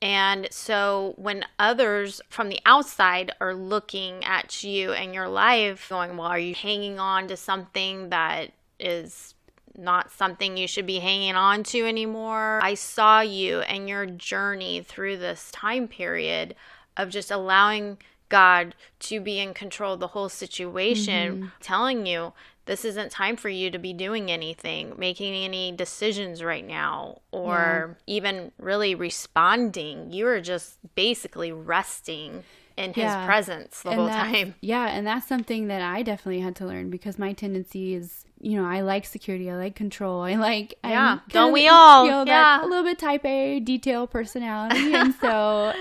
And 0.00 0.48
so 0.50 1.12
when 1.18 1.44
others 1.58 2.22
from 2.30 2.48
the 2.48 2.60
outside 2.64 3.32
are 3.42 3.52
looking 3.52 4.24
at 4.24 4.64
you 4.64 4.92
and 4.92 5.12
your 5.12 5.28
life, 5.28 5.90
going, 5.90 6.16
Well, 6.16 6.28
are 6.28 6.38
you 6.38 6.54
hanging 6.54 6.98
on 6.98 7.28
to 7.28 7.36
something 7.36 8.08
that 8.08 8.52
is 8.80 9.34
not 9.76 10.10
something 10.10 10.56
you 10.56 10.66
should 10.66 10.86
be 10.86 11.00
hanging 11.00 11.34
on 11.34 11.62
to 11.64 11.84
anymore? 11.84 12.58
I 12.62 12.72
saw 12.72 13.20
you 13.20 13.60
and 13.60 13.86
your 13.86 14.06
journey 14.06 14.80
through 14.80 15.18
this 15.18 15.50
time 15.50 15.88
period 15.88 16.56
of 16.96 17.10
just 17.10 17.30
allowing 17.30 17.98
God 18.30 18.74
to 19.00 19.20
be 19.20 19.40
in 19.40 19.52
control 19.52 19.92
of 19.92 20.00
the 20.00 20.08
whole 20.08 20.30
situation, 20.30 21.36
mm-hmm. 21.36 21.46
telling 21.60 22.06
you 22.06 22.32
this 22.66 22.84
isn't 22.84 23.10
time 23.10 23.36
for 23.36 23.48
you 23.48 23.70
to 23.70 23.78
be 23.78 23.92
doing 23.92 24.30
anything, 24.30 24.94
making 24.98 25.34
any 25.34 25.72
decisions 25.72 26.42
right 26.42 26.66
now, 26.66 27.22
or 27.32 27.96
even 28.06 28.52
really 28.58 28.94
responding. 28.94 30.12
You 30.12 30.26
are 30.26 30.40
just 30.40 30.78
basically 30.94 31.52
resting 31.52 32.44
in 32.76 32.92
His 32.92 33.14
presence 33.24 33.82
the 33.82 33.90
And 33.90 34.00
whole 34.00 34.08
time. 34.10 34.54
Yeah, 34.60 34.86
and 34.88 35.06
that's 35.06 35.26
something 35.26 35.68
that 35.68 35.80
I 35.80 36.02
definitely 36.02 36.40
had 36.40 36.54
to 36.56 36.66
learn 36.66 36.90
because 36.90 37.18
my 37.18 37.32
tendency 37.32 37.94
is, 37.94 38.24
you 38.40 38.60
know, 38.60 38.68
I 38.68 38.82
like 38.82 39.06
security, 39.06 39.50
I 39.50 39.56
like 39.56 39.74
control, 39.74 40.20
I 40.20 40.34
like 40.34 40.74
Yeah, 40.84 41.20
don't 41.30 41.52
we 41.52 41.68
all? 41.68 42.04
You 42.04 42.10
know, 42.10 42.24
Yeah. 42.26 42.62
a 42.62 42.66
little 42.66 42.84
bit 42.84 42.98
type 42.98 43.24
A 43.24 43.60
detail 43.60 44.06
personality, 44.06 44.92
and 45.00 45.14
so 45.14 45.72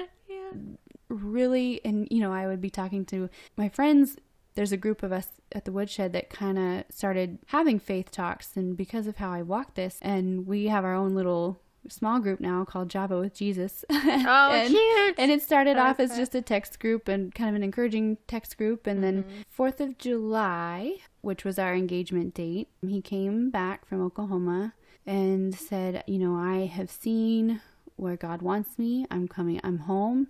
really, 1.10 1.82
and 1.86 2.08
you 2.10 2.20
know, 2.20 2.32
I 2.32 2.48
would 2.48 2.62
be 2.62 2.70
talking 2.70 3.06
to 3.06 3.30
my 3.58 3.70
friends. 3.70 4.18
There's 4.56 4.72
a 4.72 4.78
group 4.78 5.04
of 5.04 5.12
us 5.12 5.28
at 5.52 5.66
the 5.66 5.72
woodshed 5.72 6.14
that 6.14 6.30
kind 6.30 6.58
of 6.58 6.84
started 6.90 7.40
having 7.48 7.78
faith 7.80 8.10
talks, 8.12 8.56
and 8.56 8.76
because 8.78 9.06
of 9.08 9.18
how 9.18 9.32
I 9.32 9.42
walk 9.42 9.76
this, 9.76 10.00
and 10.02 10.48
we 10.48 10.68
have 10.68 10.84
our 10.86 10.96
own 10.96 11.14
little 11.14 11.60
small 11.88 12.20
group 12.20 12.40
now 12.40 12.66
called 12.66 12.90
Java 12.90 13.20
with 13.20 13.36
Jesus. 13.36 13.86
Oh, 14.28 14.52
and, 14.52 14.70
cute. 14.70 15.16
and 15.20 15.30
it 15.32 15.42
started 15.44 15.78
off 15.78 16.00
as 16.00 16.16
just 16.18 16.34
a 16.34 16.42
text 16.42 16.80
group 16.80 17.08
and 17.08 17.34
kind 17.36 17.50
of 17.50 17.56
an 17.56 17.62
encouraging 17.64 18.18
text 18.28 18.58
group. 18.58 18.88
And 18.88 19.04
then 19.04 19.24
Mm-hmm. 19.24 19.62
4th 19.64 19.80
of 19.82 19.98
July, 20.00 20.98
which 21.22 21.44
was 21.46 21.60
our 21.60 21.76
engagement 21.76 22.34
date, 22.34 22.70
he 22.82 23.02
came 23.02 23.50
back 23.52 23.86
from 23.86 24.02
Oklahoma 24.04 24.74
and 25.06 25.54
said, 25.54 26.04
You 26.08 26.18
know, 26.18 26.36
I 26.36 26.66
have 26.66 26.90
seen 26.90 27.62
where 27.98 28.16
God 28.16 28.42
wants 28.42 28.80
me. 28.80 29.06
I'm 29.12 29.28
coming, 29.28 29.60
I'm 29.64 29.80
home. 29.80 30.28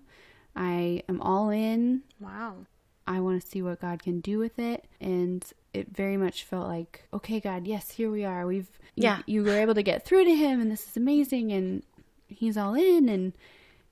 I 0.57 1.03
am 1.07 1.21
all 1.21 1.49
in. 1.51 2.01
wow. 2.19 2.65
I 3.07 3.19
want 3.19 3.41
to 3.41 3.47
see 3.47 3.61
what 3.61 3.81
God 3.81 4.01
can 4.01 4.19
do 4.19 4.39
with 4.39 4.57
it. 4.59 4.85
And 4.99 5.45
it 5.73 5.89
very 5.95 6.17
much 6.17 6.43
felt 6.43 6.67
like, 6.67 7.03
okay, 7.13 7.39
God, 7.39 7.67
yes, 7.67 7.91
here 7.91 8.09
we 8.09 8.23
are. 8.25 8.45
We've, 8.47 8.69
Yeah. 8.95 9.19
you, 9.25 9.43
were 9.43 9.57
able 9.59 9.75
to 9.75 9.83
get 9.83 10.05
through 10.05 10.25
to 10.25 10.35
him, 10.35 10.59
and 10.61 10.71
this 10.71 10.87
is 10.87 10.97
amazing. 10.97 11.51
And 11.51 11.83
he's 12.27 12.57
all 12.57 12.73
in, 12.73 13.07
and 13.09 13.33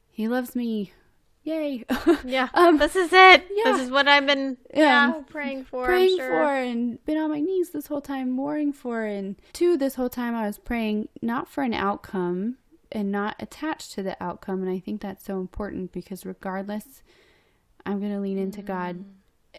he 0.10 0.28
loves 0.28 0.56
me. 0.56 0.94
Yay. 1.44 1.84
Yeah. 2.26 2.48
Um, 2.54 2.78
this 2.78 2.96
is 2.96 3.12
it. 3.12 3.46
yeah. 3.54 3.74
This 3.74 3.82
is 3.82 3.92
what 3.92 4.08
I've 4.08 4.26
been 4.26 4.58
Yeah. 4.74 5.08
yeah, 5.18 5.22
praying 5.28 5.66
for. 5.66 5.86
praying 5.86 6.14
I'm 6.14 6.18
sure. 6.18 6.30
for 6.30 6.54
and 6.56 7.04
been 7.06 7.18
on 7.18 7.30
my 7.30 7.42
knees 7.42 7.72
this 7.72 7.88
whole 7.88 8.00
time, 8.02 8.38
warring 8.38 8.72
for. 8.72 9.04
And 9.04 9.36
two, 9.52 9.76
this 9.78 9.96
whole 9.96 10.10
time 10.10 10.36
I 10.36 10.48
was 10.48 10.58
praying 10.58 11.10
not 11.22 11.50
for 11.50 11.62
an 11.64 11.74
outcome 11.74 12.58
and 12.94 13.12
not 13.12 13.36
attached 13.40 13.92
to 13.94 14.04
the 14.04 14.16
outcome. 14.24 14.62
And 14.64 14.72
I 14.72 14.80
think 14.80 15.02
that's 15.02 15.26
so 15.26 15.40
important 15.42 15.92
because 15.92 16.26
regardless, 16.26 17.04
I'm 17.86 18.00
going 18.00 18.12
to 18.14 18.20
lean 18.20 18.38
into 18.38 18.62
God 18.62 19.04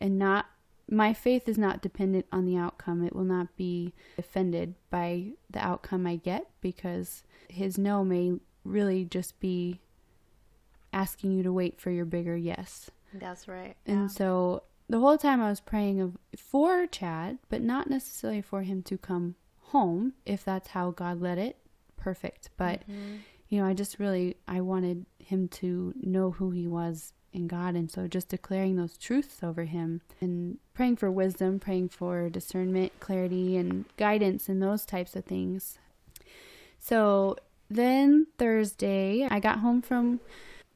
and 0.00 0.18
not, 0.18 0.46
my 0.90 1.12
faith 1.12 1.48
is 1.48 1.58
not 1.58 1.82
dependent 1.82 2.26
on 2.32 2.44
the 2.46 2.56
outcome. 2.56 3.04
It 3.04 3.14
will 3.14 3.24
not 3.24 3.56
be 3.56 3.92
offended 4.18 4.74
by 4.90 5.32
the 5.50 5.58
outcome 5.64 6.06
I 6.06 6.16
get 6.16 6.46
because 6.60 7.22
his 7.48 7.78
no 7.78 8.04
may 8.04 8.38
really 8.64 9.04
just 9.04 9.38
be 9.40 9.80
asking 10.92 11.32
you 11.32 11.42
to 11.42 11.52
wait 11.52 11.80
for 11.80 11.90
your 11.90 12.04
bigger 12.04 12.36
yes. 12.36 12.90
That's 13.12 13.48
right. 13.48 13.76
And 13.86 14.02
Yeah. 14.02 14.06
so 14.08 14.62
the 14.88 15.00
whole 15.00 15.18
time 15.18 15.40
I 15.40 15.48
was 15.50 15.60
praying 15.60 16.00
of 16.00 16.16
for 16.36 16.86
Chad, 16.86 17.38
but 17.48 17.62
not 17.62 17.88
necessarily 17.90 18.42
for 18.42 18.62
him 18.62 18.82
to 18.84 18.98
come 18.98 19.34
home 19.68 20.14
if 20.24 20.44
that's 20.44 20.68
how 20.68 20.90
God 20.90 21.20
led 21.20 21.38
it. 21.38 21.56
Perfect. 21.96 22.50
But 22.56 22.80
Mm-hmm. 22.82 23.16
you 23.48 23.60
know, 23.60 23.66
I 23.66 23.74
just 23.74 23.98
really 23.98 24.36
I 24.46 24.60
wanted 24.60 25.06
him 25.18 25.48
to 25.48 25.94
know 26.00 26.32
who 26.32 26.50
he 26.50 26.66
was 26.66 27.12
in 27.34 27.48
God 27.48 27.74
and 27.74 27.90
so 27.90 28.06
just 28.06 28.28
declaring 28.28 28.76
those 28.76 28.96
truths 28.96 29.42
over 29.42 29.64
him 29.64 30.00
and 30.20 30.58
praying 30.72 30.96
for 30.96 31.10
wisdom, 31.10 31.58
praying 31.58 31.88
for 31.88 32.30
discernment, 32.30 32.92
clarity 33.00 33.56
and 33.56 33.84
guidance 33.96 34.48
and 34.48 34.62
those 34.62 34.84
types 34.84 35.16
of 35.16 35.24
things. 35.24 35.78
So 36.78 37.36
then 37.68 38.26
Thursday, 38.38 39.26
I 39.30 39.40
got 39.40 39.58
home 39.58 39.82
from 39.82 40.20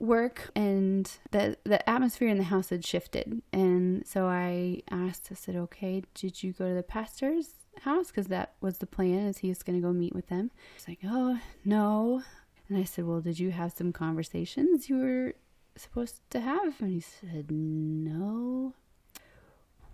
work 0.01 0.51
and 0.55 1.11
the 1.33 1.57
the 1.64 1.88
atmosphere 1.88 2.29
in 2.29 2.38
the 2.38 2.44
house 2.44 2.71
had 2.71 2.85
shifted. 2.85 3.42
And 3.53 4.07
so 4.07 4.27
i 4.27 4.83
asked 4.90 5.29
i 5.31 5.35
said 5.35 5.57
okay 5.57 6.03
did 6.14 6.42
you 6.42 6.53
go 6.53 6.68
to 6.68 6.75
the 6.75 6.83
pastor's 6.83 7.51
house? 7.83 8.09
Because 8.09 8.27
that 8.29 8.55
was 8.61 8.79
the 8.79 8.87
plan 8.87 9.27
is 9.27 9.38
he 9.38 9.49
was 9.49 9.62
going 9.62 9.81
to 9.81 9.87
go 9.87 9.92
meet 9.92 10.14
with 10.14 10.29
them. 10.29 10.51
He's 10.75 10.88
like 10.88 11.01
oh 11.05 11.38
no. 11.64 12.23
And 12.68 12.79
i 12.79 12.85
said 12.85 13.07
well 13.07 13.21
did 13.21 13.38
you 13.38 13.51
have 13.51 13.73
some 13.73 13.92
conversations 13.92 14.88
you 14.88 14.99
were 14.99 15.35
supposed 15.79 16.21
to 16.31 16.41
have 16.41 16.81
and 16.81 16.91
he 16.91 17.01
said 17.01 17.51
no 17.51 18.75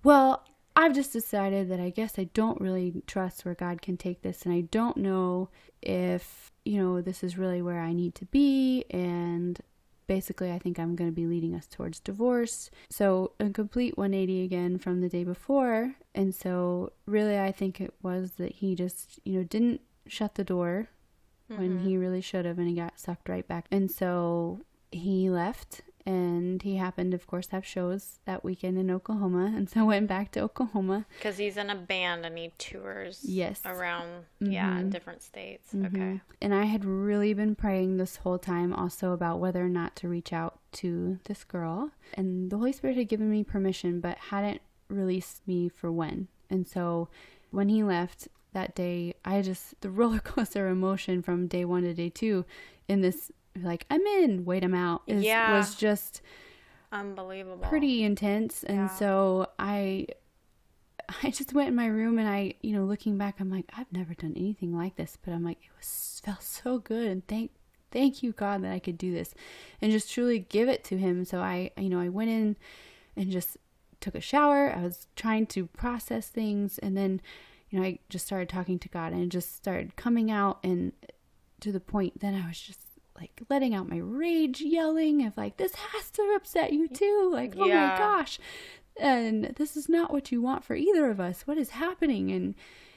well 0.03 0.45
i've 0.77 0.95
just 0.95 1.13
decided 1.13 1.69
that 1.69 1.81
i 1.81 1.91
guess 1.91 2.19
i 2.19 2.25
don't 2.35 2.61
really 2.61 3.03
trust 3.07 3.45
where 3.45 3.55
god 3.55 3.83
can 3.83 3.97
take 3.97 4.23
this 4.23 4.43
and 4.43 4.53
i 4.53 4.61
don't 4.61 4.97
know 4.97 5.49
if 5.83 6.51
you 6.65 6.79
know 6.79 7.01
this 7.01 7.23
is 7.23 7.39
really 7.39 7.63
where 7.63 7.81
i 7.81 7.93
need 7.93 8.15
to 8.15 8.25
be 8.27 8.85
and 8.91 9.61
basically 10.07 10.53
I 10.53 10.59
think 10.59 10.79
I'm 10.79 10.97
going 10.97 11.11
to 11.11 11.15
be 11.15 11.27
leading 11.27 11.55
us 11.55 11.67
towards 11.67 12.01
divorce. 12.01 12.71
So 12.91 13.33
a 13.41 13.51
complete 13.51 13.97
180 13.97 14.43
again 14.43 14.79
from 14.79 15.01
the 15.01 15.09
day 15.09 15.25
before. 15.25 15.95
And 16.15 16.35
so 16.35 16.93
really 17.07 17.39
I 17.39 17.53
think 17.53 17.81
it 17.81 17.95
was 18.03 18.33
that 18.33 18.53
he 18.53 18.75
just, 18.75 19.21
you 19.25 19.39
know, 19.39 19.45
didn't 19.45 19.81
shut 20.07 20.35
the 20.35 20.45
door 20.45 20.89
when 21.49 21.77
mm-hmm. 21.77 21.87
he 21.87 21.97
really 21.97 22.21
should 22.21 22.45
have 22.45 22.59
and 22.59 22.69
he 22.69 22.75
got 22.75 22.99
sucked 22.99 23.29
right 23.29 23.47
back. 23.47 23.67
And 23.71 23.91
so 23.91 24.61
he 24.95 25.29
left 25.31 25.83
and 26.07 26.61
he 26.63 26.77
happened 26.77 27.15
of 27.15 27.27
course 27.27 27.47
to 27.47 27.53
have 27.57 27.65
shows 27.65 28.19
that 28.27 28.45
weekend 28.45 28.77
in 28.77 28.91
Oklahoma 28.91 29.47
and 29.57 29.69
so 29.71 29.85
went 29.87 30.07
back 30.07 30.31
to 30.33 30.41
Oklahoma. 30.41 31.07
Because 31.17 31.39
he's 31.39 31.57
in 31.57 31.71
a 31.71 31.75
band 31.75 32.27
and 32.27 32.37
he 32.37 32.53
tours 32.59 33.21
Yes. 33.25 33.63
around, 33.65 34.25
yeah, 34.41 34.79
in 34.81 34.89
Mhm. 34.89 34.91
different 34.91 35.23
states. 35.23 35.73
Mhm. 35.73 35.87
Okay. 35.87 36.21
And 36.43 36.53
I 36.55 36.65
had 36.65 36.85
really 36.85 37.33
been 37.33 37.55
praying 37.55 37.97
this 37.97 38.17
whole 38.17 38.39
time 38.39 38.73
also 38.75 39.13
about 39.13 39.41
whether 39.41 39.65
or 39.65 39.69
not 39.71 39.97
to 39.97 40.09
reach 40.09 40.33
out 40.33 40.59
to 40.73 41.19
this 41.25 41.43
girl. 41.45 41.91
And 42.15 42.51
the 42.51 42.59
Holy 42.59 42.73
Spirit 42.73 42.97
had 42.99 43.09
given 43.09 43.31
me 43.31 43.43
permission, 43.43 44.01
but 44.01 44.19
hadn't 44.19 44.61
released 44.89 45.47
me 45.49 45.69
for 45.71 45.91
when. 45.91 46.29
And 46.51 46.69
so 46.69 47.09
when 47.51 47.71
he 47.71 47.83
left 47.83 48.29
that 48.53 48.75
day, 48.75 49.15
I 49.25 49.41
just, 49.41 49.81
the 49.81 49.91
roller 50.01 50.19
coaster 50.21 50.69
emotion 50.69 51.23
from 51.23 51.47
day 51.47 51.65
one 51.65 51.83
to 51.85 51.95
day 51.95 52.11
two 52.11 52.45
in 52.89 53.01
this, 53.01 53.33
like, 53.63 53.87
I'm 53.91 54.01
in, 54.03 54.45
wait, 54.45 54.65
I'm 54.65 54.75
out, 54.75 55.03
is, 55.07 55.25
Yeah. 55.25 55.53
was 55.53 55.75
just 55.75 56.21
Unbelievable. 56.93 57.67
pretty 57.69 58.03
intense 58.05 58.63
and 58.63 58.77
Yeah. 58.77 58.89
so 58.89 59.49
i 59.59 60.07
i 61.23 61.31
just 61.31 61.53
went 61.53 61.69
in 61.69 61.75
my 61.75 61.87
room 61.87 62.19
and 62.19 62.29
i 62.29 62.55
you 62.63 62.73
know 62.73 62.85
looking 62.85 63.19
back 63.19 63.41
i'm 63.41 63.51
like 63.51 63.65
i've 63.77 63.93
never 63.93 64.15
done 64.15 64.33
anything 64.37 64.77
like 64.77 64.95
this 64.97 65.19
but 65.25 65.33
i'm 65.35 65.45
like 65.45 65.59
it 65.63 65.71
was 65.77 66.21
felt 66.25 66.43
so 66.43 66.79
good 66.79 67.07
and 67.09 67.27
thank 67.27 67.51
thank 67.91 68.23
you 68.23 68.31
god 68.33 68.63
that 68.63 68.71
i 68.73 68.79
could 68.79 68.97
do 68.97 69.13
this 69.13 69.35
and 69.83 69.91
just 69.91 70.11
truly 70.13 70.39
give 70.39 70.69
it 70.69 70.85
to 70.85 70.97
him 70.97 71.25
so 71.25 71.41
i 71.41 71.71
you 71.77 71.89
know 71.89 71.99
i 72.01 72.09
went 72.09 72.31
in 72.31 72.57
and 73.17 73.31
just 73.31 73.57
took 74.01 74.15
a 74.15 74.21
shower 74.21 74.73
i 74.75 74.81
was 74.83 75.09
trying 75.17 75.47
to 75.47 75.67
process 75.67 76.29
things 76.29 76.79
and 76.79 76.97
then 76.97 77.21
you 77.71 77.79
know 77.79 77.85
i 77.85 77.99
just 78.09 78.25
started 78.25 78.49
talking 78.49 78.79
to 78.79 78.89
god 78.89 79.13
and 79.13 79.21
it 79.23 79.29
just 79.31 79.55
started 79.57 79.97
coming 79.97 80.31
out 80.31 80.59
and 80.63 80.93
to 81.61 81.73
the 81.73 81.81
point 81.81 82.21
then 82.21 82.35
i 82.35 82.47
was 82.47 82.61
just 82.61 82.81
like 83.19 83.41
letting 83.49 83.75
out 83.75 83.89
my 83.89 83.99
rage 83.99 84.61
yelling 84.61 85.25
of 85.25 85.37
like 85.37 85.57
this 85.57 85.75
has 85.75 86.11
to 86.11 86.23
upset 86.37 86.73
you 86.73 86.89
too 86.89 87.31
like 87.33 87.55
oh 87.59 87.67
Yeah. 87.67 87.89
my 87.89 87.97
gosh 87.99 88.39
and 89.01 89.45
this 89.57 89.77
is 89.77 89.89
not 89.89 90.13
what 90.13 90.31
you 90.33 90.41
want 90.43 90.65
for 90.65 90.75
either 90.75 91.11
of 91.11 91.21
us 91.21 91.43
what 91.47 91.59
is 91.59 91.71
happening 91.71 92.31
and 92.31 92.55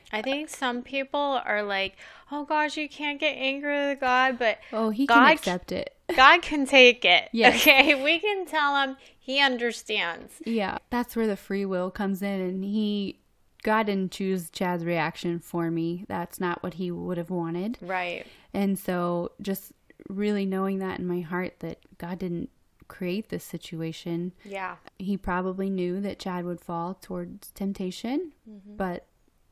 I 0.10 0.22
think 0.22 0.48
some 0.48 0.84
people 0.84 1.20
are 1.46 1.62
like, 1.64 1.98
oh 2.32 2.46
gosh, 2.46 2.78
you 2.78 2.88
can't 2.88 3.20
get 3.20 3.36
angry 3.36 3.88
with 3.88 4.00
God, 4.00 4.40
but 4.40 4.58
oh 4.72 4.90
he 4.90 5.06
God 5.06 5.16
can 5.26 5.34
accept 5.34 5.72
it 5.74 5.94
God 6.16 6.42
can 6.42 6.66
take 6.66 7.04
it. 7.04 7.28
Yes. 7.34 7.56
Okay. 7.62 8.02
We 8.02 8.20
can 8.20 8.46
tell 8.46 8.78
him 8.82 8.96
he 9.20 9.42
understands. 9.42 10.36
yeah 10.46 10.78
that's 10.90 11.16
where 11.18 11.28
the 11.28 11.36
free 11.36 11.66
will 11.66 11.92
comes 11.92 12.22
in 12.22 12.40
and 12.40 12.64
he 12.64 13.20
god 13.64 13.88
didn't 13.88 14.14
choose 14.14 14.50
chad's 14.50 14.86
reaction 14.86 15.40
for 15.40 15.70
me 15.70 16.06
that's 16.08 16.40
not 16.40 16.64
what 16.64 16.76
he 16.76 16.90
would 16.90 17.18
have 17.18 17.30
wanted 17.30 17.78
Right. 17.82 18.26
And 18.54 18.80
so 18.80 19.34
just 19.42 19.74
really 20.10 20.46
knowing 20.46 20.80
that 20.80 21.00
in 21.00 21.06
my 21.08 21.22
heart 21.22 21.60
that 21.60 21.80
God 21.98 22.20
didn't 22.20 22.50
create 22.88 23.30
this 23.30 23.44
situation, 23.44 24.34
Yeah. 24.46 24.76
he 24.98 25.18
probably 25.18 25.70
knew 25.70 26.00
that 26.02 26.20
Chad 26.20 26.46
would 26.46 26.62
fall 26.62 26.94
towards 26.94 27.52
temptation, 27.52 28.32
but 28.66 29.06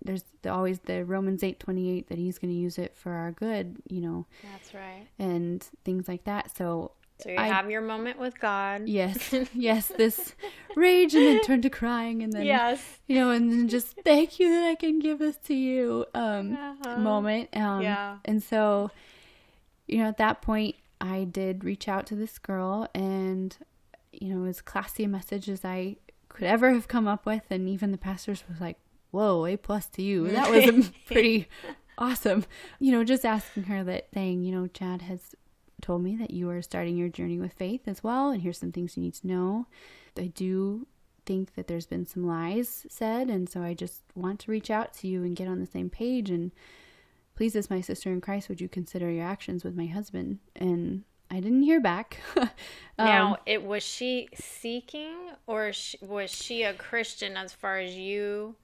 there's 0.04 0.24
the, 0.44 0.50
always 0.54 0.80
the 0.82 1.04
Romans 1.04 1.41
8:28 1.41 2.08
that 2.08 2.18
he's 2.18 2.38
going 2.38 2.54
to 2.54 2.60
use 2.60 2.78
it 2.78 2.96
for 2.96 3.12
our 3.13 3.32
good, 3.32 3.78
you 3.89 4.02
know, 4.02 4.26
That's 4.44 4.74
right. 4.74 5.08
and 5.20 5.62
things 5.84 6.08
like 6.08 6.24
that. 6.26 6.56
So 6.56 6.91
So 7.18 7.30
you 7.30 7.38
I- 7.38 7.48
have 7.48 7.70
your 7.72 7.82
moment 7.82 8.20
with 8.20 8.39
God. 8.39 8.88
yes, 8.88 9.34
yes, 9.54 9.88
this 9.88 10.36
rage 10.76 11.15
and 11.15 11.26
then 11.26 11.39
turn 11.41 11.62
to 11.63 11.70
crying 11.70 12.22
and 12.22 12.32
then 12.34 12.46
Yes. 12.46 13.00
you 13.08 13.15
know, 13.15 13.32
and 13.32 13.52
then 13.52 13.68
just 13.68 13.96
thank 14.04 14.39
you 14.39 14.50
that 14.50 14.63
I 14.68 14.76
can 14.76 15.00
give 15.00 15.18
this 15.20 15.38
to 15.48 15.54
you 15.56 16.06
um 16.13 16.56
Uh-huh. 16.56 17.00
moment. 17.00 17.50
Um 17.58 17.82
Yeah. 17.82 18.18
and 18.26 18.41
so 18.44 18.91
you 19.88 19.98
know, 20.00 20.06
at 20.06 20.17
that 20.17 20.41
point 20.41 20.76
I 21.02 21.24
did 21.26 21.63
reach 21.63 21.88
out 21.88 22.06
to 22.08 22.15
this 22.15 22.38
girl 22.38 22.88
and 22.93 23.56
you 24.12 24.34
know, 24.34 24.45
as 24.45 24.62
classy 24.62 25.04
a 25.04 25.08
message 25.08 25.50
as 25.50 25.65
I 25.65 25.98
could 26.30 26.43
ever 26.43 26.74
have 26.74 26.88
come 26.88 27.08
up 27.08 27.26
with 27.26 27.43
and 27.50 27.67
even 27.67 27.91
the 27.91 27.98
pastors 27.98 28.43
was 28.50 28.62
like, 28.62 28.78
Whoa, 29.12 29.45
A 29.45 29.56
plus 29.56 29.88
to 29.88 30.02
you. 30.02 30.28
That 30.30 30.50
was 30.50 30.91
pretty 31.06 31.48
awesome. 31.98 32.45
You 32.80 32.91
know, 32.91 33.04
just 33.04 33.26
asking 33.26 33.63
her 33.63 33.84
that 33.84 34.12
thing, 34.12 34.43
you 34.43 34.54
know, 34.54 34.67
Chad 34.67 35.04
has 35.04 35.36
told 35.82 36.04
me 36.04 36.15
that 36.17 36.32
you 36.32 36.50
are 36.50 36.62
starting 36.62 36.98
your 36.98 37.10
journey 37.10 37.39
with 37.39 37.54
faith 37.54 37.88
as 37.88 38.04
well, 38.04 38.30
and 38.30 38.41
here's 38.41 38.58
some 38.58 38.71
things 38.71 38.98
you 38.98 39.04
need 39.04 39.13
to 39.15 39.28
know. 39.28 39.67
I 40.17 40.28
do 40.28 40.88
think 41.26 41.56
that 41.56 41.67
there's 41.67 41.86
been 41.86 42.06
some 42.06 42.26
lies 42.26 42.86
said, 42.89 43.30
and 43.30 43.50
so 43.50 43.62
I 43.62 43.74
just 43.74 44.04
want 44.15 44.39
to 44.41 44.52
reach 44.52 44.69
out 44.69 44.93
to 44.95 45.08
you 45.08 45.24
and 45.24 45.36
get 45.36 45.48
on 45.48 45.60
the 45.60 45.65
same 45.65 45.89
page. 45.89 46.30
And 46.30 46.52
please, 47.36 47.56
as 47.56 47.69
my 47.69 47.82
sister 47.82 48.12
in 48.12 48.21
Christ, 48.21 48.50
would 48.50 48.62
you 48.62 48.69
consider 48.69 49.10
your 49.12 49.26
actions 49.26 49.63
with 49.63 49.76
my 49.76 49.86
husband? 49.88 50.39
And 50.56 51.04
I 51.30 51.39
didn't 51.39 51.63
hear 51.63 51.80
back. 51.82 52.17
Um, 52.98 53.06
Now, 53.08 53.38
it 53.45 53.62
was 53.62 53.84
she 53.84 54.30
seeking 54.34 55.17
or 55.48 55.74
was 56.02 56.32
she 56.32 56.63
a 56.63 56.74
Christian 56.74 57.36
as 57.36 57.52
far 57.52 57.78
as 57.80 57.93
you? 57.93 58.56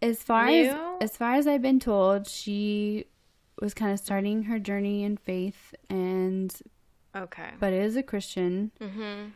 as 0.00 0.22
far 0.22 0.46
New? 0.46 0.68
as 1.00 1.10
as 1.10 1.16
far 1.16 1.34
as 1.34 1.48
I've 1.48 1.60
been 1.62 1.80
told, 1.80 2.28
she 2.28 3.06
was 3.60 3.74
kind 3.74 3.90
of 3.90 3.98
starting 3.98 4.44
her 4.44 4.60
journey 4.60 5.02
in 5.02 5.16
faith 5.16 5.74
and 5.90 6.54
Okay. 7.16 7.50
but 7.58 7.72
is 7.72 7.96
a 7.96 8.02
Christian. 8.04 8.70
Mm-hmm. 8.80 9.30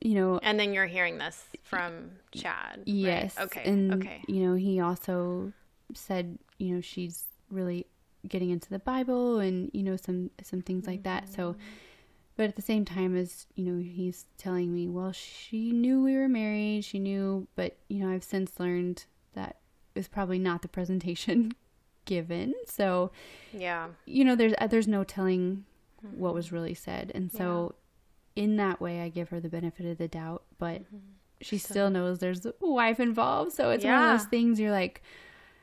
You 0.00 0.14
know, 0.14 0.38
And 0.44 0.60
then 0.60 0.72
you're 0.72 0.86
hearing 0.86 1.18
this 1.18 1.42
from 1.64 2.12
Chad. 2.30 2.76
right? 2.76 2.82
yes. 2.86 3.36
Okay. 3.38 3.62
And 3.64 3.94
okay. 3.94 4.22
you 4.28 4.46
know, 4.46 4.54
he 4.54 4.78
also 4.78 5.52
said, 5.92 6.38
you 6.58 6.76
know, 6.76 6.80
she's 6.80 7.24
really 7.50 7.86
getting 8.28 8.50
into 8.50 8.68
the 8.70 8.78
Bible 8.78 9.38
and 9.38 9.70
you 9.72 9.82
know 9.82 9.96
some 9.96 10.30
some 10.42 10.62
things 10.62 10.86
like 10.86 11.02
that. 11.02 11.28
So 11.28 11.52
mm-hmm. 11.52 11.60
but 12.36 12.46
at 12.48 12.56
the 12.56 12.62
same 12.62 12.84
time 12.84 13.16
as, 13.16 13.46
you 13.54 13.64
know, 13.64 13.82
he's 13.82 14.26
telling 14.38 14.74
me, 14.74 14.88
well, 14.88 15.12
she 15.12 15.72
knew 15.72 16.02
we 16.02 16.16
were 16.16 16.28
married, 16.28 16.84
she 16.84 16.98
knew, 16.98 17.46
but 17.56 17.76
you 17.88 17.98
know, 18.04 18.12
I've 18.12 18.24
since 18.24 18.58
learned 18.58 19.04
that 19.34 19.56
is 19.94 20.08
probably 20.08 20.38
not 20.38 20.62
the 20.62 20.68
presentation 20.68 21.52
given. 22.04 22.54
So, 22.66 23.10
Yeah. 23.52 23.88
you 24.06 24.24
know, 24.24 24.34
there's 24.36 24.54
uh, 24.58 24.66
there's 24.66 24.88
no 24.88 25.04
telling 25.04 25.64
mm-hmm. 26.04 26.18
what 26.18 26.34
was 26.34 26.52
really 26.52 26.74
said, 26.74 27.12
and 27.14 27.30
so 27.30 27.74
in 28.34 28.56
that 28.56 28.80
way, 28.80 29.00
I 29.02 29.08
give 29.08 29.28
her 29.28 29.40
the 29.40 29.48
benefit 29.50 29.84
of 29.86 29.98
the 29.98 30.08
doubt, 30.08 30.42
but 30.58 30.82
mm-hmm. 30.84 30.96
she 31.40 31.58
So- 31.58 31.70
still 31.70 31.90
knows 31.90 32.18
there's 32.18 32.46
a 32.46 32.54
wife 32.60 32.98
involved. 33.00 33.52
So 33.52 33.70
it's 33.70 33.84
one 33.84 33.94
of 33.94 34.18
those 34.18 34.28
things 34.28 34.58
you're 34.58 34.70
like, 34.70 35.02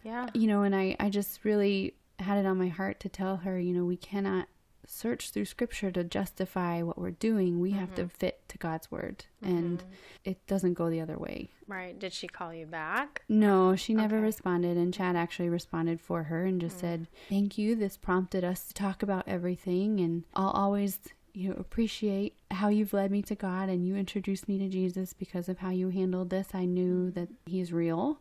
Yeah. 0.04 0.30
you 0.34 0.45
know, 0.48 0.62
and 0.63 0.76
I 0.76 0.95
I 1.00 1.10
just 1.10 1.43
really 1.43 1.95
had 2.19 2.38
it 2.38 2.45
on 2.45 2.58
my 2.58 2.67
heart 2.67 2.99
to 3.01 3.10
tell 3.10 3.38
her, 3.38 3.60
you 3.60 3.73
know, 3.73 3.86
we 3.86 3.97
cannot 3.97 4.47
search 4.86 5.29
through 5.29 5.45
scripture 5.45 5.91
to 5.91 6.03
justify 6.03 6.82
what 6.82 6.97
we're 6.97 7.12
doing. 7.12 7.60
We 7.60 7.71
have 7.71 7.93
to 7.95 8.08
fit 8.08 8.41
to 8.49 8.58
God's 8.58 8.89
word, 8.89 9.25
and 9.43 9.84
it 10.25 10.45
doesn't 10.47 10.73
go 10.73 10.89
the 10.89 10.99
other 10.99 11.17
way. 11.17 11.51
Right. 11.67 11.97
Did 11.97 12.12
she 12.12 12.27
call 12.27 12.51
you 12.53 12.65
back? 12.65 13.21
No, 13.29 13.75
she 13.75 13.93
never 13.93 14.15
Okay. 14.17 14.23
responded, 14.25 14.77
and 14.77 14.91
Chad 14.93 15.15
actually 15.15 15.49
responded 15.49 16.01
for 16.01 16.23
her 16.23 16.43
and 16.45 16.58
Mm. 16.58 16.62
just 16.62 16.79
said, 16.79 17.08
"Thank 17.29 17.58
you. 17.58 17.75
This 17.75 17.97
prompted 17.97 18.43
us 18.43 18.67
to 18.67 18.73
talk 18.73 19.03
about 19.03 19.27
everything, 19.27 19.99
and 19.99 20.23
I'll 20.34 20.49
always, 20.49 20.99
you 21.36 21.49
know, 21.49 21.55
appreciate 21.58 22.34
how 22.49 22.69
you've 22.69 22.93
led 22.93 23.12
me 23.12 23.21
to 23.23 23.36
God 23.36 23.69
and 23.69 23.86
you 23.86 23.95
introduced 23.95 24.47
me 24.47 24.58
to 24.58 24.67
Jesus 24.69 25.13
because 25.13 25.47
of 25.47 25.60
how 25.60 25.69
you 25.69 25.89
handled 25.89 26.32
this. 26.32 26.55
I 26.55 26.65
knew 26.65 27.12
that 27.12 27.29
He's 27.45 27.71
real, 27.71 28.19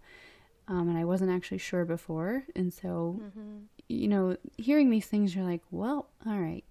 um, 0.68 0.90
and 0.90 0.98
I 0.98 1.06
wasn't 1.06 1.30
actually 1.30 1.58
sure 1.58 1.87
before, 1.87 2.44
and 2.54 2.74
so, 2.74 3.20
Mm-hmm. 3.22 3.58
You 3.88 4.07
know, 4.09 4.37
hearing 4.57 4.90
these 4.90 5.07
things, 5.07 5.35
you're 5.35 5.44
like, 5.44 5.62
well, 5.70 6.09
all 6.27 6.38
right, 6.38 6.64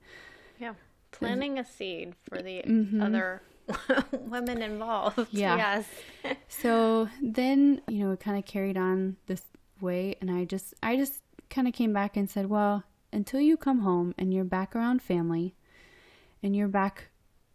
Yeah. 0.59 0.73
Planting 1.11 1.57
a 1.57 1.65
seed 1.65 2.13
for 2.29 2.41
the 2.41 2.61
Mhm. 2.63 3.01
other 3.03 3.41
women 4.11 4.61
involved. 4.61 5.27
Yeah. 5.31 5.57
Yes. 5.57 5.87
so 6.47 7.09
then 7.21 7.81
you 7.87 8.03
know 8.05 8.11
it 8.11 8.19
kind 8.19 8.37
of 8.37 8.45
carried 8.45 8.77
on 8.77 9.17
this 9.27 9.43
way 9.81 10.15
and 10.21 10.31
i 10.31 10.43
just 10.45 10.73
i 10.81 10.95
just 10.95 11.21
kind 11.49 11.67
of 11.67 11.73
came 11.73 11.91
back 11.93 12.15
and 12.17 12.29
said 12.29 12.47
well 12.47 12.83
until 13.13 13.39
you 13.39 13.55
come 13.57 13.79
home 13.81 14.13
and 14.17 14.33
you're 14.33 14.43
back 14.43 14.75
around 14.75 15.01
family 15.01 15.55
and 16.41 16.55
you're 16.55 16.67
back 16.67 17.09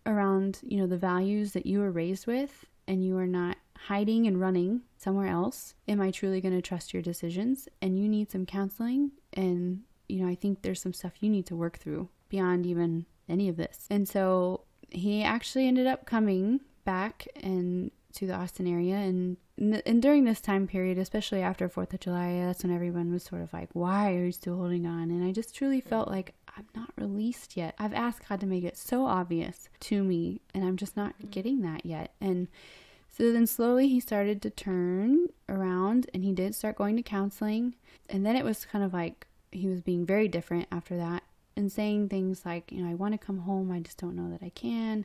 around 0.07 0.61
you 0.63 0.77
know 0.79 0.87
the 0.87 0.97
values 0.99 1.53
that 1.53 1.67
you 1.67 1.79
were 1.79 1.91
raised 1.91 2.27
with 2.27 2.67
and 2.87 3.05
you 3.05 3.17
are 3.17 3.27
not 3.27 3.57
hiding 3.89 4.27
and 4.27 4.41
running 4.41 4.83
somewhere 4.99 5.29
else 5.29 5.75
am 5.89 6.01
i 6.01 6.11
truly 6.11 6.41
going 6.41 6.55
to 6.55 6.63
trust 6.63 6.93
your 6.93 7.03
decisions 7.03 7.69
and 7.81 7.99
you 7.99 8.09
need 8.09 8.31
some 8.31 8.45
counseling 8.47 9.11
and 9.35 9.81
you 10.09 10.21
know 10.21 10.29
i 10.29 10.35
think 10.35 10.63
there's 10.63 10.81
some 10.81 10.93
stuff 10.93 11.13
you 11.21 11.29
need 11.29 11.47
to 11.47 11.57
work 11.57 11.79
through 11.79 12.09
beyond 12.33 12.67
even 12.67 13.05
any 13.29 13.49
of 13.49 13.57
this. 13.57 13.87
And 13.91 14.09
so 14.09 14.63
he 14.91 15.23
actually 15.23 15.69
ended 15.69 15.87
up 15.87 16.07
coming 16.07 16.61
back 16.85 17.27
and 17.43 17.91
to 18.15 18.27
the 18.27 18.35
Austin 18.35 18.67
area. 18.67 18.97
And 18.97 19.37
and 19.59 20.03
during 20.03 20.25
this 20.25 20.41
time 20.41 20.67
period 20.67 20.99
especially 20.99 21.41
after 21.41 21.69
4th 21.69 21.93
of 21.93 22.01
July 22.01 22.43
that's 22.47 22.65
when 22.65 22.75
everyone 22.75 23.13
was 23.13 23.23
sort 23.23 23.43
of 23.43 23.53
like 23.53 23.69
why 23.75 24.15
are 24.15 24.25
you 24.25 24.33
still 24.33 24.57
holding 24.57 24.87
on? 24.87 25.11
And 25.11 25.23
I 25.23 25.31
just 25.31 25.55
truly 25.55 25.81
felt 25.81 26.09
like 26.09 26.35
I'm 26.57 26.67
not 26.75 26.91
released 26.97 27.57
yet. 27.57 27.75
I've 27.79 27.95
asked 27.95 28.29
God 28.29 28.41
to 28.41 28.47
make 28.47 28.65
it 28.65 28.77
so 28.77 29.05
obvious 29.05 29.69
to 29.81 30.03
me 30.03 30.41
and 30.55 30.65
I'm 30.65 30.77
just 30.77 30.97
not 30.97 31.15
mm. 31.21 31.31
getting 31.31 31.61
that 31.63 31.87
yet. 31.87 32.15
And 32.21 32.49
so 33.17 33.31
then 33.31 33.47
slowly 33.47 33.89
he 33.89 34.01
started 34.01 34.41
to 34.43 34.51
turn 34.51 35.29
around 35.49 36.09
and 36.15 36.25
he 36.25 36.33
did 36.33 36.55
start 36.55 36.77
going 36.77 36.97
to 36.97 37.03
counseling 37.03 37.75
and 38.09 38.25
then 38.25 38.37
it 38.37 38.45
was 38.45 38.65
kind 38.65 38.85
of 38.85 38.93
like 38.93 39.27
he 39.51 39.69
was 39.69 39.81
being 39.81 40.05
very 40.07 40.29
different 40.29 40.67
after 40.73 40.97
that 40.97 41.23
and 41.57 41.71
saying 41.71 42.09
things 42.09 42.43
like 42.45 42.73
you 42.73 42.83
know 42.83 42.91
I 42.91 42.95
want 42.95 43.13
to 43.13 43.19
come 43.19 43.39
home 43.41 43.71
I 43.71 43.81
just 43.81 43.99
don't 43.99 44.17
know 44.17 44.31
that 44.31 44.45
I 44.45 44.49
can 44.51 45.05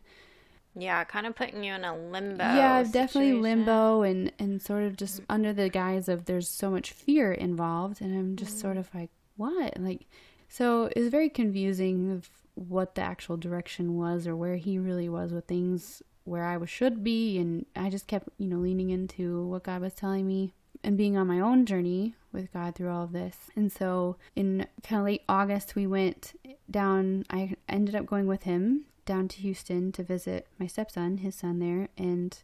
Yeah. 0.76 1.04
Kind 1.04 1.26
of 1.28 1.36
putting 1.36 1.64
you 1.64 1.74
in 1.74 1.84
a 1.84 1.96
limbo. 1.96 2.44
yeah 2.44 2.84
definitely 2.84 3.34
limbo 3.34 4.04
and 4.04 4.32
and 4.40 4.62
sort 4.62 4.84
of 4.84 4.96
just 4.96 5.22
under 5.30 5.52
the 5.52 5.70
guise 5.70 6.08
of 6.08 6.26
there's 6.26 6.48
so 6.48 6.72
much 6.72 6.92
fear 6.92 7.34
involved 7.34 8.02
and 8.02 8.18
i'm 8.18 8.36
just 8.36 8.60
sort 8.60 8.78
mm. 8.78 8.80
of 8.80 8.90
like 8.94 9.10
what 9.36 9.78
like 9.80 10.06
so 10.50 10.90
it's 10.96 11.10
very 11.10 11.30
confusing 11.30 12.12
of 12.12 12.30
what 12.56 12.96
the 12.96 13.02
actual 13.02 13.38
direction 13.38 13.98
was 13.98 14.26
or 14.26 14.36
where 14.36 14.56
he 14.56 14.80
really 14.80 15.10
was 15.10 15.32
with 15.34 15.46
things 15.46 16.02
where 16.28 16.44
i 16.44 16.66
should 16.66 17.04
be 17.04 17.38
and 17.38 17.66
i 17.76 17.90
just 17.90 18.08
kept 18.08 18.28
you 18.38 18.48
know 18.48 18.58
leaning 18.58 18.90
into 18.90 19.46
what 19.48 19.64
god 19.64 19.82
was 19.82 19.94
telling 19.94 20.28
me 20.28 20.54
and 20.84 20.98
being 20.98 21.18
on 21.18 21.28
my 21.28 21.40
own 21.40 21.66
journey 21.66 22.16
with 22.32 22.52
god 22.54 22.76
through 22.76 22.92
all 22.92 23.04
of 23.04 23.12
this 23.12 23.38
and 23.56 23.72
so 23.72 24.16
in 24.36 24.66
kind 24.84 25.00
of 25.00 25.06
late 25.06 25.24
august 25.28 25.76
we 25.76 25.88
went 25.88 26.34
down 26.70 27.24
i 27.30 27.54
ended 27.70 27.96
up 27.96 28.06
going 28.06 28.28
with 28.28 28.44
him 28.44 28.86
down 29.08 29.28
to 29.30 29.38
Houston 29.38 29.92
to 29.94 30.04
visit 30.04 30.46
my 30.60 30.68
stepson, 30.68 31.20
his 31.20 31.34
son 31.34 31.58
there, 31.58 31.88
and 31.98 32.38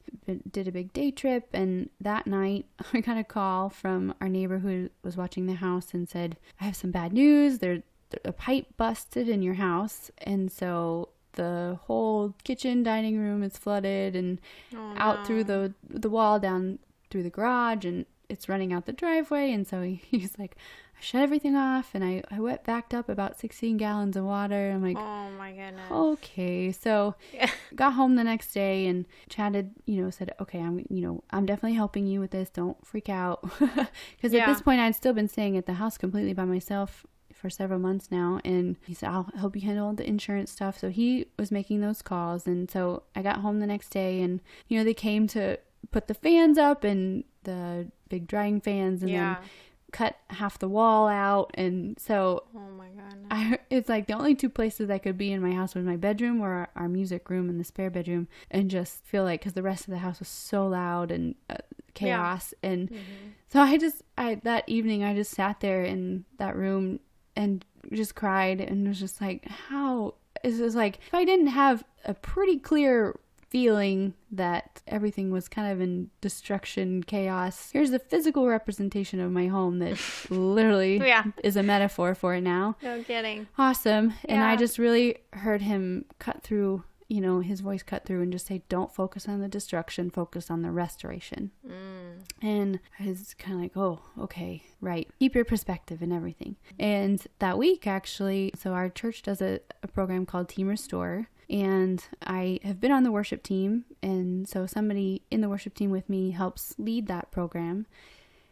did 0.49 0.67
a 0.67 0.71
big 0.71 0.91
day 0.93 1.11
trip. 1.11 1.49
And 1.53 1.91
that 2.01 2.25
night, 2.25 2.65
I 2.93 3.01
got 3.01 3.17
a 3.17 3.23
call 3.23 3.69
from 3.69 4.15
our 4.19 4.29
neighbor 4.29 4.59
who 4.59 4.89
was 5.03 5.15
watching 5.15 5.45
the 5.45 5.53
house 5.53 5.93
and 5.93 6.09
said, 6.09 6.37
I 6.59 6.63
have 6.63 6.75
some 6.75 6.89
bad 6.89 7.13
news. 7.13 7.59
There, 7.59 7.83
a 8.25 8.31
pipe 8.31 8.65
busted 8.77 9.29
in 9.29 9.43
your 9.43 9.55
house. 9.55 10.09
And 10.19 10.51
so 10.51 11.09
the 11.33 11.77
whole 11.83 12.33
kitchen, 12.43 12.83
dining 12.83 13.17
room 13.19 13.43
is 13.43 13.57
flooded 13.57 14.15
and 14.15 14.39
Oh, 14.75 14.93
out 14.95 15.25
through 15.27 15.43
the 15.45 15.73
the 15.89 16.09
wall 16.09 16.39
down 16.39 16.79
through 17.09 17.23
the 17.23 17.29
garage 17.29 17.85
and 17.85 18.05
it's 18.29 18.49
running 18.49 18.73
out 18.73 18.85
the 18.85 18.93
driveway 18.93 19.51
and 19.51 19.67
so 19.67 19.81
he, 19.81 19.95
he's 20.09 20.37
like 20.39 20.55
I 20.97 21.01
shut 21.01 21.21
everything 21.21 21.55
off 21.55 21.91
and 21.93 22.03
I, 22.03 22.23
I 22.31 22.39
wet 22.39 22.63
backed 22.63 22.93
up 22.93 23.09
about 23.09 23.39
16 23.39 23.77
gallons 23.77 24.15
of 24.15 24.23
water 24.25 24.71
I'm 24.71 24.81
like 24.83 24.97
Oh 24.97 25.29
my 25.37 25.51
goodness. 25.51 25.91
okay 25.91 26.71
so 26.71 27.15
Yeah. 27.33 27.49
got 27.75 27.93
home 27.93 28.15
the 28.15 28.23
next 28.23 28.53
day 28.53 28.87
and 28.87 29.05
chatted 29.29 29.71
you 29.85 30.01
know, 30.01 30.09
said, 30.09 30.33
okay, 30.39 30.59
I'm, 30.59 30.79
you 30.89 31.01
know, 31.01 31.23
I'm 31.31 31.45
definitely 31.45 31.75
helping 31.75 32.07
you 32.07 32.19
with 32.19 32.31
this. 32.31 32.49
Don't 32.49 32.83
freak 32.85 33.09
out. 33.09 33.43
Because 33.59 34.33
Yeah. 34.33 34.41
at 34.41 34.45
this 34.53 34.61
point, 34.61 34.79
I'd 34.79 34.95
still 34.95 35.13
been 35.13 35.27
staying 35.27 35.57
at 35.57 35.65
the 35.65 35.73
house 35.73 35.97
completely 35.97 36.33
by 36.33 36.45
myself 36.45 37.05
for 37.43 37.49
several 37.49 37.77
months 37.79 38.09
now. 38.09 38.39
And 38.45 38.77
he 38.87 38.93
said, 38.93 39.09
I'll 39.09 39.29
help 39.35 39.53
you 39.55 39.61
handle 39.63 39.91
the 39.93 40.07
insurance 40.07 40.49
stuff. 40.49 40.79
So 40.79 40.89
he 40.89 41.27
was 41.37 41.51
making 41.51 41.81
those 41.81 42.01
calls. 42.01 42.47
And 42.47 42.71
so 42.71 43.03
I 43.15 43.21
got 43.21 43.41
home 43.41 43.59
the 43.59 43.67
next 43.67 43.89
day 43.89 44.21
and, 44.21 44.39
you 44.69 44.77
know, 44.77 44.85
they 44.85 44.93
came 44.93 45.27
to 45.27 45.59
put 45.91 46.07
the 46.07 46.13
fans 46.13 46.57
up 46.57 46.85
and 46.85 47.25
the 47.43 47.87
big 48.07 48.27
drying 48.27 48.61
fans 48.61 49.01
and 49.03 49.11
yeah. 49.11 49.35
then 49.35 49.49
cut 49.91 50.15
half 50.29 50.57
the 50.57 50.69
wall 50.69 51.09
out. 51.09 51.51
And 51.55 51.99
so 51.99 52.45
Oh 52.55 52.59
my 52.77 52.87
goodness. 52.87 53.27
I, 53.29 53.59
it's 53.69 53.89
like 53.89 54.07
the 54.07 54.13
only 54.13 54.35
two 54.35 54.49
places 54.49 54.89
I 54.89 54.97
could 54.97 55.17
be 55.17 55.33
in 55.33 55.41
my 55.41 55.51
house 55.51 55.75
was 55.75 55.83
my 55.85 55.97
bedroom 55.97 56.39
or 56.41 56.51
our, 56.53 56.69
our 56.77 56.87
music 56.87 57.29
room 57.29 57.49
and 57.49 57.59
the 57.59 57.63
spare 57.65 57.89
bedroom, 57.89 58.27
and 58.49 58.71
just 58.71 59.03
feel 59.05 59.23
like 59.25 59.41
because 59.41 59.53
the 59.53 59.61
rest 59.61 59.83
of 59.85 59.91
the 59.91 59.99
house 59.99 60.19
was 60.19 60.29
so 60.29 60.65
loud 60.65 61.11
and 61.11 61.35
uh, 61.49 61.57
chaos, 61.93 62.53
and 62.63 62.89
Mhm. 62.89 63.33
so 63.49 63.59
I 63.61 63.77
just 63.77 64.01
I 64.17 64.35
that 64.43 64.63
evening 64.67 65.03
I 65.03 65.13
just 65.13 65.31
sat 65.31 65.59
there 65.59 65.83
in 65.83 66.25
that 66.37 66.55
room 66.55 66.99
and 67.35 67.65
just 67.91 68.15
cried 68.15 68.61
and 68.61 68.87
was 68.87 68.99
just 68.99 69.19
like, 69.21 69.45
how 69.47 70.15
is 70.43 70.59
this 70.59 70.75
like 70.75 70.99
if 71.07 71.13
I 71.13 71.25
didn't 71.25 71.47
have 71.47 71.83
a 72.05 72.13
pretty 72.13 72.57
clear 72.57 73.17
feeling 73.49 74.15
that 74.31 74.81
everything 74.87 75.29
was 75.29 75.47
kind 75.47 75.71
of 75.71 75.79
in 75.79 76.09
destruction, 76.21 77.03
chaos. 77.03 77.69
Here's 77.71 77.91
a 77.91 77.99
physical 77.99 78.47
representation 78.47 79.19
of 79.19 79.31
my 79.31 79.45
home 79.47 79.77
that 79.77 79.99
literally 80.31 80.97
Yeah. 80.97 81.25
is 81.43 81.55
a 81.55 81.61
metaphor 81.61 82.15
for 82.15 82.33
it 82.33 82.41
now 82.41 82.75
No 82.81 83.03
kidding. 83.03 83.45
awesome 83.57 84.13
and 84.27 84.41
i 84.41 84.55
just 84.55 84.79
really 84.79 85.17
heard 85.33 85.61
him 85.61 86.05
cut 86.17 86.41
through 86.41 86.83
you 87.07 87.21
know 87.21 87.39
his 87.39 87.61
voice 87.61 87.83
cut 87.83 88.05
through 88.05 88.21
and 88.21 88.31
just 88.31 88.47
say 88.47 88.61
don't 88.69 88.93
focus 88.93 89.27
on 89.27 89.39
the 89.39 89.47
destruction 89.47 90.09
focus 90.09 90.49
on 90.49 90.61
the 90.61 90.71
restoration. 90.71 91.51
Mm. 91.67 92.21
and 92.41 92.79
i 92.99 93.07
was 93.07 93.33
kind 93.33 93.55
of 93.55 93.61
like 93.61 93.77
oh 93.77 93.99
okay 94.19 94.63
right. 94.81 95.09
Keep 95.19 95.35
your 95.35 95.45
perspective 95.45 96.01
and 96.01 96.11
everything. 96.11 96.57
And 96.77 97.25
that 97.39 97.57
week 97.57 97.87
actually 97.87 98.51
so 98.57 98.73
our 98.73 98.89
church 98.89 99.21
does 99.21 99.41
a, 99.41 99.59
a 99.81 99.87
program 99.87 100.25
called 100.25 100.49
team 100.49 100.67
restore 100.67 101.29
and 101.49 102.03
i 102.25 102.59
have 102.63 102.79
been 102.79 102.91
on 102.91 103.03
the 103.03 103.11
worship 103.11 103.43
team 103.43 103.85
and 104.01 104.47
so 104.47 104.65
somebody 104.65 105.21
in 105.31 105.41
the 105.41 105.49
worship 105.49 105.73
team 105.73 105.89
with 105.89 106.09
me 106.09 106.31
helps 106.31 106.75
lead 106.77 107.07
that 107.07 107.31
program. 107.31 107.85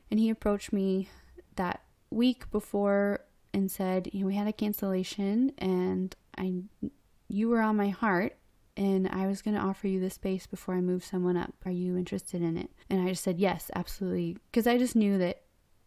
And 0.09 0.19
he 0.19 0.29
approached 0.29 0.73
me 0.73 1.09
that 1.55 1.81
week 2.09 2.49
before 2.51 3.21
and 3.53 3.69
said, 3.69 4.09
you 4.13 4.21
know, 4.21 4.27
we 4.27 4.35
had 4.35 4.47
a 4.47 4.53
cancellation 4.53 5.51
and 5.57 6.15
I 6.37 6.53
you 7.27 7.49
were 7.49 7.61
on 7.61 7.77
my 7.77 7.89
heart 7.89 8.35
and 8.77 9.07
I 9.09 9.27
was 9.27 9.41
going 9.41 9.55
to 9.55 9.61
offer 9.61 9.87
you 9.87 9.99
the 9.99 10.09
space 10.09 10.47
before 10.47 10.75
I 10.75 10.81
move 10.81 11.03
someone 11.03 11.37
up. 11.37 11.53
Are 11.65 11.71
you 11.71 11.97
interested 11.97 12.41
in 12.41 12.57
it? 12.57 12.69
And 12.89 13.01
I 13.01 13.09
just 13.09 13.23
said, 13.23 13.39
yes, 13.39 13.69
absolutely. 13.75 14.37
Because 14.51 14.67
I 14.67 14.77
just 14.77 14.95
knew 14.95 15.17
that, 15.17 15.41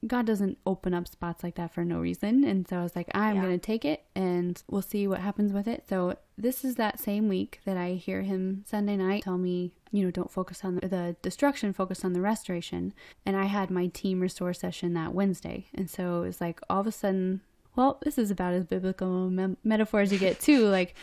God 0.07 0.27
doesn't 0.27 0.59
open 0.67 0.93
up 0.93 1.09
spots 1.09 1.43
like 1.43 1.55
that 1.55 1.73
for 1.73 1.83
no 1.83 1.99
reason. 1.99 2.45
And 2.45 2.69
so 2.69 2.79
I 2.79 2.83
was 2.83 2.95
like, 2.95 3.09
I'm 3.15 3.37
Yeah. 3.37 3.43
going 3.45 3.59
to 3.59 3.67
take 3.67 3.87
it 3.87 4.05
and 4.15 4.63
we'll 4.69 4.83
see 4.83 5.09
what 5.09 5.21
happens 5.21 5.51
with 5.51 5.67
it. 5.67 5.85
So 5.89 6.19
this 6.37 6.63
is 6.63 6.75
that 6.75 7.01
same 7.01 7.27
week 7.27 7.61
that 7.65 7.79
I 7.79 7.93
hear 7.93 8.21
him 8.21 8.65
Sunday 8.67 8.99
night 8.99 9.23
tell 9.23 9.39
me, 9.39 9.73
you 9.93 10.05
know, 10.05 10.11
don't 10.11 10.31
focus 10.31 10.63
on 10.63 10.75
the, 10.75 11.17
destruction, 11.23 11.73
focus 11.73 12.05
on 12.05 12.13
the 12.13 12.21
restoration. 12.21 12.93
And 13.25 13.35
I 13.35 13.45
had 13.47 13.71
my 13.71 13.87
team 13.87 14.21
restore 14.21 14.53
session 14.53 14.93
that 14.93 15.15
Wednesday. 15.15 15.69
And 15.75 15.89
so 15.89 16.19
it 16.23 16.27
was 16.27 16.39
like 16.39 16.61
all 16.69 16.81
of 16.81 16.87
a 16.87 16.93
sudden, 16.93 17.41
well, 17.75 17.99
this 18.05 18.19
is 18.19 18.31
about 18.31 18.53
as 18.53 18.65
biblical 18.67 19.31
me- 19.31 19.57
metaphor 19.65 20.01
as 20.01 20.13
you 20.13 20.19
get 20.19 20.39
too. 20.39 20.67
Like 20.67 20.95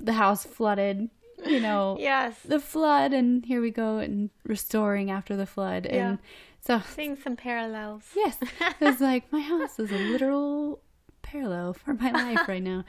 the 0.00 0.14
house 0.14 0.46
flooded, 0.46 1.10
you 1.46 1.60
know, 1.60 1.96
Yes. 1.98 2.36
the 2.44 2.60
flood, 2.60 3.12
and 3.12 3.44
here 3.44 3.60
we 3.60 3.70
go 3.70 3.98
and 3.98 4.30
restoring 4.44 5.10
after 5.10 5.36
the 5.36 5.46
flood. 5.46 5.86
Yeah. 5.90 6.10
And 6.10 6.18
so 6.60 6.80
Seeing 6.94 7.16
some 7.16 7.36
parallels. 7.36 8.04
Yes. 8.14 8.36
it's 8.80 9.00
like 9.00 9.32
my 9.32 9.40
house 9.40 9.78
is 9.78 9.90
a 9.90 9.98
literal 9.98 10.80
parallel 11.22 11.74
for 11.74 11.94
my 11.94 12.10
life 12.10 12.48
right 12.48 12.62
now. 12.62 12.84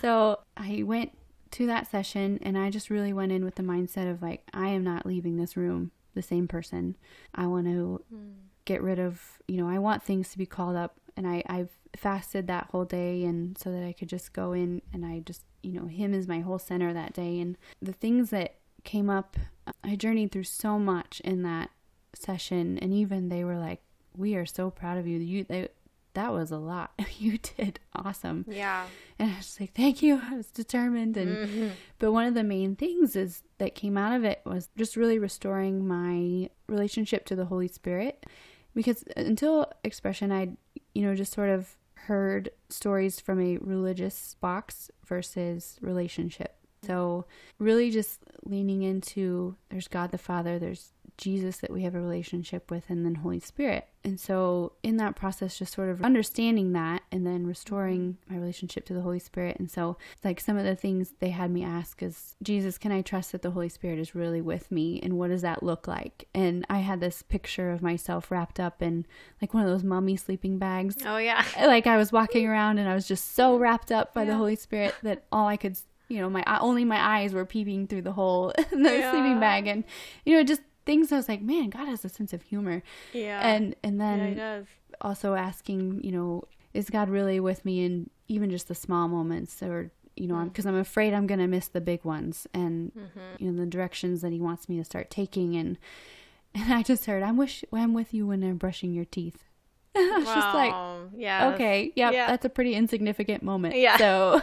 So 0.00 0.40
I 0.56 0.82
went 0.82 1.12
to 1.52 1.66
that 1.66 1.90
session 1.90 2.38
and 2.42 2.56
I 2.56 2.70
just 2.70 2.90
really 2.90 3.12
went 3.12 3.32
in 3.32 3.44
with 3.44 3.56
the 3.56 3.62
mindset 3.62 4.10
of 4.10 4.22
like, 4.22 4.42
I 4.52 4.68
am 4.68 4.82
not 4.82 5.06
leaving 5.06 5.36
this 5.36 5.56
room 5.56 5.92
the 6.14 6.22
same 6.22 6.48
person. 6.48 6.96
I 7.34 7.46
want 7.46 7.66
to 7.66 8.02
hmm. 8.10 8.30
get 8.64 8.82
rid 8.82 8.98
of, 8.98 9.38
you 9.46 9.56
know, 9.56 9.68
I 9.68 9.78
want 9.78 10.02
things 10.02 10.30
to 10.32 10.38
be 10.38 10.46
called 10.46 10.76
up. 10.76 10.96
And 11.16 11.26
I, 11.26 11.42
I've 11.46 11.70
fasted 11.96 12.46
that 12.46 12.68
whole 12.70 12.86
day 12.86 13.24
and 13.24 13.56
so 13.58 13.70
that 13.70 13.82
I 13.82 13.92
could 13.92 14.08
just 14.08 14.32
go 14.32 14.52
in 14.52 14.80
and 14.92 15.04
I 15.04 15.20
just, 15.20 15.42
you 15.62 15.72
know, 15.80 15.86
him 15.86 16.12
is 16.14 16.26
my 16.28 16.40
whole 16.40 16.58
center 16.58 16.92
that 16.92 17.12
day. 17.12 17.38
And 17.40 17.56
the 17.80 17.92
things 17.92 18.30
that 18.30 18.56
came 18.84 19.08
up, 19.08 19.36
I 19.84 19.96
journeyed 19.96 20.32
through 20.32 20.44
so 20.44 20.78
much 20.78 21.20
in 21.24 21.42
that 21.42 21.70
session. 22.14 22.78
And 22.78 22.92
even 22.92 23.28
they 23.28 23.44
were 23.44 23.56
like 23.58 23.80
we 24.16 24.34
are 24.34 24.44
so 24.46 24.70
proud 24.70 24.98
of 24.98 25.06
you. 25.06 25.18
You 25.18 25.44
they, 25.44 25.68
that 26.14 26.32
was 26.32 26.50
a 26.50 26.58
lot. 26.58 26.92
You 27.18 27.38
did 27.38 27.78
awesome. 27.94 28.44
Yeah. 28.48 28.86
and 29.18 29.30
i 29.30 29.36
was 29.36 29.56
like 29.60 29.72
thank 29.74 30.02
you. 30.02 30.20
I 30.30 30.34
was 30.36 30.48
determined. 30.48 31.16
And 31.16 31.36
Mm-hmm. 31.48 31.68
but 31.98 32.12
one 32.12 32.26
of 32.26 32.34
the 32.34 32.42
main 32.44 32.74
things 32.76 33.14
is 33.16 33.42
that 33.58 33.74
came 33.76 33.96
out 33.96 34.14
of 34.16 34.24
it 34.24 34.40
was 34.44 34.68
just 34.76 34.96
really 34.96 35.18
restoring 35.18 35.86
my 35.86 36.50
relationship 36.68 37.24
to 37.26 37.36
the 37.36 37.44
holy 37.46 37.68
spirit. 37.68 38.26
Because 38.74 39.04
until 39.16 39.70
expression 39.84 40.32
i 40.32 40.56
you 40.94 41.02
know 41.02 41.14
just 41.14 41.32
sort 41.32 41.48
of 41.50 41.76
heard 42.06 42.50
stories 42.68 43.20
from 43.20 43.40
a 43.40 43.58
religious 43.58 44.36
box 44.40 44.90
versus 45.04 45.78
relationship 45.80 46.56
so 46.84 47.24
really 47.58 47.90
just 47.90 48.20
leaning 48.44 48.82
into 48.82 49.56
there's 49.70 49.88
god 49.88 50.10
the 50.10 50.18
father 50.18 50.58
there's 50.58 50.92
jesus 51.16 51.58
that 51.58 51.70
we 51.70 51.82
have 51.82 51.94
a 51.94 52.00
relationship 52.00 52.70
with 52.70 52.84
and 52.88 53.04
then 53.04 53.16
holy 53.16 53.40
spirit. 53.40 53.86
And 54.04 54.18
so 54.18 54.72
in 54.82 54.96
that 54.96 55.14
process 55.14 55.56
just 55.56 55.72
sort 55.72 55.88
of 55.88 56.02
understanding 56.02 56.72
that 56.72 57.02
and 57.12 57.24
then 57.24 57.46
restoring 57.46 58.00
mm-hmm. 58.00 58.34
my 58.34 58.40
relationship 58.40 58.84
to 58.86 58.94
the 58.94 59.02
holy 59.02 59.20
spirit. 59.20 59.58
And 59.58 59.70
so 59.70 59.96
like 60.24 60.40
some 60.40 60.56
of 60.56 60.64
the 60.64 60.74
things 60.74 61.12
they 61.20 61.30
had 61.30 61.50
me 61.50 61.62
ask 61.62 62.02
is 62.02 62.34
jesus 62.42 62.78
can 62.78 62.90
i 62.90 63.00
trust 63.00 63.30
that 63.32 63.42
the 63.42 63.52
holy 63.52 63.68
spirit 63.68 63.98
is 63.98 64.14
really 64.14 64.40
with 64.40 64.72
me? 64.72 65.00
And 65.00 65.18
what 65.18 65.28
does 65.30 65.42
that 65.42 65.62
look 65.62 65.86
like? 65.86 66.28
And 66.34 66.66
i 66.68 66.78
had 66.78 67.00
this 67.00 67.22
picture 67.22 67.70
of 67.70 67.82
myself 67.82 68.30
wrapped 68.30 68.58
up 68.58 68.82
in 68.82 69.06
like 69.40 69.54
one 69.54 69.62
of 69.62 69.68
those 69.68 69.84
mummy 69.84 70.16
sleeping 70.16 70.58
bags. 70.58 70.96
Oh 71.06 71.18
yeah. 71.18 71.44
like 71.58 71.86
I 71.86 71.96
was 71.96 72.10
walking 72.10 72.48
around 72.48 72.78
and 72.78 72.88
I 72.88 72.94
was 72.94 73.06
just 73.06 73.34
so 73.34 73.56
wrapped 73.56 73.92
up 73.92 74.12
by 74.12 74.24
the 74.24 74.36
Holy 74.36 74.56
Spirit 74.56 74.94
that 75.02 75.24
all 75.30 75.46
I 75.46 75.56
could, 75.56 75.76
you 76.12 76.20
know, 76.20 76.28
my 76.28 76.44
only 76.60 76.84
my 76.84 77.00
eyes 77.00 77.32
were 77.32 77.46
peeping 77.46 77.86
through 77.86 78.02
the 78.02 78.12
hole 78.12 78.50
in 78.72 78.82
the 78.82 78.98
Yeah. 78.98 79.10
sleeping 79.10 79.40
bag, 79.40 79.66
and 79.66 79.84
you 80.26 80.36
know, 80.36 80.44
just 80.44 80.60
things 80.84 81.10
I 81.10 81.16
was 81.16 81.28
like, 81.28 81.40
man, 81.40 81.70
God 81.70 81.88
has 81.88 82.04
a 82.04 82.08
sense 82.08 82.32
of 82.32 82.42
humor, 82.42 82.82
Yeah. 83.12 83.40
and 83.46 83.74
and 83.82 83.98
yeah, 83.98 84.14
he 84.14 84.20
then 84.20 84.36
does. 84.36 84.66
also 85.00 85.34
asking, 85.34 86.04
you 86.04 86.12
know, 86.12 86.44
is 86.74 86.90
God 86.90 87.08
really 87.08 87.40
with 87.40 87.64
me 87.64 87.84
in 87.84 88.10
even 88.28 88.50
just 88.50 88.68
the 88.68 88.74
small 88.74 89.08
moments, 89.08 89.62
or 89.62 89.90
you 90.16 90.26
know, 90.28 90.44
because 90.44 90.66
mm. 90.66 90.68
I'm 90.68 90.76
afraid 90.76 91.14
I'm 91.14 91.26
gonna 91.26 91.48
miss 91.48 91.68
the 91.68 91.80
big 91.80 92.04
ones, 92.04 92.46
and 92.52 92.92
mm-hmm. 92.92 93.20
you 93.38 93.50
know, 93.50 93.58
the 93.58 93.66
directions 93.66 94.20
that 94.20 94.32
He 94.32 94.40
wants 94.40 94.68
me 94.68 94.76
to 94.76 94.84
start 94.84 95.10
taking, 95.10 95.56
and 95.56 95.78
and 96.54 96.74
I 96.74 96.82
just 96.82 97.06
heard, 97.06 97.22
I'm 97.22 97.38
wish 97.38 97.64
I'm 97.72 97.94
with 97.94 98.12
you 98.12 98.26
when 98.26 98.42
I'm 98.42 98.58
brushing 98.58 98.92
your 98.92 99.06
teeth. 99.06 99.44
I 99.96 100.16
was 100.18 100.24
just 100.24 100.54
like, 100.54 100.72
Wow. 100.72 101.08
yeah. 101.14 101.48
okay, 101.50 101.92
yep, 101.96 102.12
Yeah. 102.14 102.26
that's 102.28 102.46
a 102.46 102.48
pretty 102.48 102.74
insignificant 102.74 103.42
moment. 103.42 103.76
Yeah. 103.76 103.98
So 103.98 104.40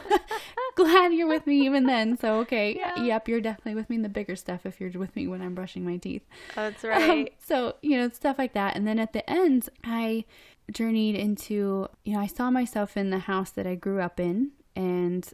glad 0.75 1.13
you're 1.13 1.27
with 1.27 1.45
me 1.47 1.65
even 1.65 1.85
then. 1.85 2.17
So 2.17 2.39
okay, 2.39 2.75
Yeah. 2.77 3.03
yep, 3.03 3.27
you're 3.27 3.41
definitely 3.41 3.75
with 3.75 3.89
me 3.89 3.97
in 3.97 4.01
the 4.01 4.09
bigger 4.09 4.35
stuff 4.35 4.65
if 4.65 4.79
you're 4.79 4.91
with 4.91 5.15
me 5.15 5.27
when 5.27 5.41
I'm 5.41 5.55
brushing 5.55 5.85
my 5.85 5.97
teeth. 5.97 6.23
That's 6.55 6.83
Um, 6.83 6.89
right. 6.89 7.33
so 7.45 7.75
you 7.81 7.97
know 7.97 8.09
stuff 8.09 8.37
like 8.37 8.53
that, 8.53 8.75
and 8.75 8.87
then 8.87 8.99
at 8.99 9.13
the 9.13 9.27
end, 9.29 9.69
I 9.83 10.25
journeyed 10.71 11.15
into 11.15 11.87
you 12.05 12.13
know 12.13 12.19
I 12.19 12.27
saw 12.27 12.49
myself 12.51 12.95
in 12.97 13.09
the 13.09 13.19
house 13.19 13.51
that 13.51 13.65
I 13.67 13.75
grew 13.75 13.99
up 14.01 14.19
in, 14.19 14.51
and 14.75 15.27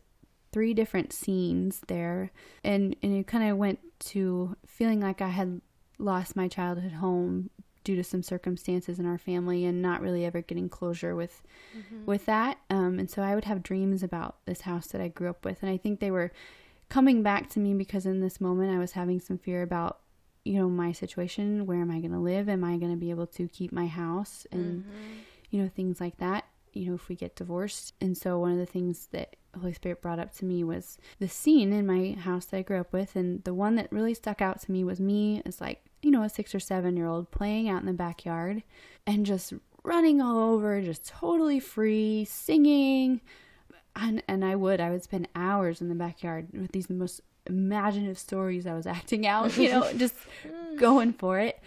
three 0.51 0.73
different 0.73 1.11
scenes 1.13 1.81
there, 1.87 2.31
and 2.63 2.95
and 3.03 3.15
it 3.17 3.27
kind 3.27 3.49
of 3.49 3.57
went 3.57 3.79
to 3.99 4.55
feeling 4.65 4.99
like 5.01 5.21
I 5.21 5.29
had 5.29 5.61
lost 5.97 6.35
my 6.35 6.47
childhood 6.47 6.91
home 6.93 7.49
due 7.85 7.95
to 7.95 8.03
some 8.03 8.21
circumstances 8.21 8.99
in 8.99 9.05
our 9.05 9.17
family 9.17 9.63
and 9.63 9.81
not 9.81 10.01
really 10.01 10.25
ever 10.25 10.41
getting 10.41 10.67
closure 10.67 11.15
with 11.15 11.41
with 12.05 12.25
that. 12.25 12.57
Um, 12.69 12.99
and 12.99 13.09
so 13.09 13.21
i 13.21 13.33
would 13.33 13.45
have 13.45 13.63
dreams 13.63 14.03
about 14.03 14.35
this 14.45 14.61
house 14.61 14.87
that 14.87 14.99
i 14.99 15.07
grew 15.07 15.29
up 15.29 15.45
with. 15.45 15.61
And 15.61 15.71
i 15.71 15.77
think 15.77 15.99
they 15.99 16.11
were 16.11 16.31
coming 16.89 17.23
back 17.23 17.49
to 17.51 17.59
me 17.59 17.73
because 17.73 18.05
in 18.05 18.19
this 18.19 18.41
moment 18.41 18.75
i 18.75 18.77
was 18.77 18.91
having 18.91 19.21
some 19.21 19.37
fear 19.37 19.61
about 19.61 19.99
you 20.43 20.59
know 20.59 20.69
my 20.69 20.91
situation. 20.91 21.65
Where 21.65 21.81
am 21.81 21.91
i 21.91 21.99
going 21.99 22.11
to 22.11 22.19
live? 22.19 22.49
Am 22.49 22.63
i 22.63 22.75
going 22.77 22.91
to 22.91 22.97
be 22.97 23.11
able 23.11 23.27
to 23.27 23.47
keep 23.47 23.71
my 23.71 23.87
house? 23.87 24.45
And 24.51 24.83
you 25.49 25.61
know 25.61 25.69
things 25.69 26.01
like 26.01 26.17
that 26.17 26.45
you 26.75 26.89
know 26.89 26.95
if 26.95 27.07
we 27.09 27.15
get 27.15 27.35
divorced. 27.35 27.93
And 27.99 28.15
so 28.15 28.37
one 28.37 28.51
of 28.51 28.57
the 28.57 28.65
things 28.65 29.07
that 29.11 29.37
holy 29.59 29.73
spirit 29.73 30.01
brought 30.01 30.19
up 30.19 30.35
to 30.35 30.45
me 30.45 30.63
was 30.63 30.97
the 31.19 31.29
scene 31.29 31.71
in 31.71 31.87
my 31.87 32.19
house 32.21 32.45
that 32.45 32.57
i 32.57 32.61
grew 32.61 32.79
up 32.79 32.93
with. 32.93 33.15
And 33.15 33.43
the 33.45 33.53
one 33.53 33.75
that 33.75 33.91
really 33.91 34.13
stuck 34.13 34.41
out 34.41 34.61
to 34.61 34.71
me 34.71 34.83
was 34.83 34.99
me 34.99 35.41
as 35.45 35.59
like 35.61 35.84
you 36.05 36.11
know 36.11 36.21
a 36.21 36.29
six 36.29 36.53
or 36.53 36.59
seven 36.59 36.95
year 36.95 37.07
old 37.07 37.31
playing 37.31 37.67
out 37.67 37.81
in 37.81 37.87
the 37.87 37.93
backyard 37.93 38.61
and 39.07 39.25
just 39.25 39.53
running 39.83 40.21
all 40.21 40.37
over 40.37 40.79
just 40.81 41.03
totally 41.03 41.59
free 41.59 42.23
singing 42.25 43.19
and 43.95 44.21
and 44.27 44.45
I 44.45 44.55
would 44.55 44.79
I 44.79 44.91
would 44.91 45.01
spend 45.01 45.27
hours 45.35 45.81
in 45.81 45.89
the 45.89 45.95
backyard 45.95 46.49
with 46.53 46.73
these 46.73 46.91
most 46.91 47.21
imaginative 47.47 48.19
stories 48.19 48.67
I 48.67 48.75
was 48.75 48.85
acting 48.85 49.25
out, 49.25 49.57
you 49.57 49.69
know, 49.69 49.91
just 49.97 50.15
going 50.77 51.13
for 51.13 51.39
it. 51.39 51.59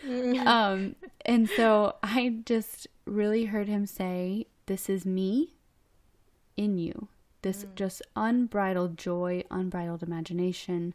Um 0.47 0.95
and 1.25 1.49
so 1.49 1.97
I 2.05 2.37
just 2.45 2.87
really 3.07 3.47
heard 3.47 3.67
him 3.67 3.87
say, 3.87 4.47
"This 4.67 4.89
is 4.89 5.05
me 5.05 5.55
in 6.57 6.79
you." 6.79 7.09
This 7.43 7.67
just 7.77 8.03
unbridled 8.17 8.99
joy, 8.99 9.45
unbridled 9.51 10.03
imagination, 10.03 10.95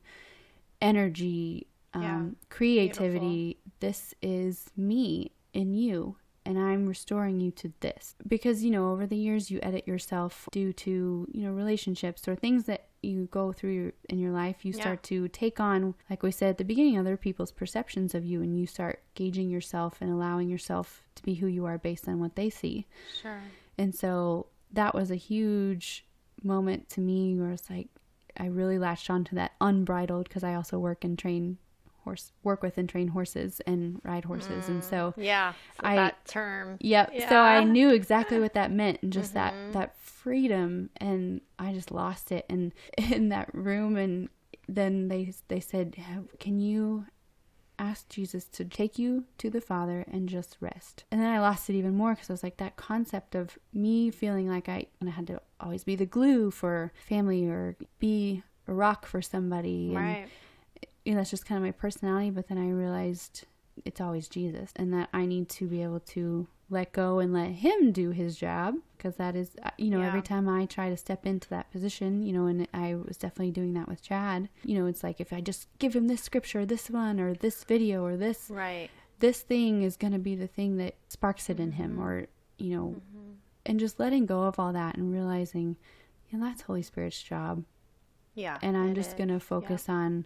energy, 0.81 1.67
um, 1.93 2.01
Yeah. 2.03 2.29
creativity. 2.49 3.57
This 3.79 4.13
is 4.21 4.69
me 4.75 5.31
in 5.53 5.73
you 5.73 6.17
and 6.45 6.59
I'm 6.59 6.87
restoring 6.87 7.39
you 7.39 7.51
to 7.51 7.71
this. 7.79 8.15
Because, 8.27 8.63
you 8.63 8.71
know, 8.71 8.91
over 8.91 9.05
the 9.07 9.15
years 9.15 9.49
you 9.49 9.59
edit 9.63 9.87
yourself 9.87 10.47
due 10.51 10.73
to, 10.73 11.27
you 11.31 11.41
know, 11.41 11.51
relationships 11.53 12.27
or 12.27 12.35
things 12.35 12.65
that 12.65 12.87
you 13.01 13.27
go 13.31 13.51
through 13.53 13.71
your, 13.71 13.91
in 14.09 14.19
your 14.19 14.31
life. 14.31 14.65
You 14.65 14.71
Yeah. 14.73 14.79
start 14.81 15.03
to 15.03 15.27
take 15.29 15.59
on, 15.59 15.95
like 16.09 16.21
we 16.23 16.31
said 16.31 16.49
at 16.49 16.57
the 16.57 16.65
beginning, 16.65 16.97
other 16.97 17.15
people's 17.17 17.51
perceptions 17.51 18.13
of 18.13 18.25
you 18.25 18.41
and 18.41 18.57
you 18.59 18.65
start 18.65 19.03
gauging 19.13 19.49
yourself 19.49 20.01
and 20.01 20.09
allowing 20.11 20.49
yourself 20.49 21.03
to 21.15 21.23
be 21.23 21.35
who 21.35 21.47
you 21.47 21.65
are 21.65 21.77
based 21.77 22.07
on 22.07 22.19
what 22.19 22.35
they 22.35 22.49
see. 22.49 22.87
Sure. 23.21 23.41
And 23.77 23.93
so 23.95 24.47
that 24.71 24.93
was 24.93 25.11
a 25.11 25.15
huge 25.15 26.05
moment 26.43 26.89
to 26.89 26.99
me 27.01 27.35
where 27.39 27.51
it's 27.51 27.69
like 27.69 27.87
I 28.35 28.47
really 28.47 28.79
latched 28.79 29.09
onto 29.09 29.35
that 29.35 29.53
unbridled 29.61 30.27
because 30.27 30.43
I 30.43 30.55
also 30.55 30.77
work 30.79 31.03
and 31.03 31.17
train 31.17 31.57
horse 32.03 32.31
work 32.43 32.61
with 32.61 32.77
and 32.77 32.87
train 32.89 33.09
horses 33.09 33.61
and 33.65 33.99
ride 34.03 34.25
horses 34.25 34.67
and 34.67 34.83
so 34.83 35.13
Yeah. 35.17 35.53
So 35.79 35.87
I- 35.87 35.95
that 35.95 36.25
term. 36.25 36.77
Yep. 36.81 37.13
So 37.29 37.37
I 37.39 37.61
Mm-hmm. 37.61 37.71
knew 37.71 37.89
exactly 37.91 38.39
what 38.39 38.53
that 38.53 38.71
meant 38.71 38.99
and 39.01 39.11
just 39.13 39.33
that 39.33 39.55
that 39.71 39.97
freedom 39.97 40.89
and 40.97 41.41
I 41.59 41.73
just 41.73 41.91
lost 41.91 42.31
it 42.31 42.45
and 42.49 42.73
in 42.97 43.29
that 43.29 43.53
room 43.53 43.95
and 43.97 44.29
then 44.67 45.07
they 45.09 45.33
they 45.49 45.59
said, 45.59 45.95
"Can 46.39 46.59
you 46.59 47.05
ask 47.79 48.07
Jesus 48.07 48.45
to 48.45 48.63
take 48.63 48.97
you 48.99 49.25
to 49.39 49.49
the 49.49 49.59
Father 49.59 50.05
and 50.09 50.29
just 50.29 50.55
rest?" 50.61 51.03
And 51.11 51.19
then 51.21 51.29
I 51.29 51.39
lost 51.39 51.69
it 51.69 51.75
even 51.75 51.95
more 51.95 52.13
because 52.13 52.29
I 52.29 52.33
was 52.33 52.43
like 52.43 52.57
that 52.57 52.77
concept 52.77 53.35
of 53.35 53.57
me 53.73 54.09
feeling 54.09 54.47
like 54.47 54.69
I 54.69 54.85
and 55.01 55.09
I 55.09 55.11
had 55.13 55.27
to 55.27 55.41
always 55.59 55.83
be 55.83 55.95
the 55.95 56.05
glue 56.05 56.49
for 56.51 56.91
family 57.07 57.45
or 57.45 57.75
be 57.99 58.43
a 58.67 58.73
rock 58.73 59.05
for 59.05 59.21
somebody 59.21 59.87
and 59.95 59.97
Right. 59.97 60.27
You 61.05 61.13
know, 61.13 61.19
that's 61.19 61.31
just 61.31 61.45
kind 61.45 61.57
of 61.57 61.63
my 61.63 61.71
personality. 61.71 62.29
But 62.29 62.47
then 62.47 62.57
I 62.57 62.69
realized 62.69 63.45
it's 63.85 63.99
always 64.01 64.27
Jesus, 64.27 64.71
and 64.75 64.93
that 64.93 65.09
I 65.13 65.25
need 65.25 65.49
to 65.49 65.67
be 65.67 65.81
able 65.83 65.99
to 65.99 66.47
let 66.69 66.91
go 66.91 67.19
and 67.19 67.33
let 67.33 67.49
Him 67.51 67.91
do 67.91 68.11
His 68.11 68.35
job 68.37 68.75
because 68.97 69.15
that 69.17 69.35
is, 69.35 69.51
uh, 69.63 69.69
you 69.77 69.89
know, 69.89 69.99
Yeah. 69.99 70.07
every 70.07 70.21
time 70.21 70.47
I 70.47 70.65
try 70.65 70.89
to 70.89 70.97
step 70.97 71.25
into 71.25 71.49
that 71.49 71.71
position, 71.71 72.23
you 72.23 72.31
know, 72.33 72.45
and 72.47 72.67
I 72.73 72.95
was 72.95 73.17
definitely 73.17 73.51
doing 73.51 73.73
that 73.73 73.87
with 73.87 74.01
Chad. 74.01 74.47
You 74.63 74.79
know, 74.79 74.85
it's 74.87 75.03
like 75.03 75.19
if 75.19 75.33
I 75.33 75.41
just 75.41 75.67
give 75.79 75.95
him 75.95 76.07
this 76.07 76.21
scripture, 76.21 76.65
this 76.65 76.89
one, 76.89 77.19
or 77.19 77.33
this 77.33 77.63
video, 77.63 78.03
or 78.05 78.15
this 78.15 78.49
Right. 78.49 78.89
this 79.19 79.41
thing 79.41 79.81
is 79.83 79.97
going 79.97 80.13
to 80.13 80.19
be 80.19 80.35
the 80.35 80.47
thing 80.47 80.77
that 80.77 80.95
sparks 81.09 81.49
it 81.49 81.59
in 81.59 81.73
him 81.73 81.99
or 81.99 82.27
you 82.57 82.75
know, 82.75 83.01
and 83.65 83.79
just 83.79 83.99
letting 83.99 84.25
go 84.25 84.43
of 84.43 84.59
all 84.59 84.71
that 84.73 84.95
and 84.95 85.11
realizing, 85.11 85.75
you 86.29 86.37
know, 86.37 86.45
that's 86.45 86.61
Holy 86.61 86.81
Spirit's 86.83 87.21
job. 87.21 87.63
Yeah. 88.35 88.57
And 88.61 88.77
I'm 88.77 88.93
just 88.95 89.17
going 89.17 89.29
to 89.29 89.39
focus 89.39 89.89
on 89.89 90.25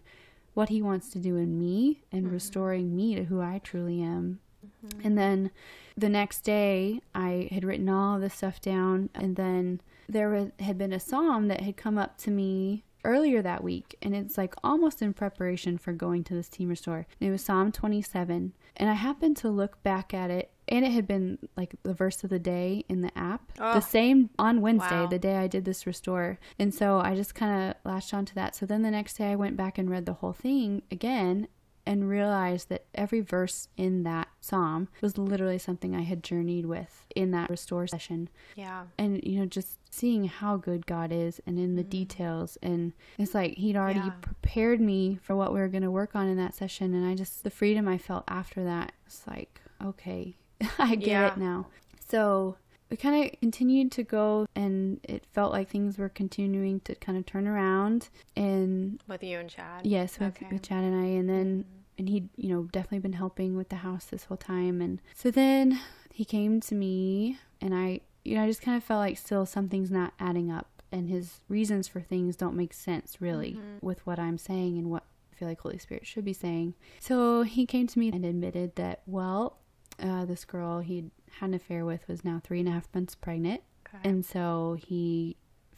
what 0.54 0.68
He 0.68 0.82
wants 0.82 1.08
to 1.10 1.18
do 1.18 1.36
in 1.36 1.58
me 1.58 2.02
and 2.12 2.24
mm-hmm. 2.24 2.34
restoring 2.34 2.96
me 2.96 3.14
to 3.14 3.24
who 3.24 3.40
I 3.40 3.60
truly 3.62 4.02
am. 4.02 4.40
Mm-hmm. 4.84 5.06
And 5.06 5.18
then 5.18 5.50
the 5.96 6.08
next 6.08 6.40
day, 6.40 7.00
I 7.14 7.48
had 7.50 7.64
written 7.64 7.88
all 7.88 8.18
this 8.18 8.34
stuff 8.34 8.60
down, 8.60 9.10
and 9.14 9.36
then 9.36 9.80
there 10.08 10.30
was, 10.30 10.50
had 10.60 10.78
been 10.78 10.92
a 10.92 11.00
psalm 11.00 11.48
that 11.48 11.60
had 11.60 11.76
come 11.76 11.98
up 11.98 12.18
to 12.18 12.30
me 12.30 12.84
earlier 13.04 13.42
that 13.42 13.64
week, 13.64 13.96
and 14.02 14.14
it's 14.14 14.38
like 14.38 14.54
almost 14.62 15.02
in 15.02 15.12
preparation 15.12 15.78
for 15.78 15.92
going 15.92 16.24
to 16.24 16.34
this 16.34 16.48
team 16.48 16.68
restore. 16.68 17.06
And 17.20 17.28
it 17.28 17.30
was 17.30 17.44
Psalm 17.44 17.72
27, 17.72 18.52
and 18.76 18.90
I 18.90 18.94
happened 18.94 19.36
to 19.38 19.48
look 19.48 19.82
back 19.82 20.12
at 20.12 20.30
it, 20.30 20.50
and 20.68 20.84
it 20.84 20.92
had 20.92 21.06
been 21.06 21.38
like 21.56 21.74
the 21.82 21.94
verse 21.94 22.22
of 22.24 22.30
the 22.30 22.38
day 22.38 22.84
in 22.88 23.00
the 23.02 23.16
app, 23.18 23.52
Oh. 23.58 23.74
the 23.74 23.80
same 23.80 24.30
on 24.38 24.60
Wednesday, 24.60 25.00
Wow. 25.02 25.06
the 25.06 25.18
day 25.18 25.36
I 25.36 25.46
did 25.46 25.64
this 25.64 25.86
restore. 25.86 26.38
And 26.58 26.72
so 26.74 27.00
I 27.00 27.14
just 27.14 27.34
kind 27.34 27.70
of 27.70 27.76
latched 27.90 28.14
onto 28.14 28.34
that. 28.34 28.54
So 28.54 28.66
then 28.66 28.82
the 28.82 28.90
next 28.90 29.14
day, 29.18 29.32
I 29.32 29.36
went 29.36 29.56
back 29.56 29.78
and 29.78 29.90
read 29.90 30.06
the 30.06 30.14
whole 30.14 30.32
thing 30.32 30.82
again 30.90 31.48
and 31.86 32.06
realized 32.06 32.68
that 32.68 32.84
every 32.94 33.20
verse 33.20 33.68
in 33.78 34.02
that 34.02 34.28
psalm 34.42 34.88
was 35.00 35.16
literally 35.16 35.56
something 35.56 35.96
I 35.96 36.02
had 36.02 36.22
journeyed 36.22 36.66
with 36.66 37.06
in 37.16 37.30
that 37.30 37.48
restore 37.48 37.86
session. 37.86 38.28
Yeah. 38.56 38.84
And, 38.98 39.22
you 39.24 39.38
know, 39.40 39.46
just 39.46 39.78
seeing 39.90 40.24
how 40.24 40.58
good 40.58 40.84
God 40.84 41.10
is 41.10 41.40
and 41.46 41.58
in 41.58 41.76
the 41.76 41.84
mm. 41.84 41.88
details. 41.88 42.58
And 42.62 42.92
it's 43.16 43.34
like 43.34 43.54
He'd 43.54 43.74
already 43.76 44.00
Yeah. 44.00 44.10
prepared 44.20 44.82
me 44.82 45.18
for 45.22 45.34
what 45.34 45.50
we 45.54 45.60
were 45.60 45.68
going 45.68 45.82
to 45.82 45.90
work 45.90 46.14
on 46.14 46.28
in 46.28 46.36
that 46.36 46.54
session. 46.54 46.92
And 46.92 47.06
I 47.06 47.14
just, 47.14 47.42
the 47.42 47.48
freedom 47.50 47.88
I 47.88 47.96
felt 47.96 48.24
after 48.28 48.62
that, 48.64 48.92
it's 49.06 49.26
like, 49.26 49.58
okay, 49.82 50.36
I 50.78 50.94
get 50.94 51.08
Yeah. 51.08 51.32
it 51.32 51.36
now. 51.38 51.66
So 52.08 52.56
we 52.90 52.96
kind 52.96 53.24
of 53.26 53.38
continued 53.40 53.92
to 53.92 54.02
go, 54.02 54.46
and 54.54 55.00
it 55.04 55.24
felt 55.32 55.52
like 55.52 55.68
things 55.68 55.98
were 55.98 56.08
continuing 56.08 56.80
to 56.80 56.94
kind 56.94 57.18
of 57.18 57.26
turn 57.26 57.46
around. 57.46 58.08
And 58.36 59.02
With 59.06 59.22
you 59.22 59.38
and 59.38 59.50
Chad. 59.50 59.84
Yes, 59.86 60.18
with, 60.18 60.28
Okay. 60.36 60.46
Mm-hmm. 60.46 60.54
with 60.54 60.62
Chad 60.62 60.84
and 60.84 60.94
I, 61.00 61.04
and 61.06 61.28
then 61.28 61.64
and 61.98 62.08
he'd 62.08 62.28
you 62.36 62.48
know 62.48 62.62
definitely 62.70 63.00
been 63.00 63.12
helping 63.14 63.56
with 63.56 63.68
the 63.70 63.76
house 63.76 64.06
this 64.06 64.24
whole 64.24 64.36
time, 64.36 64.80
and 64.80 65.00
so 65.14 65.30
then 65.30 65.80
he 66.12 66.24
came 66.24 66.60
to 66.62 66.74
me, 66.74 67.38
and 67.60 67.74
I 67.74 68.00
you 68.24 68.36
know 68.36 68.44
I 68.44 68.46
just 68.46 68.62
kind 68.62 68.76
of 68.76 68.84
felt 68.84 69.00
like 69.00 69.18
still 69.18 69.44
something's 69.44 69.90
not 69.90 70.14
adding 70.18 70.50
up, 70.50 70.68
and 70.92 71.08
his 71.10 71.40
reasons 71.48 71.88
for 71.88 72.00
things 72.00 72.36
don't 72.36 72.56
make 72.56 72.72
sense 72.72 73.20
really 73.20 73.52
Mm-hmm. 73.54 73.84
with 73.86 74.06
what 74.06 74.18
I'm 74.18 74.38
saying 74.38 74.78
and 74.78 74.90
what 74.90 75.02
I 75.32 75.36
feel 75.36 75.48
like 75.48 75.60
Holy 75.60 75.78
Spirit 75.78 76.06
should 76.06 76.24
be 76.24 76.32
saying. 76.32 76.74
So 77.00 77.42
he 77.42 77.66
came 77.66 77.86
to 77.88 77.98
me 77.98 78.08
and 78.12 78.24
admitted 78.24 78.76
that 78.76 79.02
well, 79.06 79.58
uh, 80.02 80.24
this 80.24 80.44
girl 80.44 80.80
he'd 80.80 81.10
had 81.40 81.50
an 81.50 81.54
affair 81.54 81.84
with 81.84 82.06
was 82.08 82.24
now 82.24 82.40
three 82.42 82.60
and 82.60 82.68
a 82.68 82.72
half 82.72 82.88
months 82.94 83.14
pregnant, 83.14 83.62
Okay. 83.88 84.08
and 84.08 84.24
so 84.24 84.76
he 84.78 85.36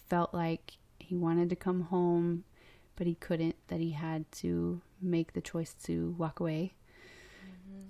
felt 0.09 0.35
like 0.35 0.73
he 0.99 1.14
wanted 1.16 1.49
to 1.51 1.57
come 1.57 1.83
home, 1.83 2.45
but 2.97 3.07
he 3.07 3.14
couldn't, 3.14 3.57
that 3.68 3.81
he 3.81 3.93
had 3.93 4.31
to 4.33 4.81
make 5.01 5.33
the 5.33 5.41
choice 5.41 5.75
to 5.85 6.14
walk 6.18 6.41
away. 6.41 6.73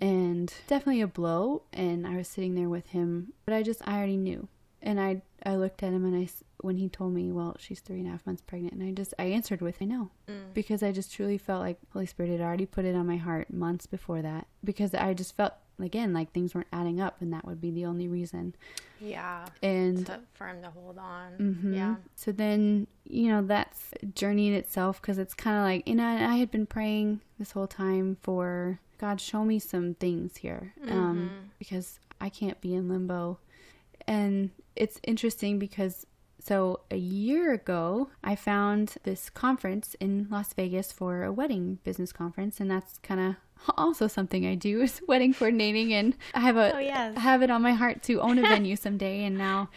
And 0.01 0.53
definitely 0.67 1.03
a 1.03 1.07
blow. 1.07 1.63
And 1.73 2.07
I 2.07 2.17
was 2.17 2.29
sitting 2.29 2.55
there 2.55 2.69
with 2.69 2.89
him, 2.89 3.33
but 3.45 3.55
I 3.55 3.63
just, 3.63 3.87
I 3.87 3.97
already 3.97 4.17
knew. 4.17 4.49
And 4.83 4.99
I, 4.99 5.21
I 5.45 5.57
looked 5.57 5.83
at 5.83 5.93
him 5.93 6.07
and 6.07 6.17
I, 6.17 6.29
when 6.63 6.79
he 6.79 6.89
told 6.89 7.13
me, 7.13 7.31
well, 7.31 7.57
she's 7.59 7.81
three 7.81 7.99
and 7.99 8.09
a 8.09 8.11
half 8.13 8.25
months 8.25 8.41
pregnant, 8.41 8.73
and 8.75 8.83
I 8.83 8.93
just, 8.93 9.13
I 9.19 9.25
answered 9.25 9.61
with, 9.61 9.77
I 9.83 9.85
know. 9.85 10.11
Mm. 10.29 10.55
Because 10.55 10.83
I 10.83 10.91
just 10.93 11.13
truly 11.13 11.37
felt 11.37 11.61
like 11.61 11.79
Holy 11.93 12.07
Spirit 12.07 12.33
had 12.33 12.41
already 12.41 12.65
put 12.67 12.87
it 12.87 12.95
on 12.97 13.07
my 13.07 13.19
heart 13.19 13.53
months 13.53 13.87
before 13.87 14.23
that. 14.23 14.47
Because 14.65 14.95
I 14.95 15.13
just 15.13 15.37
felt, 15.37 15.53
again, 15.83 16.13
like 16.13 16.33
things 16.33 16.55
weren't 16.55 16.67
adding 16.73 17.01
up, 17.01 17.21
and 17.21 17.33
that 17.33 17.45
would 17.45 17.61
be 17.61 17.71
the 17.71 17.87
only 17.87 18.09
reason. 18.09 18.55
Yeah. 19.01 19.47
And 19.63 20.07
To, 20.07 20.21
for 20.35 20.47
him 20.47 20.63
to 20.63 20.71
hold 20.71 20.99
on. 20.99 21.33
Mhm. 21.39 21.75
Yeah. 21.75 21.97
So 22.17 22.33
then, 22.33 22.87
you 23.05 23.29
know, 23.29 23.43
that's 23.43 23.93
journey 24.15 24.49
in 24.49 24.55
itself 24.55 25.01
because 25.01 25.19
it's 25.19 25.35
kind 25.35 25.57
of 25.57 25.63
like, 25.65 25.89
you 25.89 25.95
know, 25.95 26.07
I 26.07 26.37
had 26.37 26.51
been 26.51 26.67
praying 26.67 27.21
this 27.39 27.53
whole 27.53 27.67
time 27.67 28.17
for 28.21 28.79
God, 28.99 29.21
show 29.21 29.45
me 29.45 29.59
some 29.59 29.95
things 29.95 30.37
here 30.39 30.75
um, 30.89 31.31
because 31.59 31.99
I 32.21 32.29
can't 32.29 32.61
be 32.61 32.75
in 32.75 32.89
limbo. 32.89 33.39
And 34.07 34.51
it's 34.77 35.01
interesting 35.05 35.59
because 35.59 36.07
so 36.43 36.81
a 36.91 36.97
year 36.97 37.53
ago, 37.53 38.11
I 38.25 38.35
found 38.35 38.97
this 39.05 39.31
conference 39.31 39.95
in 40.01 40.27
Las 40.31 40.53
Vegas 40.55 40.91
for 40.93 41.23
a 41.23 41.33
wedding 41.33 41.79
business 41.85 42.13
conference, 42.13 42.61
and 42.61 42.71
that's 42.71 42.99
kind 42.99 43.21
of 43.21 43.37
also 43.77 44.07
something 44.07 44.47
I 44.47 44.55
do 44.55 44.81
is 44.83 45.01
wedding 45.07 45.35
coordinating, 45.35 45.93
and 45.93 46.17
I 46.35 46.41
have 46.41 46.57
a 46.57 46.75
Oh, 46.77 46.79
yes. 46.79 47.17
I 47.17 47.21
have 47.21 47.43
it 47.43 47.51
on 47.51 47.63
my 47.63 47.73
heart 47.73 48.03
to 48.05 48.21
own 48.21 48.39
a 48.39 48.43
venue 48.49 48.77
someday, 48.77 49.25
and 49.25 49.37
now 49.37 49.69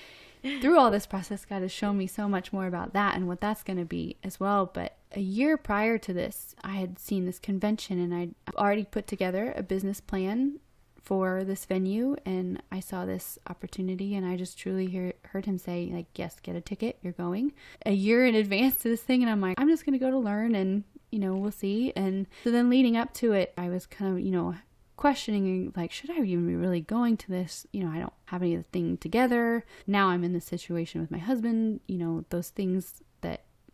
through 0.61 0.77
all 0.77 0.91
this 0.91 1.05
process, 1.05 1.45
God 1.45 1.61
has 1.61 1.71
shown 1.71 1.97
me 1.97 2.07
so 2.07 2.27
much 2.27 2.51
more 2.51 2.67
about 2.67 2.93
that 2.93 3.15
and 3.15 3.27
what 3.27 3.39
that's 3.39 3.63
going 3.63 3.79
to 3.79 3.85
be 3.85 4.17
as 4.23 4.39
well. 4.39 4.69
But 4.71 4.97
a 5.13 5.21
year 5.21 5.55
prior 5.55 5.97
to 5.99 6.13
this, 6.13 6.53
I 6.63 6.73
had 6.73 6.99
seen 6.99 7.25
this 7.25 7.39
convention 7.39 7.97
and 7.97 8.13
I'd 8.13 8.35
already 8.55 8.83
put 8.83 9.07
together 9.07 9.53
a 9.55 9.63
business 9.63 10.01
plan 10.01 10.59
for 11.01 11.43
this 11.43 11.65
venue 11.65 12.15
and 12.25 12.61
I 12.71 12.79
saw 12.79 13.05
this 13.05 13.37
opportunity 13.47 14.15
and 14.15 14.25
I 14.25 14.37
just 14.37 14.57
truly 14.57 14.87
hear, 14.87 15.13
heard 15.25 15.45
him 15.45 15.57
say 15.57 15.89
like 15.91 16.05
yes 16.15 16.37
get 16.41 16.55
a 16.55 16.61
ticket 16.61 16.97
you're 17.01 17.11
going 17.11 17.51
a 17.85 17.91
year 17.91 18.25
in 18.25 18.35
advance 18.35 18.75
to 18.77 18.87
this 18.87 19.01
thing 19.01 19.21
and 19.21 19.29
I'm 19.29 19.41
like 19.41 19.59
I'm 19.59 19.67
just 19.67 19.85
going 19.85 19.99
to 19.99 20.03
go 20.03 20.09
to 20.09 20.17
learn 20.17 20.55
and 20.55 20.85
you 21.13 21.19
know 21.19 21.35
we'll 21.35 21.51
see. 21.51 21.93
And 21.95 22.27
so 22.43 22.51
then 22.51 22.69
leading 22.69 22.97
up 22.97 23.13
to 23.15 23.33
it 23.33 23.53
I 23.57 23.69
was 23.69 23.85
kind 23.85 24.11
of 24.11 24.19
you 24.19 24.31
know 24.31 24.55
questioning 24.95 25.73
like 25.75 25.91
should 25.91 26.09
I 26.11 26.15
even 26.15 26.47
be 26.47 26.55
really 26.55 26.81
going 26.81 27.17
to 27.17 27.29
this? 27.29 27.65
You 27.71 27.83
know 27.83 27.91
I 27.91 27.99
don't 27.99 28.13
have 28.25 28.41
anything 28.41 28.97
together. 28.97 29.65
Now 29.85 30.09
I'm 30.09 30.23
in 30.23 30.33
this 30.33 30.45
situation 30.45 30.99
with 31.01 31.11
my 31.11 31.19
husband 31.19 31.81
you 31.87 31.97
know 31.97 32.25
those 32.29 32.49
things 32.49 33.01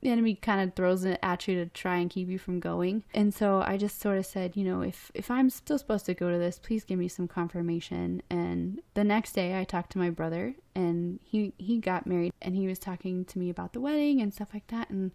the 0.02 0.10
enemy 0.10 0.36
kind 0.36 0.62
of 0.62 0.76
throws 0.76 1.04
it 1.04 1.20
at 1.22 1.48
you 1.48 1.56
to 1.56 1.66
try 1.68 1.98
and 1.98 2.10
keep 2.10 2.30
you 2.30 2.38
from 2.38 2.60
going 2.60 3.04
and 3.14 3.34
so 3.34 3.62
I 3.66 3.78
just 3.78 4.00
sort 4.00 4.18
of 4.18 4.26
said 4.26 4.56
you 4.56 4.64
know 4.64 4.82
if 4.82 5.12
if 5.14 5.30
I'm 5.30 5.50
still 5.50 5.78
supposed 5.78 6.06
to 6.08 6.14
go 6.14 6.32
to 6.32 6.38
this 6.38 6.60
please 6.60 6.84
give 6.84 7.00
me 7.00 7.08
some 7.08 7.28
confirmation 7.28 8.22
and 8.30 8.82
the 8.94 9.04
next 9.04 9.34
day 9.34 9.60
I 9.60 9.64
talked 9.64 9.92
to 9.94 9.98
my 9.98 10.10
brother 10.10 10.56
and 10.76 11.20
he 11.24 11.54
he 11.58 11.80
got 11.80 12.08
married 12.08 12.34
and 12.42 12.56
he 12.56 12.68
was 12.68 12.80
talking 12.80 13.26
to 13.26 13.40
me 13.40 13.50
about 13.50 13.74
the 13.74 13.82
wedding 13.82 14.22
and 14.22 14.34
stuff 14.34 14.50
like 14.54 14.68
that 14.68 14.90
and 14.90 15.12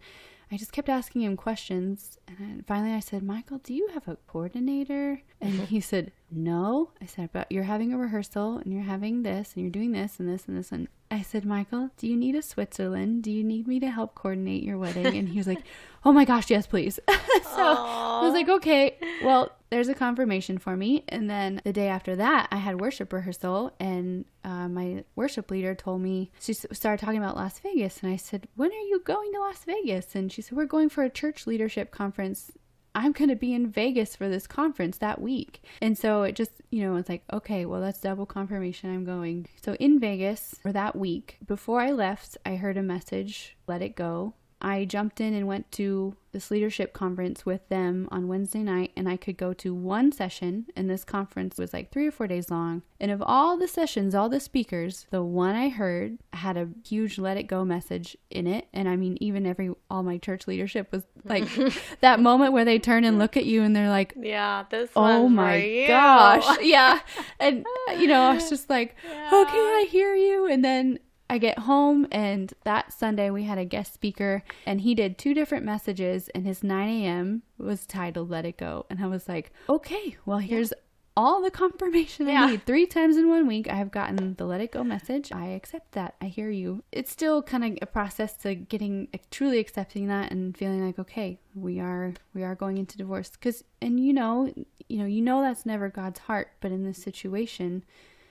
I 0.55 0.57
just 0.57 0.72
kept 0.72 0.89
asking 0.89 1.22
him 1.22 1.37
questions, 1.37 2.18
and 2.28 2.64
finally 2.66 2.93
I 2.93 3.01
said, 3.01 3.22
"Michael, 3.22 3.59
do 3.59 3.74
you 3.74 3.89
have 3.95 4.07
a 4.07 4.16
coordinator?" 4.28 5.22
And 5.41 5.53
he 5.62 5.80
said, 5.80 6.12
"No." 6.30 6.91
I 7.01 7.07
said, 7.07 7.30
"But 7.32 7.51
you're 7.51 7.64
having 7.64 7.93
a 7.93 7.99
rehearsal, 7.99 8.59
and 8.59 8.72
you're 8.72 8.82
having 8.82 9.22
this, 9.22 9.55
and 9.55 9.62
you're 9.62 9.72
doing 9.72 9.93
this, 9.93 10.20
and 10.20 10.28
this, 10.28 10.47
and 10.47 10.57
this." 10.57 10.70
And 10.70 10.89
I 11.15 11.23
said, 11.23 11.45
"Michael, 11.45 11.91
do 11.97 12.09
you 12.09 12.17
need 12.17 12.35
a 12.35 12.43
Switzerland? 12.43 13.23
Do 13.23 13.31
you 13.31 13.45
need 13.45 13.69
me 13.69 13.81
to 13.81 13.91
help 13.91 14.15
coordinate 14.15 14.62
your 14.62 14.79
wedding?" 14.79 15.07
And 15.17 15.29
he 15.29 15.39
was 15.39 15.47
like, 15.47 15.62
"Oh 16.05 16.12
my 16.12 16.25
gosh, 16.25 16.51
yes, 16.51 16.67
please." 16.67 16.99
so 17.09 17.75
I 17.79 18.21
was 18.23 18.33
like, 18.35 18.49
"Okay, 18.49 18.99
well." 19.23 19.53
There's 19.71 19.89
a 19.89 19.95
confirmation 19.95 20.59
for 20.59 20.77
me. 20.77 21.03
And 21.09 21.29
then 21.29 21.61
the 21.65 21.73
day 21.73 21.89
after 21.89 22.15
that, 22.15 22.47
I 22.53 22.59
had 22.59 22.81
worship 22.81 23.12
rehearsal, 23.12 23.75
and 23.81 24.25
uh, 24.45 24.69
my 24.69 25.03
worship 25.17 25.51
leader 25.51 25.75
told 25.75 26.01
me, 26.01 26.31
she 26.39 26.53
started 26.53 27.05
talking 27.05 27.19
about 27.19 27.35
Las 27.35 27.59
Vegas. 27.59 28.01
And 28.01 28.12
I 28.12 28.15
said, 28.15 28.47
When 28.55 28.71
are 28.71 28.87
you 28.93 29.01
going 29.05 29.33
to 29.33 29.41
Las 29.41 29.65
Vegas? 29.65 30.15
And 30.15 30.31
she 30.31 30.43
said, 30.43 30.57
We're 30.57 30.67
going 30.67 30.91
for 30.91 31.03
a 31.03 31.11
church 31.11 31.49
leadership 31.49 31.91
conference. 31.91 32.53
I'm 32.95 33.13
going 33.13 33.31
to 33.31 33.37
be 33.37 33.53
in 33.53 33.71
Vegas 33.71 34.15
for 34.15 34.29
this 34.29 34.47
conference 34.47 34.99
that 34.99 35.21
week. 35.21 35.63
And 35.83 35.99
so 35.99 36.23
it 36.23 36.37
just, 36.37 36.53
you 36.71 36.83
know, 36.83 36.97
it's 36.97 37.09
like, 37.09 37.25
okay, 37.33 37.65
well, 37.67 37.81
that's 37.81 38.01
double 38.01 38.27
confirmation 38.27 38.95
I'm 38.95 39.05
going. 39.05 39.47
So 39.65 39.75
in 39.75 39.99
Vegas 39.99 40.55
for 40.63 40.73
that 40.73 40.95
week, 40.95 41.39
before 41.45 41.81
I 41.81 41.91
left, 41.91 42.37
I 42.47 42.57
heard 42.57 42.77
a 42.77 42.83
message, 42.83 43.57
let 43.67 43.83
it 43.83 43.97
go. 43.97 44.35
I 44.65 44.87
jumped 44.87 45.21
in 45.21 45.35
and 45.35 45.47
went 45.47 45.71
to 45.73 46.17
this 46.33 46.51
leadership 46.51 46.95
conference 46.95 47.45
with 47.45 47.69
them 47.69 48.09
on 48.11 48.29
Wednesday 48.29 48.62
night, 48.62 48.93
and 48.97 49.07
I 49.07 49.19
could 49.19 49.37
go 49.37 49.53
to 49.53 49.75
one 49.75 50.11
session. 50.11 50.65
And 50.75 50.89
this 50.89 51.05
conference 51.05 51.59
was 51.59 51.75
like 51.75 51.93
three 51.93 52.07
or 52.07 52.11
four 52.11 52.27
days 52.27 52.51
long. 52.51 52.81
And 52.99 53.11
of 53.11 53.23
all 53.23 53.59
the 53.59 53.69
sessions, 53.69 54.15
all 54.15 54.31
the 54.31 54.41
speakers, 54.41 55.07
the 55.11 55.23
one 55.23 55.55
I 55.55 55.69
heard 55.69 56.17
had 56.33 56.57
a 56.57 56.71
huge 56.83 57.19
let 57.19 57.37
it 57.37 57.43
go 57.43 57.62
message 57.62 58.17
in 58.31 58.47
it. 58.47 58.67
And 58.73 58.89
I 58.89 58.97
mean, 58.97 59.19
even 59.21 59.45
every, 59.45 59.71
all 59.91 60.03
my 60.03 60.17
church 60.17 60.49
leadership 60.49 60.91
was 60.91 61.03
like 61.25 61.47
that 62.01 62.19
moment 62.19 62.55
where 62.55 62.65
they 62.65 62.79
turn 62.79 63.05
and 63.05 63.19
look 63.19 63.37
at 63.37 63.45
you 63.45 63.62
and 63.62 63.77
they're 63.77 63.91
like, 63.91 64.15
Yeah. 64.17 64.65
This 64.71 64.89
Oh 64.97 65.29
my 65.29 65.85
gosh. 65.87 66.59
Yeah. 66.62 67.01
And, 67.39 67.67
you 67.99 68.07
know, 68.07 68.23
I 68.23 68.35
was 68.35 68.49
just 68.55 68.71
like, 68.71 68.97
okay, 69.05 69.29
oh, 69.31 69.85
I 69.85 69.89
hear 69.91 70.15
you. 70.15 70.47
And 70.47 70.65
then 70.65 70.99
I 71.35 71.39
get 71.39 71.59
home, 71.59 72.07
and 72.12 72.55
that 72.62 72.93
Sunday 72.93 73.28
we 73.28 73.43
had 73.43 73.59
a 73.59 73.64
guest 73.64 73.93
speaker, 73.93 74.45
and 74.66 74.82
he 74.82 74.95
did 74.95 75.18
two 75.18 75.35
different 75.35 75.64
messages, 75.64 76.28
and 76.28 76.47
his 76.47 76.62
9 76.62 76.89
a.m. 76.89 77.43
was 77.59 77.87
titled 77.87 78.30
Let 78.30 78.47
It 78.47 78.57
Go. 78.57 78.87
And 78.89 79.03
I 79.03 79.09
was 79.09 79.28
like, 79.28 79.51
okay, 79.68 80.16
well, 80.24 80.39
here's 80.39 80.72
all 81.16 81.43
the 81.43 81.51
confirmation 81.51 82.28
Yeah. 82.28 82.45
I 82.45 82.51
need. 82.53 82.64
Three 82.66 82.87
times 82.87 83.16
in 83.16 83.28
one 83.28 83.49
week, 83.49 83.68
I 83.68 83.74
have 83.74 83.91
gotten 83.91 84.35
the 84.35 84.45
Let 84.45 84.61
It 84.61 84.70
Go 84.70 84.85
message. 84.85 85.32
I 85.32 85.47
accept 85.47 85.91
that. 85.93 86.14
I 86.20 86.26
hear 86.26 86.51
you. 86.51 86.85
It's 86.93 87.11
still 87.11 87.43
kind 87.43 87.64
of 87.64 87.78
a 87.82 87.87
process 87.87 88.37
to 88.37 88.55
getting 88.55 89.09
uh, 89.12 89.18
truly 89.32 89.59
accepting 89.59 90.07
that 90.07 90.30
and 90.30 90.57
feeling 90.57 90.87
like, 90.87 91.01
okay, 91.01 91.41
we 91.57 91.80
are 91.80 92.12
we 92.32 92.45
are 92.45 92.55
going 92.55 92.78
into 92.78 92.97
divorce. 92.97 93.30
Because 93.30 93.64
and 93.82 93.99
you 93.99 94.12
know, 94.12 94.55
you 94.89 94.99
know, 94.99 95.07
you 95.07 95.20
know 95.20 95.43
that's 95.43 95.66
never 95.66 95.89
God's 95.89 96.20
heart. 96.20 96.53
But 96.61 96.70
in 96.70 96.85
this 96.85 97.03
situation, 97.03 97.82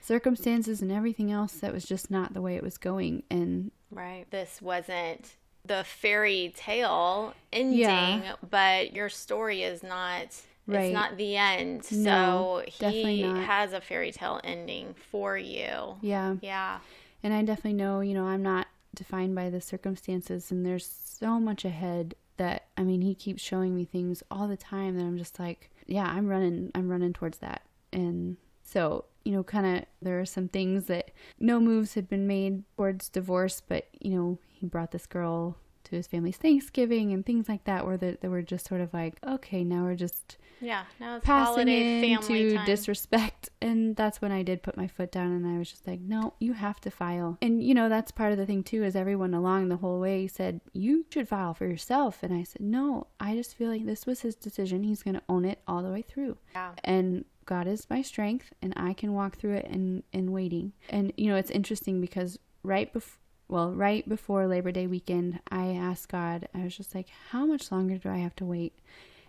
circumstances 0.04 0.82
and 0.82 0.92
everything 0.92 1.32
else 1.32 1.54
that 1.54 1.72
was 1.72 1.84
just 1.84 2.10
not 2.10 2.34
the 2.34 2.42
way 2.42 2.56
it 2.56 2.62
was 2.62 2.76
going. 2.78 3.22
And 3.30 3.70
right, 3.90 4.26
this 4.30 4.60
wasn't 4.60 5.36
the 5.64 5.82
fairy 5.84 6.52
tale 6.56 7.34
ending, 7.52 7.78
Yeah. 7.80 8.34
but 8.48 8.92
your 8.94 9.08
story 9.08 9.62
is 9.62 9.82
not. 9.82 10.28
Right. 10.66 10.84
It's 10.86 10.94
not 10.94 11.16
the 11.18 11.36
end. 11.36 11.90
No, 11.92 12.62
so 12.70 12.88
he 12.90 13.20
has 13.22 13.72
a 13.74 13.80
fairy 13.82 14.12
tale 14.12 14.40
ending 14.44 14.94
for 15.10 15.36
you. 15.36 15.96
yeah, 16.00 16.36
Yeah. 16.40 16.78
and 17.22 17.34
I 17.34 17.42
definitely 17.42 17.74
know, 17.74 18.00
you 18.00 18.14
know, 18.14 18.24
I'm 18.26 18.42
not 18.42 18.66
defined 18.94 19.34
by 19.34 19.50
the 19.50 19.60
circumstances, 19.60 20.50
and 20.50 20.64
there's 20.64 20.86
so 20.86 21.38
much 21.38 21.64
ahead 21.66 22.14
that 22.38 22.66
I 22.76 22.82
mean, 22.82 23.02
he 23.02 23.14
keeps 23.14 23.42
showing 23.42 23.74
me 23.76 23.84
things 23.84 24.22
all 24.30 24.48
the 24.48 24.56
time 24.56 24.96
that 24.96 25.02
I'm 25.04 25.18
just 25.18 25.38
like, 25.38 25.70
yeah, 25.86 26.06
I'm 26.06 26.26
running, 26.28 26.70
I'm 26.74 26.88
running 26.88 27.12
towards 27.12 27.38
that, 27.38 27.62
and 27.92 28.36
so 28.62 29.04
you 29.24 29.32
know, 29.32 29.42
kind 29.42 29.78
of 29.78 29.84
there 30.02 30.20
are 30.20 30.26
some 30.26 30.48
things 30.48 30.86
that 30.86 31.10
no 31.40 31.60
moves 31.60 31.94
had 31.94 32.08
been 32.08 32.26
made 32.26 32.64
towards 32.76 33.08
divorce, 33.08 33.62
but 33.66 33.88
you 34.00 34.10
know, 34.10 34.38
he 34.48 34.66
brought 34.66 34.92
this 34.92 35.06
girl 35.06 35.56
to 35.84 35.96
his 35.96 36.06
family's 36.06 36.36
Thanksgiving 36.36 37.12
and 37.12 37.24
things 37.24 37.48
like 37.48 37.64
that, 37.64 37.86
where 37.86 37.96
they, 37.96 38.16
they 38.20 38.28
were 38.28 38.42
just 38.42 38.66
sort 38.66 38.80
of 38.80 38.92
like, 38.94 39.16
okay, 39.26 39.64
now 39.64 39.84
we're 39.84 39.94
just 39.94 40.38
Yeah. 40.60 40.84
Now 40.98 41.16
it's 41.16 41.26
passing 41.26 41.68
holiday 41.68 42.16
family 42.16 42.42
into 42.42 42.56
time. 42.56 42.66
disrespect 42.66 43.50
and 43.64 43.96
that's 43.96 44.20
when 44.20 44.30
i 44.30 44.42
did 44.42 44.62
put 44.62 44.76
my 44.76 44.86
foot 44.86 45.10
down 45.10 45.32
and 45.32 45.46
i 45.46 45.58
was 45.58 45.70
just 45.70 45.86
like 45.86 46.00
no 46.00 46.34
you 46.38 46.52
have 46.52 46.80
to 46.80 46.90
file 46.90 47.38
and 47.40 47.62
you 47.62 47.74
know 47.74 47.88
that's 47.88 48.12
part 48.12 48.30
of 48.30 48.38
the 48.38 48.46
thing 48.46 48.62
too 48.62 48.84
is 48.84 48.94
everyone 48.94 49.34
along 49.34 49.68
the 49.68 49.76
whole 49.76 49.98
way 49.98 50.26
said 50.26 50.60
you 50.72 51.04
should 51.10 51.26
file 51.28 51.54
for 51.54 51.66
yourself 51.66 52.22
and 52.22 52.32
i 52.32 52.42
said 52.42 52.60
no 52.60 53.06
i 53.18 53.34
just 53.34 53.56
feel 53.56 53.70
like 53.70 53.86
this 53.86 54.06
was 54.06 54.20
his 54.20 54.34
decision 54.34 54.82
he's 54.82 55.02
going 55.02 55.14
to 55.14 55.22
own 55.28 55.44
it 55.44 55.60
all 55.66 55.82
the 55.82 55.90
way 55.90 56.02
through 56.02 56.36
yeah. 56.54 56.72
and 56.84 57.24
God 57.46 57.66
is 57.66 57.88
my 57.90 58.02
strength 58.02 58.52
and 58.62 58.72
I 58.76 58.92
can 58.92 59.12
walk 59.12 59.36
through 59.36 59.54
it 59.54 59.66
in 59.66 60.02
in 60.12 60.32
waiting. 60.32 60.72
And 60.88 61.12
you 61.16 61.28
know, 61.28 61.36
it's 61.36 61.50
interesting 61.50 62.00
because 62.00 62.38
right 62.62 62.92
before 62.92 63.18
well, 63.48 63.72
right 63.72 64.08
before 64.08 64.46
Labor 64.46 64.72
Day 64.72 64.86
weekend, 64.86 65.40
I 65.50 65.66
asked 65.66 66.08
God, 66.08 66.48
I 66.54 66.64
was 66.64 66.76
just 66.76 66.94
like, 66.94 67.08
how 67.30 67.44
much 67.44 67.70
longer 67.70 67.98
do 67.98 68.08
I 68.08 68.16
have 68.16 68.34
to 68.36 68.44
wait? 68.44 68.78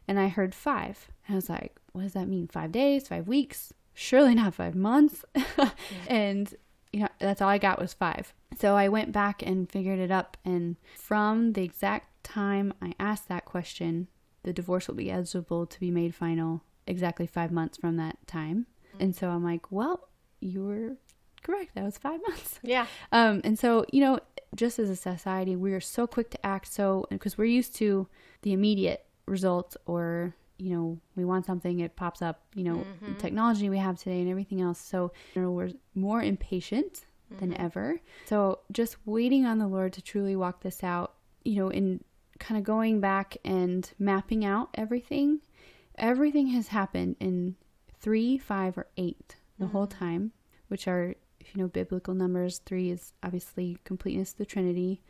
And 0.07 0.19
I 0.19 0.29
heard 0.29 0.55
5. 0.55 1.11
And 1.27 1.33
I 1.33 1.35
was 1.35 1.49
like, 1.49 1.75
what 1.91 2.03
does 2.03 2.13
that 2.13 2.27
mean? 2.27 2.47
5 2.47 2.71
days, 2.71 3.07
5 3.07 3.27
weeks? 3.27 3.73
Surely 3.93 4.33
not 4.35 4.53
5 4.53 4.73
months. 4.73 5.25
and 6.07 6.53
you 6.93 7.01
know, 7.01 7.09
that's 7.19 7.41
all 7.41 7.49
I 7.49 7.57
got 7.57 7.81
was 7.81 7.93
5. 7.93 8.33
So 8.57 8.75
I 8.75 8.87
went 8.87 9.11
back 9.11 9.41
and 9.45 9.69
figured 9.69 9.99
it 9.99 10.11
up 10.11 10.37
and 10.45 10.77
from 10.95 11.53
the 11.53 11.63
exact 11.63 12.23
time 12.23 12.73
I 12.81 12.93
asked 12.99 13.27
that 13.27 13.43
question, 13.45 14.07
the 14.43 14.53
divorce 14.53 14.87
will 14.87 14.95
be 14.95 15.11
eligible 15.11 15.65
to 15.65 15.79
be 15.79 15.91
made 15.91 16.15
final 16.15 16.63
exactly 16.87 17.27
five 17.27 17.51
months 17.51 17.77
from 17.77 17.97
that 17.97 18.17
time. 18.27 18.67
Mm-hmm. 18.89 19.03
And 19.03 19.15
so 19.15 19.29
I'm 19.29 19.43
like, 19.43 19.71
well, 19.71 20.07
you 20.39 20.63
were 20.63 20.97
correct. 21.43 21.75
That 21.75 21.83
was 21.83 21.97
five 21.97 22.19
months. 22.27 22.59
Yeah. 22.63 22.87
Um, 23.11 23.41
and 23.43 23.57
so, 23.57 23.85
you 23.91 24.01
know, 24.01 24.19
just 24.55 24.79
as 24.79 24.89
a 24.89 24.95
society, 24.95 25.55
we 25.55 25.73
are 25.73 25.81
so 25.81 26.07
quick 26.07 26.29
to 26.31 26.45
act 26.45 26.71
so, 26.71 27.05
because 27.09 27.37
we're 27.37 27.45
used 27.45 27.75
to 27.75 28.07
the 28.41 28.53
immediate 28.53 29.05
results 29.25 29.75
or, 29.85 30.35
you 30.57 30.73
know, 30.73 30.99
we 31.15 31.25
want 31.25 31.45
something, 31.45 31.79
it 31.79 31.95
pops 31.95 32.21
up, 32.21 32.41
you 32.55 32.63
know, 32.63 32.85
the 33.01 33.07
mm-hmm. 33.07 33.17
technology 33.17 33.69
we 33.69 33.77
have 33.77 33.97
today 33.97 34.21
and 34.21 34.29
everything 34.29 34.61
else. 34.61 34.79
So, 34.79 35.11
you 35.33 35.41
know, 35.41 35.51
we're 35.51 35.71
more 35.93 36.21
impatient 36.21 37.05
than 37.39 37.51
mm-hmm. 37.51 37.65
ever. 37.65 37.99
So, 38.25 38.59
just 38.71 38.95
waiting 39.05 39.45
on 39.45 39.57
the 39.57 39.67
Lord 39.67 39.93
to 39.93 40.01
truly 40.01 40.35
walk 40.35 40.61
this 40.61 40.83
out, 40.83 41.15
you 41.43 41.55
know, 41.55 41.69
in 41.69 42.03
kind 42.39 42.57
of 42.57 42.63
going 42.63 42.99
back 42.99 43.37
and 43.43 43.89
mapping 43.99 44.45
out 44.45 44.69
everything, 44.75 45.41
everything 45.97 46.47
has 46.47 46.69
happened 46.69 47.15
in 47.19 47.55
three, 47.99 48.37
five, 48.37 48.77
or 48.77 48.87
eight 48.97 49.35
the 49.57 49.65
mm-hmm. 49.65 49.71
whole 49.71 49.87
time, 49.87 50.31
which 50.67 50.87
are, 50.87 51.15
if 51.39 51.55
you 51.55 51.61
know 51.61 51.67
biblical 51.67 52.13
numbers, 52.13 52.59
three 52.59 52.89
is 52.89 53.13
obviously 53.23 53.77
completeness 53.83 54.31
of 54.31 54.37
the 54.37 54.45
Trinity, 54.45 55.01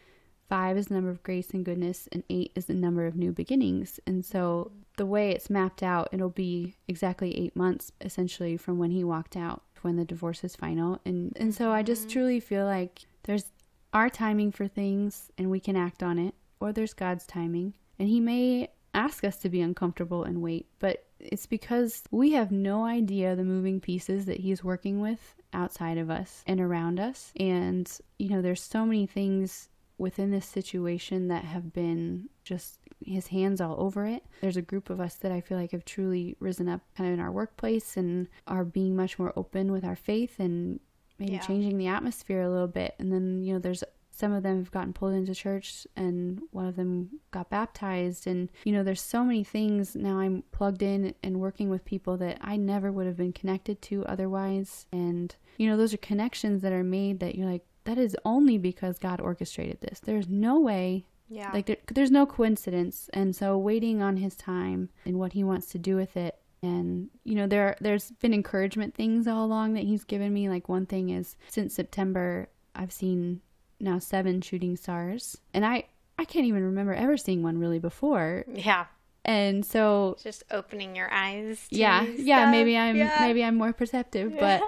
five 0.47 0.77
is 0.77 0.87
the 0.87 0.93
number 0.93 1.09
of 1.09 1.23
grace 1.23 1.49
and 1.51 1.65
goodness, 1.65 2.07
and 2.11 2.23
eight 2.29 2.51
is 2.55 2.65
the 2.65 2.73
number 2.73 3.05
of 3.05 3.15
new 3.15 3.31
beginnings. 3.31 3.99
And 4.05 4.23
so 4.23 4.71
the 4.97 5.05
way 5.05 5.31
it's 5.31 5.49
mapped 5.49 5.83
out, 5.83 6.09
it'll 6.11 6.29
be 6.29 6.75
exactly 6.87 7.37
eight 7.37 7.55
months 7.55 7.91
essentially 8.01 8.57
from 8.57 8.77
when 8.77 8.91
he 8.91 9.03
walked 9.03 9.35
out 9.35 9.63
to 9.75 9.81
when 9.81 9.95
the 9.95 10.05
divorce 10.05 10.43
is 10.43 10.55
final. 10.55 11.01
And 11.05 11.35
and 11.37 11.53
so 11.53 11.71
I 11.71 11.83
just 11.83 12.03
mm-hmm. 12.03 12.11
truly 12.11 12.39
feel 12.39 12.65
like 12.65 13.01
there's 13.23 13.45
our 13.93 14.09
timing 14.09 14.51
for 14.51 14.67
things 14.67 15.31
and 15.37 15.49
we 15.49 15.59
can 15.59 15.75
act 15.75 16.03
on 16.03 16.19
it, 16.19 16.35
or 16.59 16.71
there's 16.71 16.93
God's 16.93 17.25
timing. 17.25 17.73
And 17.97 18.09
he 18.09 18.19
may 18.19 18.69
ask 18.95 19.23
us 19.23 19.37
to 19.37 19.49
be 19.49 19.61
uncomfortable 19.61 20.23
and 20.23 20.41
wait, 20.41 20.67
but 20.79 21.05
it's 21.19 21.45
because 21.45 22.03
we 22.11 22.31
have 22.33 22.51
no 22.51 22.85
idea 22.85 23.35
the 23.35 23.43
moving 23.43 23.79
pieces 23.79 24.25
that 24.25 24.39
he's 24.39 24.63
working 24.63 24.99
with 25.01 25.35
outside 25.53 25.97
of 25.97 26.09
us 26.09 26.43
and 26.47 26.59
around 26.59 26.99
us. 26.99 27.31
And, 27.39 27.89
you 28.19 28.29
know, 28.29 28.41
there's 28.41 28.61
so 28.61 28.85
many 28.85 29.05
things 29.05 29.69
within 29.97 30.31
this 30.31 30.45
situation 30.45 31.27
that 31.29 31.45
have 31.45 31.71
been 31.71 32.27
just 32.43 32.79
his 33.05 33.27
hands 33.27 33.61
all 33.61 33.75
over 33.79 34.05
it. 34.05 34.23
There's 34.41 34.57
a 34.57 34.61
group 34.61 34.89
of 34.89 34.99
us 34.99 35.15
that 35.15 35.31
I 35.31 35.41
feel 35.41 35.57
like 35.57 35.71
have 35.71 35.85
truly 35.85 36.35
risen 36.39 36.67
up 36.67 36.81
kind 36.97 37.07
of 37.09 37.13
in 37.13 37.19
our 37.23 37.31
workplace 37.31 37.95
and 37.97 38.27
are 38.47 38.65
being 38.65 38.95
much 38.95 39.17
more 39.17 39.31
open 39.37 39.71
with 39.71 39.85
our 39.85 39.95
faith 39.95 40.39
and 40.39 40.79
maybe 41.17 41.33
Yeah. 41.33 41.39
changing 41.39 41.77
the 41.77 41.87
atmosphere 41.87 42.41
a 42.41 42.49
little 42.49 42.67
bit. 42.67 42.95
And 42.99 43.11
then, 43.11 43.41
you 43.41 43.53
know, 43.53 43.59
there's 43.59 43.83
some 44.15 44.31
of 44.31 44.43
them 44.43 44.59
have 44.59 44.71
gotten 44.71 44.93
pulled 44.93 45.13
into 45.13 45.35
church 45.35 45.85
and 45.97 46.41
one 46.51 46.65
of 46.65 46.77
them 46.77 47.19
got 47.31 47.49
baptized. 47.49 48.27
And 48.27 48.49
you 48.63 48.71
know 48.71 48.83
there's 48.83 49.01
so 49.01 49.23
many 49.23 49.43
things 49.43 49.95
now 49.95 50.19
i'm 50.19 50.43
plugged 50.51 50.81
in 50.81 51.13
and 51.21 51.41
working 51.41 51.69
with 51.69 51.83
people 51.83 52.15
that 52.17 52.37
i 52.41 52.55
never 52.55 52.91
would 52.91 53.05
have 53.07 53.17
been 53.17 53.33
connected 53.33 53.81
to 53.83 54.05
otherwise. 54.05 54.87
And 54.91 55.35
you 55.57 55.69
know 55.69 55.75
those 55.75 55.93
are 55.93 55.97
connections 55.97 56.61
that 56.61 56.71
are 56.71 56.83
made 56.83 57.19
that 57.19 57.35
you're 57.35 57.49
like 57.49 57.65
that 57.83 57.97
is 57.97 58.15
only 58.23 58.57
because 58.57 58.97
god 58.97 59.19
orchestrated 59.19 59.81
this. 59.81 59.99
There's 59.99 60.29
no 60.29 60.59
way. 60.59 61.05
Yeah. 61.27 61.51
like 61.51 61.65
there, 61.65 61.77
there's 61.91 62.11
no 62.11 62.25
coincidence. 62.27 63.09
And 63.11 63.35
so 63.35 63.57
waiting 63.57 64.01
on 64.01 64.17
his 64.17 64.35
time 64.35 64.89
and 65.05 65.17
what 65.17 65.33
he 65.33 65.43
wants 65.43 65.65
to 65.67 65.79
do 65.79 65.95
with 65.95 66.15
it. 66.15 66.37
And 66.61 67.09
you 67.23 67.35
know 67.35 67.47
there 67.47 67.75
there's 67.81 68.11
been 68.11 68.33
encouragement 68.33 68.95
things 68.95 69.27
all 69.27 69.43
along 69.43 69.73
that 69.73 69.83
he's 69.83 70.05
given 70.05 70.33
me. 70.33 70.47
Like 70.47 70.69
one 70.69 70.85
thing 70.85 71.09
is 71.09 71.35
since 71.49 71.75
september 71.75 72.47
i've 72.75 72.91
seen 72.91 73.41
now 73.79 73.99
seven 73.99 74.41
shooting 74.41 74.75
stars 74.75 75.37
and 75.53 75.65
i 75.65 75.83
i 76.17 76.25
can't 76.25 76.45
even 76.45 76.63
remember 76.63 76.93
ever 76.93 77.17
seeing 77.17 77.43
one 77.43 77.57
really 77.57 77.79
before 77.79 78.45
yeah. 78.53 78.85
and 79.23 79.65
so 79.65 80.17
Just 80.21 80.43
opening 80.51 80.95
your 80.95 81.11
eyes. 81.11 81.67
To 81.69 81.75
yeah 81.75 82.03
yeah 82.03 82.43
stuff. 82.43 82.51
maybe 82.51 82.77
i'm 82.77 82.95
Yeah. 82.95 83.17
maybe 83.19 83.43
i'm 83.43 83.55
more 83.55 83.73
perceptive 83.73 84.37
but 84.39 84.61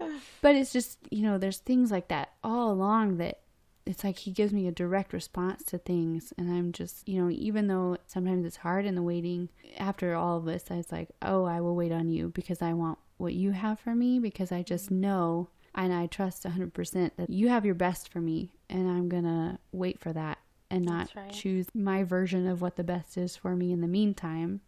but 0.40 0.54
it's 0.56 0.72
just 0.72 0.98
you 1.10 1.22
know 1.22 1.38
there's 1.38 1.58
things 1.58 1.90
like 1.90 2.08
that 2.08 2.30
all 2.42 2.70
along 2.72 3.16
that 3.18 3.40
it's 3.84 4.04
like 4.04 4.18
he 4.18 4.30
gives 4.30 4.52
me 4.52 4.68
a 4.68 4.72
direct 4.72 5.12
response 5.12 5.62
to 5.64 5.78
things 5.78 6.32
and 6.36 6.50
i'm 6.52 6.72
just 6.72 7.08
you 7.08 7.20
know 7.20 7.30
even 7.30 7.66
though 7.66 7.96
sometimes 8.06 8.44
it's 8.44 8.56
hard 8.58 8.84
in 8.84 8.94
the 8.94 9.02
waiting 9.02 9.48
after 9.78 10.14
all 10.14 10.36
of 10.38 10.44
this 10.44 10.64
i 10.70 10.76
was 10.76 10.92
like 10.92 11.08
oh 11.22 11.44
i 11.44 11.60
will 11.60 11.74
wait 11.74 11.90
on 11.92 12.08
you 12.08 12.28
because 12.28 12.60
i 12.62 12.72
want 12.72 12.98
what 13.16 13.34
you 13.34 13.50
have 13.50 13.80
for 13.80 13.94
me 13.94 14.18
because 14.18 14.52
i 14.52 14.62
just 14.62 14.86
mm-hmm. 14.86 15.00
know 15.00 15.48
and 15.78 15.94
i 15.94 16.06
trust 16.06 16.44
100% 16.44 17.10
that 17.16 17.30
you 17.30 17.48
have 17.48 17.64
your 17.64 17.74
best 17.74 18.12
for 18.12 18.20
me 18.20 18.50
and 18.68 18.88
i'm 18.88 19.08
gonna 19.08 19.58
wait 19.72 19.98
for 19.98 20.12
that 20.12 20.38
and 20.70 20.84
not 20.84 21.10
right. 21.16 21.32
choose 21.32 21.66
my 21.74 22.04
version 22.04 22.46
of 22.46 22.60
what 22.60 22.76
the 22.76 22.84
best 22.84 23.16
is 23.16 23.34
for 23.36 23.56
me 23.56 23.72
in 23.72 23.80
the 23.80 23.88
meantime 23.88 24.60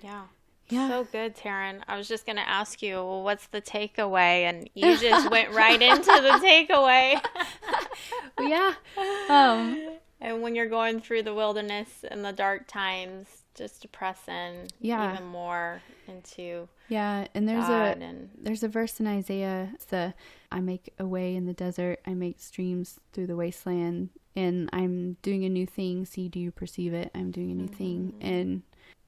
Yeah. 0.00 0.22
Yeah. 0.68 0.88
So 0.88 1.04
good, 1.04 1.36
Taryn. 1.36 1.82
I 1.86 1.98
was 1.98 2.08
just 2.08 2.24
going 2.24 2.36
to 2.36 2.48
ask 2.48 2.80
you, 2.80 2.94
well, 2.94 3.22
what's 3.22 3.46
the 3.48 3.60
takeaway? 3.60 4.48
And 4.48 4.70
you 4.74 4.96
just 4.96 5.30
went 5.30 5.50
right 5.50 5.80
into 5.90 6.04
the 6.04 6.40
takeaway. 6.42 7.20
yeah 8.40 8.74
um 9.28 9.76
and 10.22 10.40
when 10.40 10.54
you're 10.54 10.68
going 10.68 11.00
through 11.00 11.24
the 11.24 11.34
wilderness 11.34 12.04
and 12.10 12.24
the 12.24 12.32
dark 12.32 12.66
times, 12.66 13.26
just 13.54 13.82
to 13.82 13.88
press 13.88 14.28
in 14.28 14.68
Yeah. 14.80 15.12
even 15.12 15.26
more 15.26 15.82
into 16.08 16.68
yeah 16.88 17.26
and 17.34 17.46
there's 17.46 17.66
God 17.66 17.98
a 17.98 18.04
and 18.04 18.30
There's 18.40 18.62
a 18.62 18.68
verse 18.68 18.98
in 18.98 19.06
Isaiah. 19.06 19.70
It's 19.74 19.84
the 19.84 20.14
I 20.50 20.60
make 20.60 20.94
a 20.98 21.06
way 21.06 21.36
in 21.36 21.44
the 21.46 21.52
desert. 21.52 22.00
I 22.06 22.14
make 22.14 22.40
streams 22.40 22.98
through 23.12 23.26
the 23.26 23.36
wasteland. 23.36 24.10
And 24.34 24.70
I'm 24.72 25.18
doing 25.20 25.44
a 25.44 25.48
new 25.50 25.66
thing. 25.66 26.06
See, 26.06 26.28
do 26.28 26.40
you 26.40 26.50
perceive 26.50 26.94
it? 26.94 27.10
I'm 27.14 27.30
doing 27.30 27.50
a 27.50 27.54
new 27.54 27.68
thing. 27.68 28.14
Mm-hmm. 28.16 28.26
And, 28.26 28.62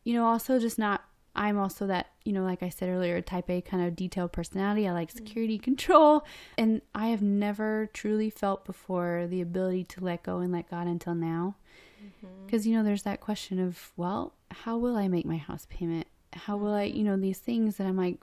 you 0.05 0.13
know, 0.13 0.27
also 0.27 0.59
just 0.59 0.79
not, 0.79 1.03
I'm 1.37 1.59
also 1.59 1.87
that, 1.89 2.11
you 2.25 2.33
know, 2.33 2.45
like 2.45 2.63
I 2.63 2.69
said 2.69 2.89
earlier, 2.89 3.21
type 3.21 3.51
A 3.51 3.61
kind 3.61 3.87
of 3.87 3.97
detailed 3.97 4.33
personality. 4.33 4.87
I 4.87 4.93
like 4.93 5.11
mm. 5.13 5.17
security 5.17 5.59
control. 5.71 6.25
And 6.57 6.81
I 6.95 7.09
have 7.09 7.23
never 7.23 7.89
truly 7.93 8.31
felt 8.31 8.65
before 8.65 9.27
the 9.29 9.41
ability 9.41 9.85
to 9.85 10.05
let 10.05 10.23
go 10.23 10.39
and 10.39 10.53
let 10.53 10.71
God 10.71 10.87
until 10.87 11.15
now. 11.15 11.57
Mm-hmm. 12.03 12.47
Because, 12.47 12.67
you 12.67 12.77
know, 12.77 12.85
there's 12.85 13.03
that 13.03 13.21
question 13.21 13.59
of, 13.59 13.93
well, 13.97 14.35
how 14.51 14.77
will 14.77 14.97
I 14.97 15.09
make 15.09 15.27
my 15.27 15.37
house 15.37 15.67
payment? 15.69 16.07
How 16.33 16.57
will 16.57 16.75
I, 16.75 16.89
mm-hmm. 16.89 16.99
you 16.99 17.05
know, 17.05 17.17
these 17.17 17.39
things 17.39 17.77
that 17.77 17.87
I'm 17.87 17.97
like, 17.97 18.21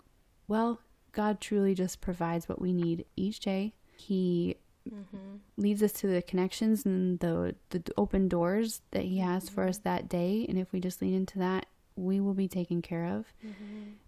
well, 0.47 0.79
God 1.11 1.41
truly 1.41 1.75
just 1.75 2.01
provides 2.01 2.47
what 2.47 2.61
we 2.61 2.71
need 2.71 3.05
each 3.15 3.39
day. 3.41 3.73
He 3.97 4.55
mm-hmm. 4.89 5.35
leads 5.57 5.83
us 5.83 5.91
to 5.93 6.07
the 6.07 6.21
connections 6.21 6.85
and 6.85 7.19
the 7.19 7.55
the 7.69 7.83
open 7.97 8.27
doors 8.27 8.81
that 8.91 9.03
He 9.03 9.19
has 9.19 9.49
for 9.49 9.67
us 9.67 9.77
that 9.79 10.09
day, 10.09 10.45
and 10.47 10.57
if 10.57 10.71
we 10.71 10.79
just 10.79 11.01
lean 11.01 11.13
into 11.13 11.39
that, 11.39 11.65
we 11.95 12.19
will 12.19 12.33
be 12.33 12.47
taken 12.47 12.81
care 12.81 13.05
of. 13.05 13.33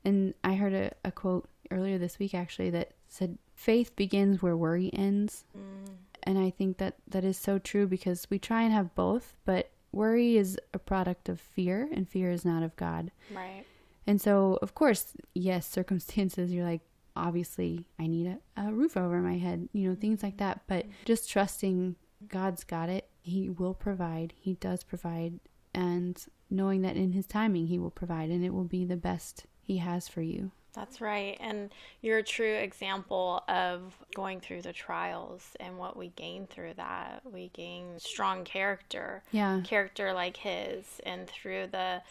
And 0.05 0.33
I 0.43 0.55
heard 0.55 0.73
a, 0.73 0.91
a 1.05 1.11
quote 1.11 1.47
earlier 1.71 1.97
this 1.97 2.19
week 2.19 2.33
actually 2.33 2.69
that 2.71 2.91
said 3.07 3.37
faith 3.55 3.95
begins 3.95 4.41
where 4.41 4.57
worry 4.57 4.89
ends. 4.93 5.45
Mm. 5.57 5.93
And 6.23 6.39
I 6.39 6.49
think 6.49 6.77
that 6.77 6.95
that 7.07 7.23
is 7.23 7.37
so 7.37 7.59
true 7.59 7.87
because 7.87 8.27
we 8.29 8.39
try 8.39 8.63
and 8.63 8.73
have 8.73 8.95
both, 8.95 9.35
but 9.45 9.71
worry 9.91 10.37
is 10.37 10.57
a 10.73 10.79
product 10.79 11.29
of 11.29 11.39
fear 11.39 11.89
and 11.93 12.07
fear 12.07 12.31
is 12.31 12.45
not 12.45 12.63
of 12.63 12.75
God. 12.75 13.11
Right. 13.33 13.65
And 14.07 14.19
so, 14.21 14.59
of 14.61 14.73
course, 14.75 15.13
yes, 15.33 15.67
circumstances, 15.67 16.51
you're 16.51 16.65
like, 16.65 16.81
obviously, 17.15 17.87
I 17.99 18.07
need 18.07 18.27
a, 18.27 18.61
a 18.61 18.73
roof 18.73 18.97
over 18.97 19.19
my 19.19 19.37
head, 19.37 19.69
you 19.71 19.87
know, 19.87 19.95
things 19.95 20.23
like 20.23 20.37
that. 20.37 20.61
But 20.67 20.85
just 21.05 21.29
trusting 21.29 21.95
God's 22.27 22.63
got 22.63 22.89
it. 22.89 23.07
He 23.21 23.49
will 23.49 23.73
provide. 23.73 24.33
He 24.37 24.55
does 24.55 24.83
provide. 24.83 25.39
And 25.73 26.23
knowing 26.53 26.81
that 26.83 26.95
in 26.95 27.11
His 27.11 27.25
timing, 27.25 27.67
He 27.67 27.79
will 27.79 27.91
provide 27.91 28.29
and 28.29 28.43
it 28.45 28.53
will 28.53 28.63
be 28.63 28.85
the 28.85 28.97
best 28.97 29.45
He 29.61 29.77
has 29.77 30.07
for 30.07 30.21
you. 30.21 30.51
That's 30.73 31.01
right. 31.01 31.37
And 31.39 31.69
you're 32.01 32.17
a 32.17 32.23
true 32.23 32.55
example 32.55 33.43
of 33.47 33.93
going 34.15 34.39
through 34.39 34.63
the 34.63 34.73
trials 34.73 35.55
and 35.59 35.77
what 35.77 35.95
we 35.95 36.09
gain 36.15 36.47
through 36.47 36.73
that. 36.77 37.21
We 37.31 37.51
gain 37.53 37.99
strong 37.99 38.43
character. 38.43 39.21
Yeah. 39.31 39.61
Character 39.63 40.13
like 40.13 40.37
his. 40.37 40.85
And 41.05 41.27
through 41.27 41.67
the 41.67 42.01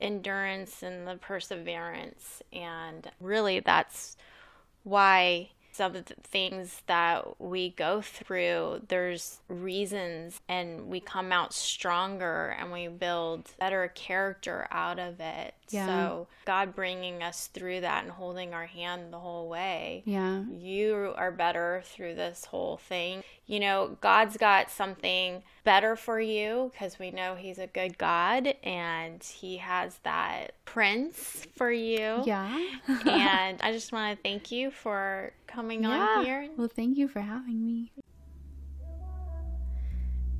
endurance 0.00 0.82
and 0.82 1.06
the 1.06 1.16
perseverance. 1.16 2.42
And 2.54 3.10
really, 3.20 3.60
that's 3.60 4.16
why 4.82 5.50
some 5.76 5.94
of 5.94 6.06
the 6.06 6.14
things 6.22 6.82
that 6.86 7.40
we 7.40 7.70
go 7.70 8.00
through, 8.00 8.82
there's 8.88 9.40
reasons, 9.48 10.40
and 10.48 10.88
we 10.88 11.00
come 11.00 11.32
out 11.32 11.52
stronger 11.52 12.56
and 12.58 12.72
we 12.72 12.88
build 12.88 13.50
better 13.60 13.88
character 13.94 14.66
out 14.70 14.98
of 14.98 15.20
it. 15.20 15.54
Yeah. 15.68 15.86
So, 15.86 16.28
God 16.46 16.74
bringing 16.74 17.22
us 17.22 17.48
through 17.48 17.82
that 17.82 18.04
and 18.04 18.12
holding 18.12 18.54
our 18.54 18.66
hand 18.66 19.12
the 19.12 19.18
whole 19.18 19.48
way. 19.48 20.02
Yeah. 20.06 20.44
You 20.50 21.12
are 21.16 21.30
better 21.30 21.82
through 21.84 22.14
this 22.14 22.46
whole 22.46 22.78
thing. 22.78 23.22
You 23.46 23.60
know, 23.60 23.98
God's 24.00 24.36
got 24.36 24.70
something 24.70 25.42
better 25.66 25.96
for 25.96 26.20
you 26.20 26.70
because 26.72 26.96
we 26.96 27.10
know 27.10 27.34
He's 27.34 27.58
a 27.58 27.66
good 27.66 27.98
God 27.98 28.54
and 28.62 29.22
He 29.22 29.56
has 29.58 29.98
that 30.04 30.52
prince 30.64 31.46
for 31.56 31.70
you. 31.70 32.22
Yeah. 32.24 32.56
and 33.04 33.60
I 33.60 33.72
just 33.72 33.92
want 33.92 34.16
to 34.16 34.22
thank 34.22 34.52
you 34.52 34.70
for 34.70 35.32
coming 35.48 35.82
yeah. 35.82 35.88
on 35.90 36.24
here. 36.24 36.48
Well, 36.56 36.70
thank 36.74 36.96
you 36.96 37.08
for 37.08 37.20
having 37.20 37.66
me. 37.66 37.92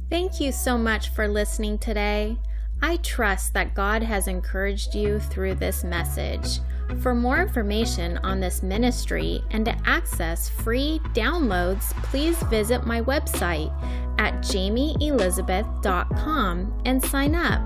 Thank 0.09 0.41
you 0.41 0.53
so 0.53 0.79
much 0.79 1.09
for 1.09 1.27
listening 1.27 1.79
today. 1.79 2.39
I 2.81 2.99
trust 2.99 3.53
that 3.55 3.75
God 3.75 4.05
has 4.05 4.29
encouraged 4.29 4.95
you 4.95 5.19
through 5.19 5.57
this 5.57 5.83
message. 5.83 6.61
For 7.03 7.15
more 7.15 7.41
information 7.41 8.19
on 8.19 8.41
this 8.41 8.63
ministry 8.63 9.43
and 9.51 9.65
to 9.65 9.75
access 9.85 10.49
free 10.49 11.01
downloads, 11.15 11.91
please 12.05 12.41
visit 12.45 12.87
my 12.87 13.03
website 13.03 13.73
at 14.19 14.35
jaymeelizabeth.com 14.43 16.83
and 16.85 17.05
sign 17.05 17.35
up. 17.35 17.61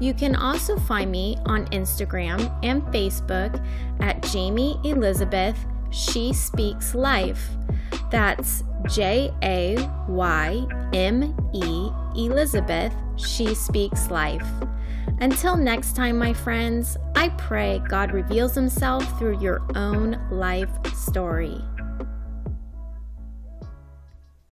You 0.00 0.14
can 0.14 0.36
also 0.36 0.78
find 0.78 1.10
me 1.10 1.36
on 1.46 1.66
Instagram 1.66 2.56
and 2.62 2.82
Facebook 2.84 3.60
at 4.00 4.22
Jayme 4.22 4.82
Elizabeth 4.84 5.58
She 5.90 6.32
Speaks 6.32 6.94
Life. 6.94 7.50
That's 8.10 8.62
J 8.88 9.32
A 9.42 9.76
Y 10.08 10.66
M 10.92 11.36
E 11.52 11.90
Elizabeth 12.16 12.94
She 13.16 13.54
Speaks 13.54 14.10
Life. 14.10 14.46
Until 15.20 15.56
next 15.56 15.94
time, 15.94 16.18
my 16.18 16.32
friends, 16.32 16.96
I 17.14 17.28
pray 17.30 17.80
God 17.88 18.12
reveals 18.12 18.54
Himself 18.54 19.18
through 19.18 19.40
your 19.40 19.62
own 19.76 20.20
life 20.30 20.70
story. 20.94 21.60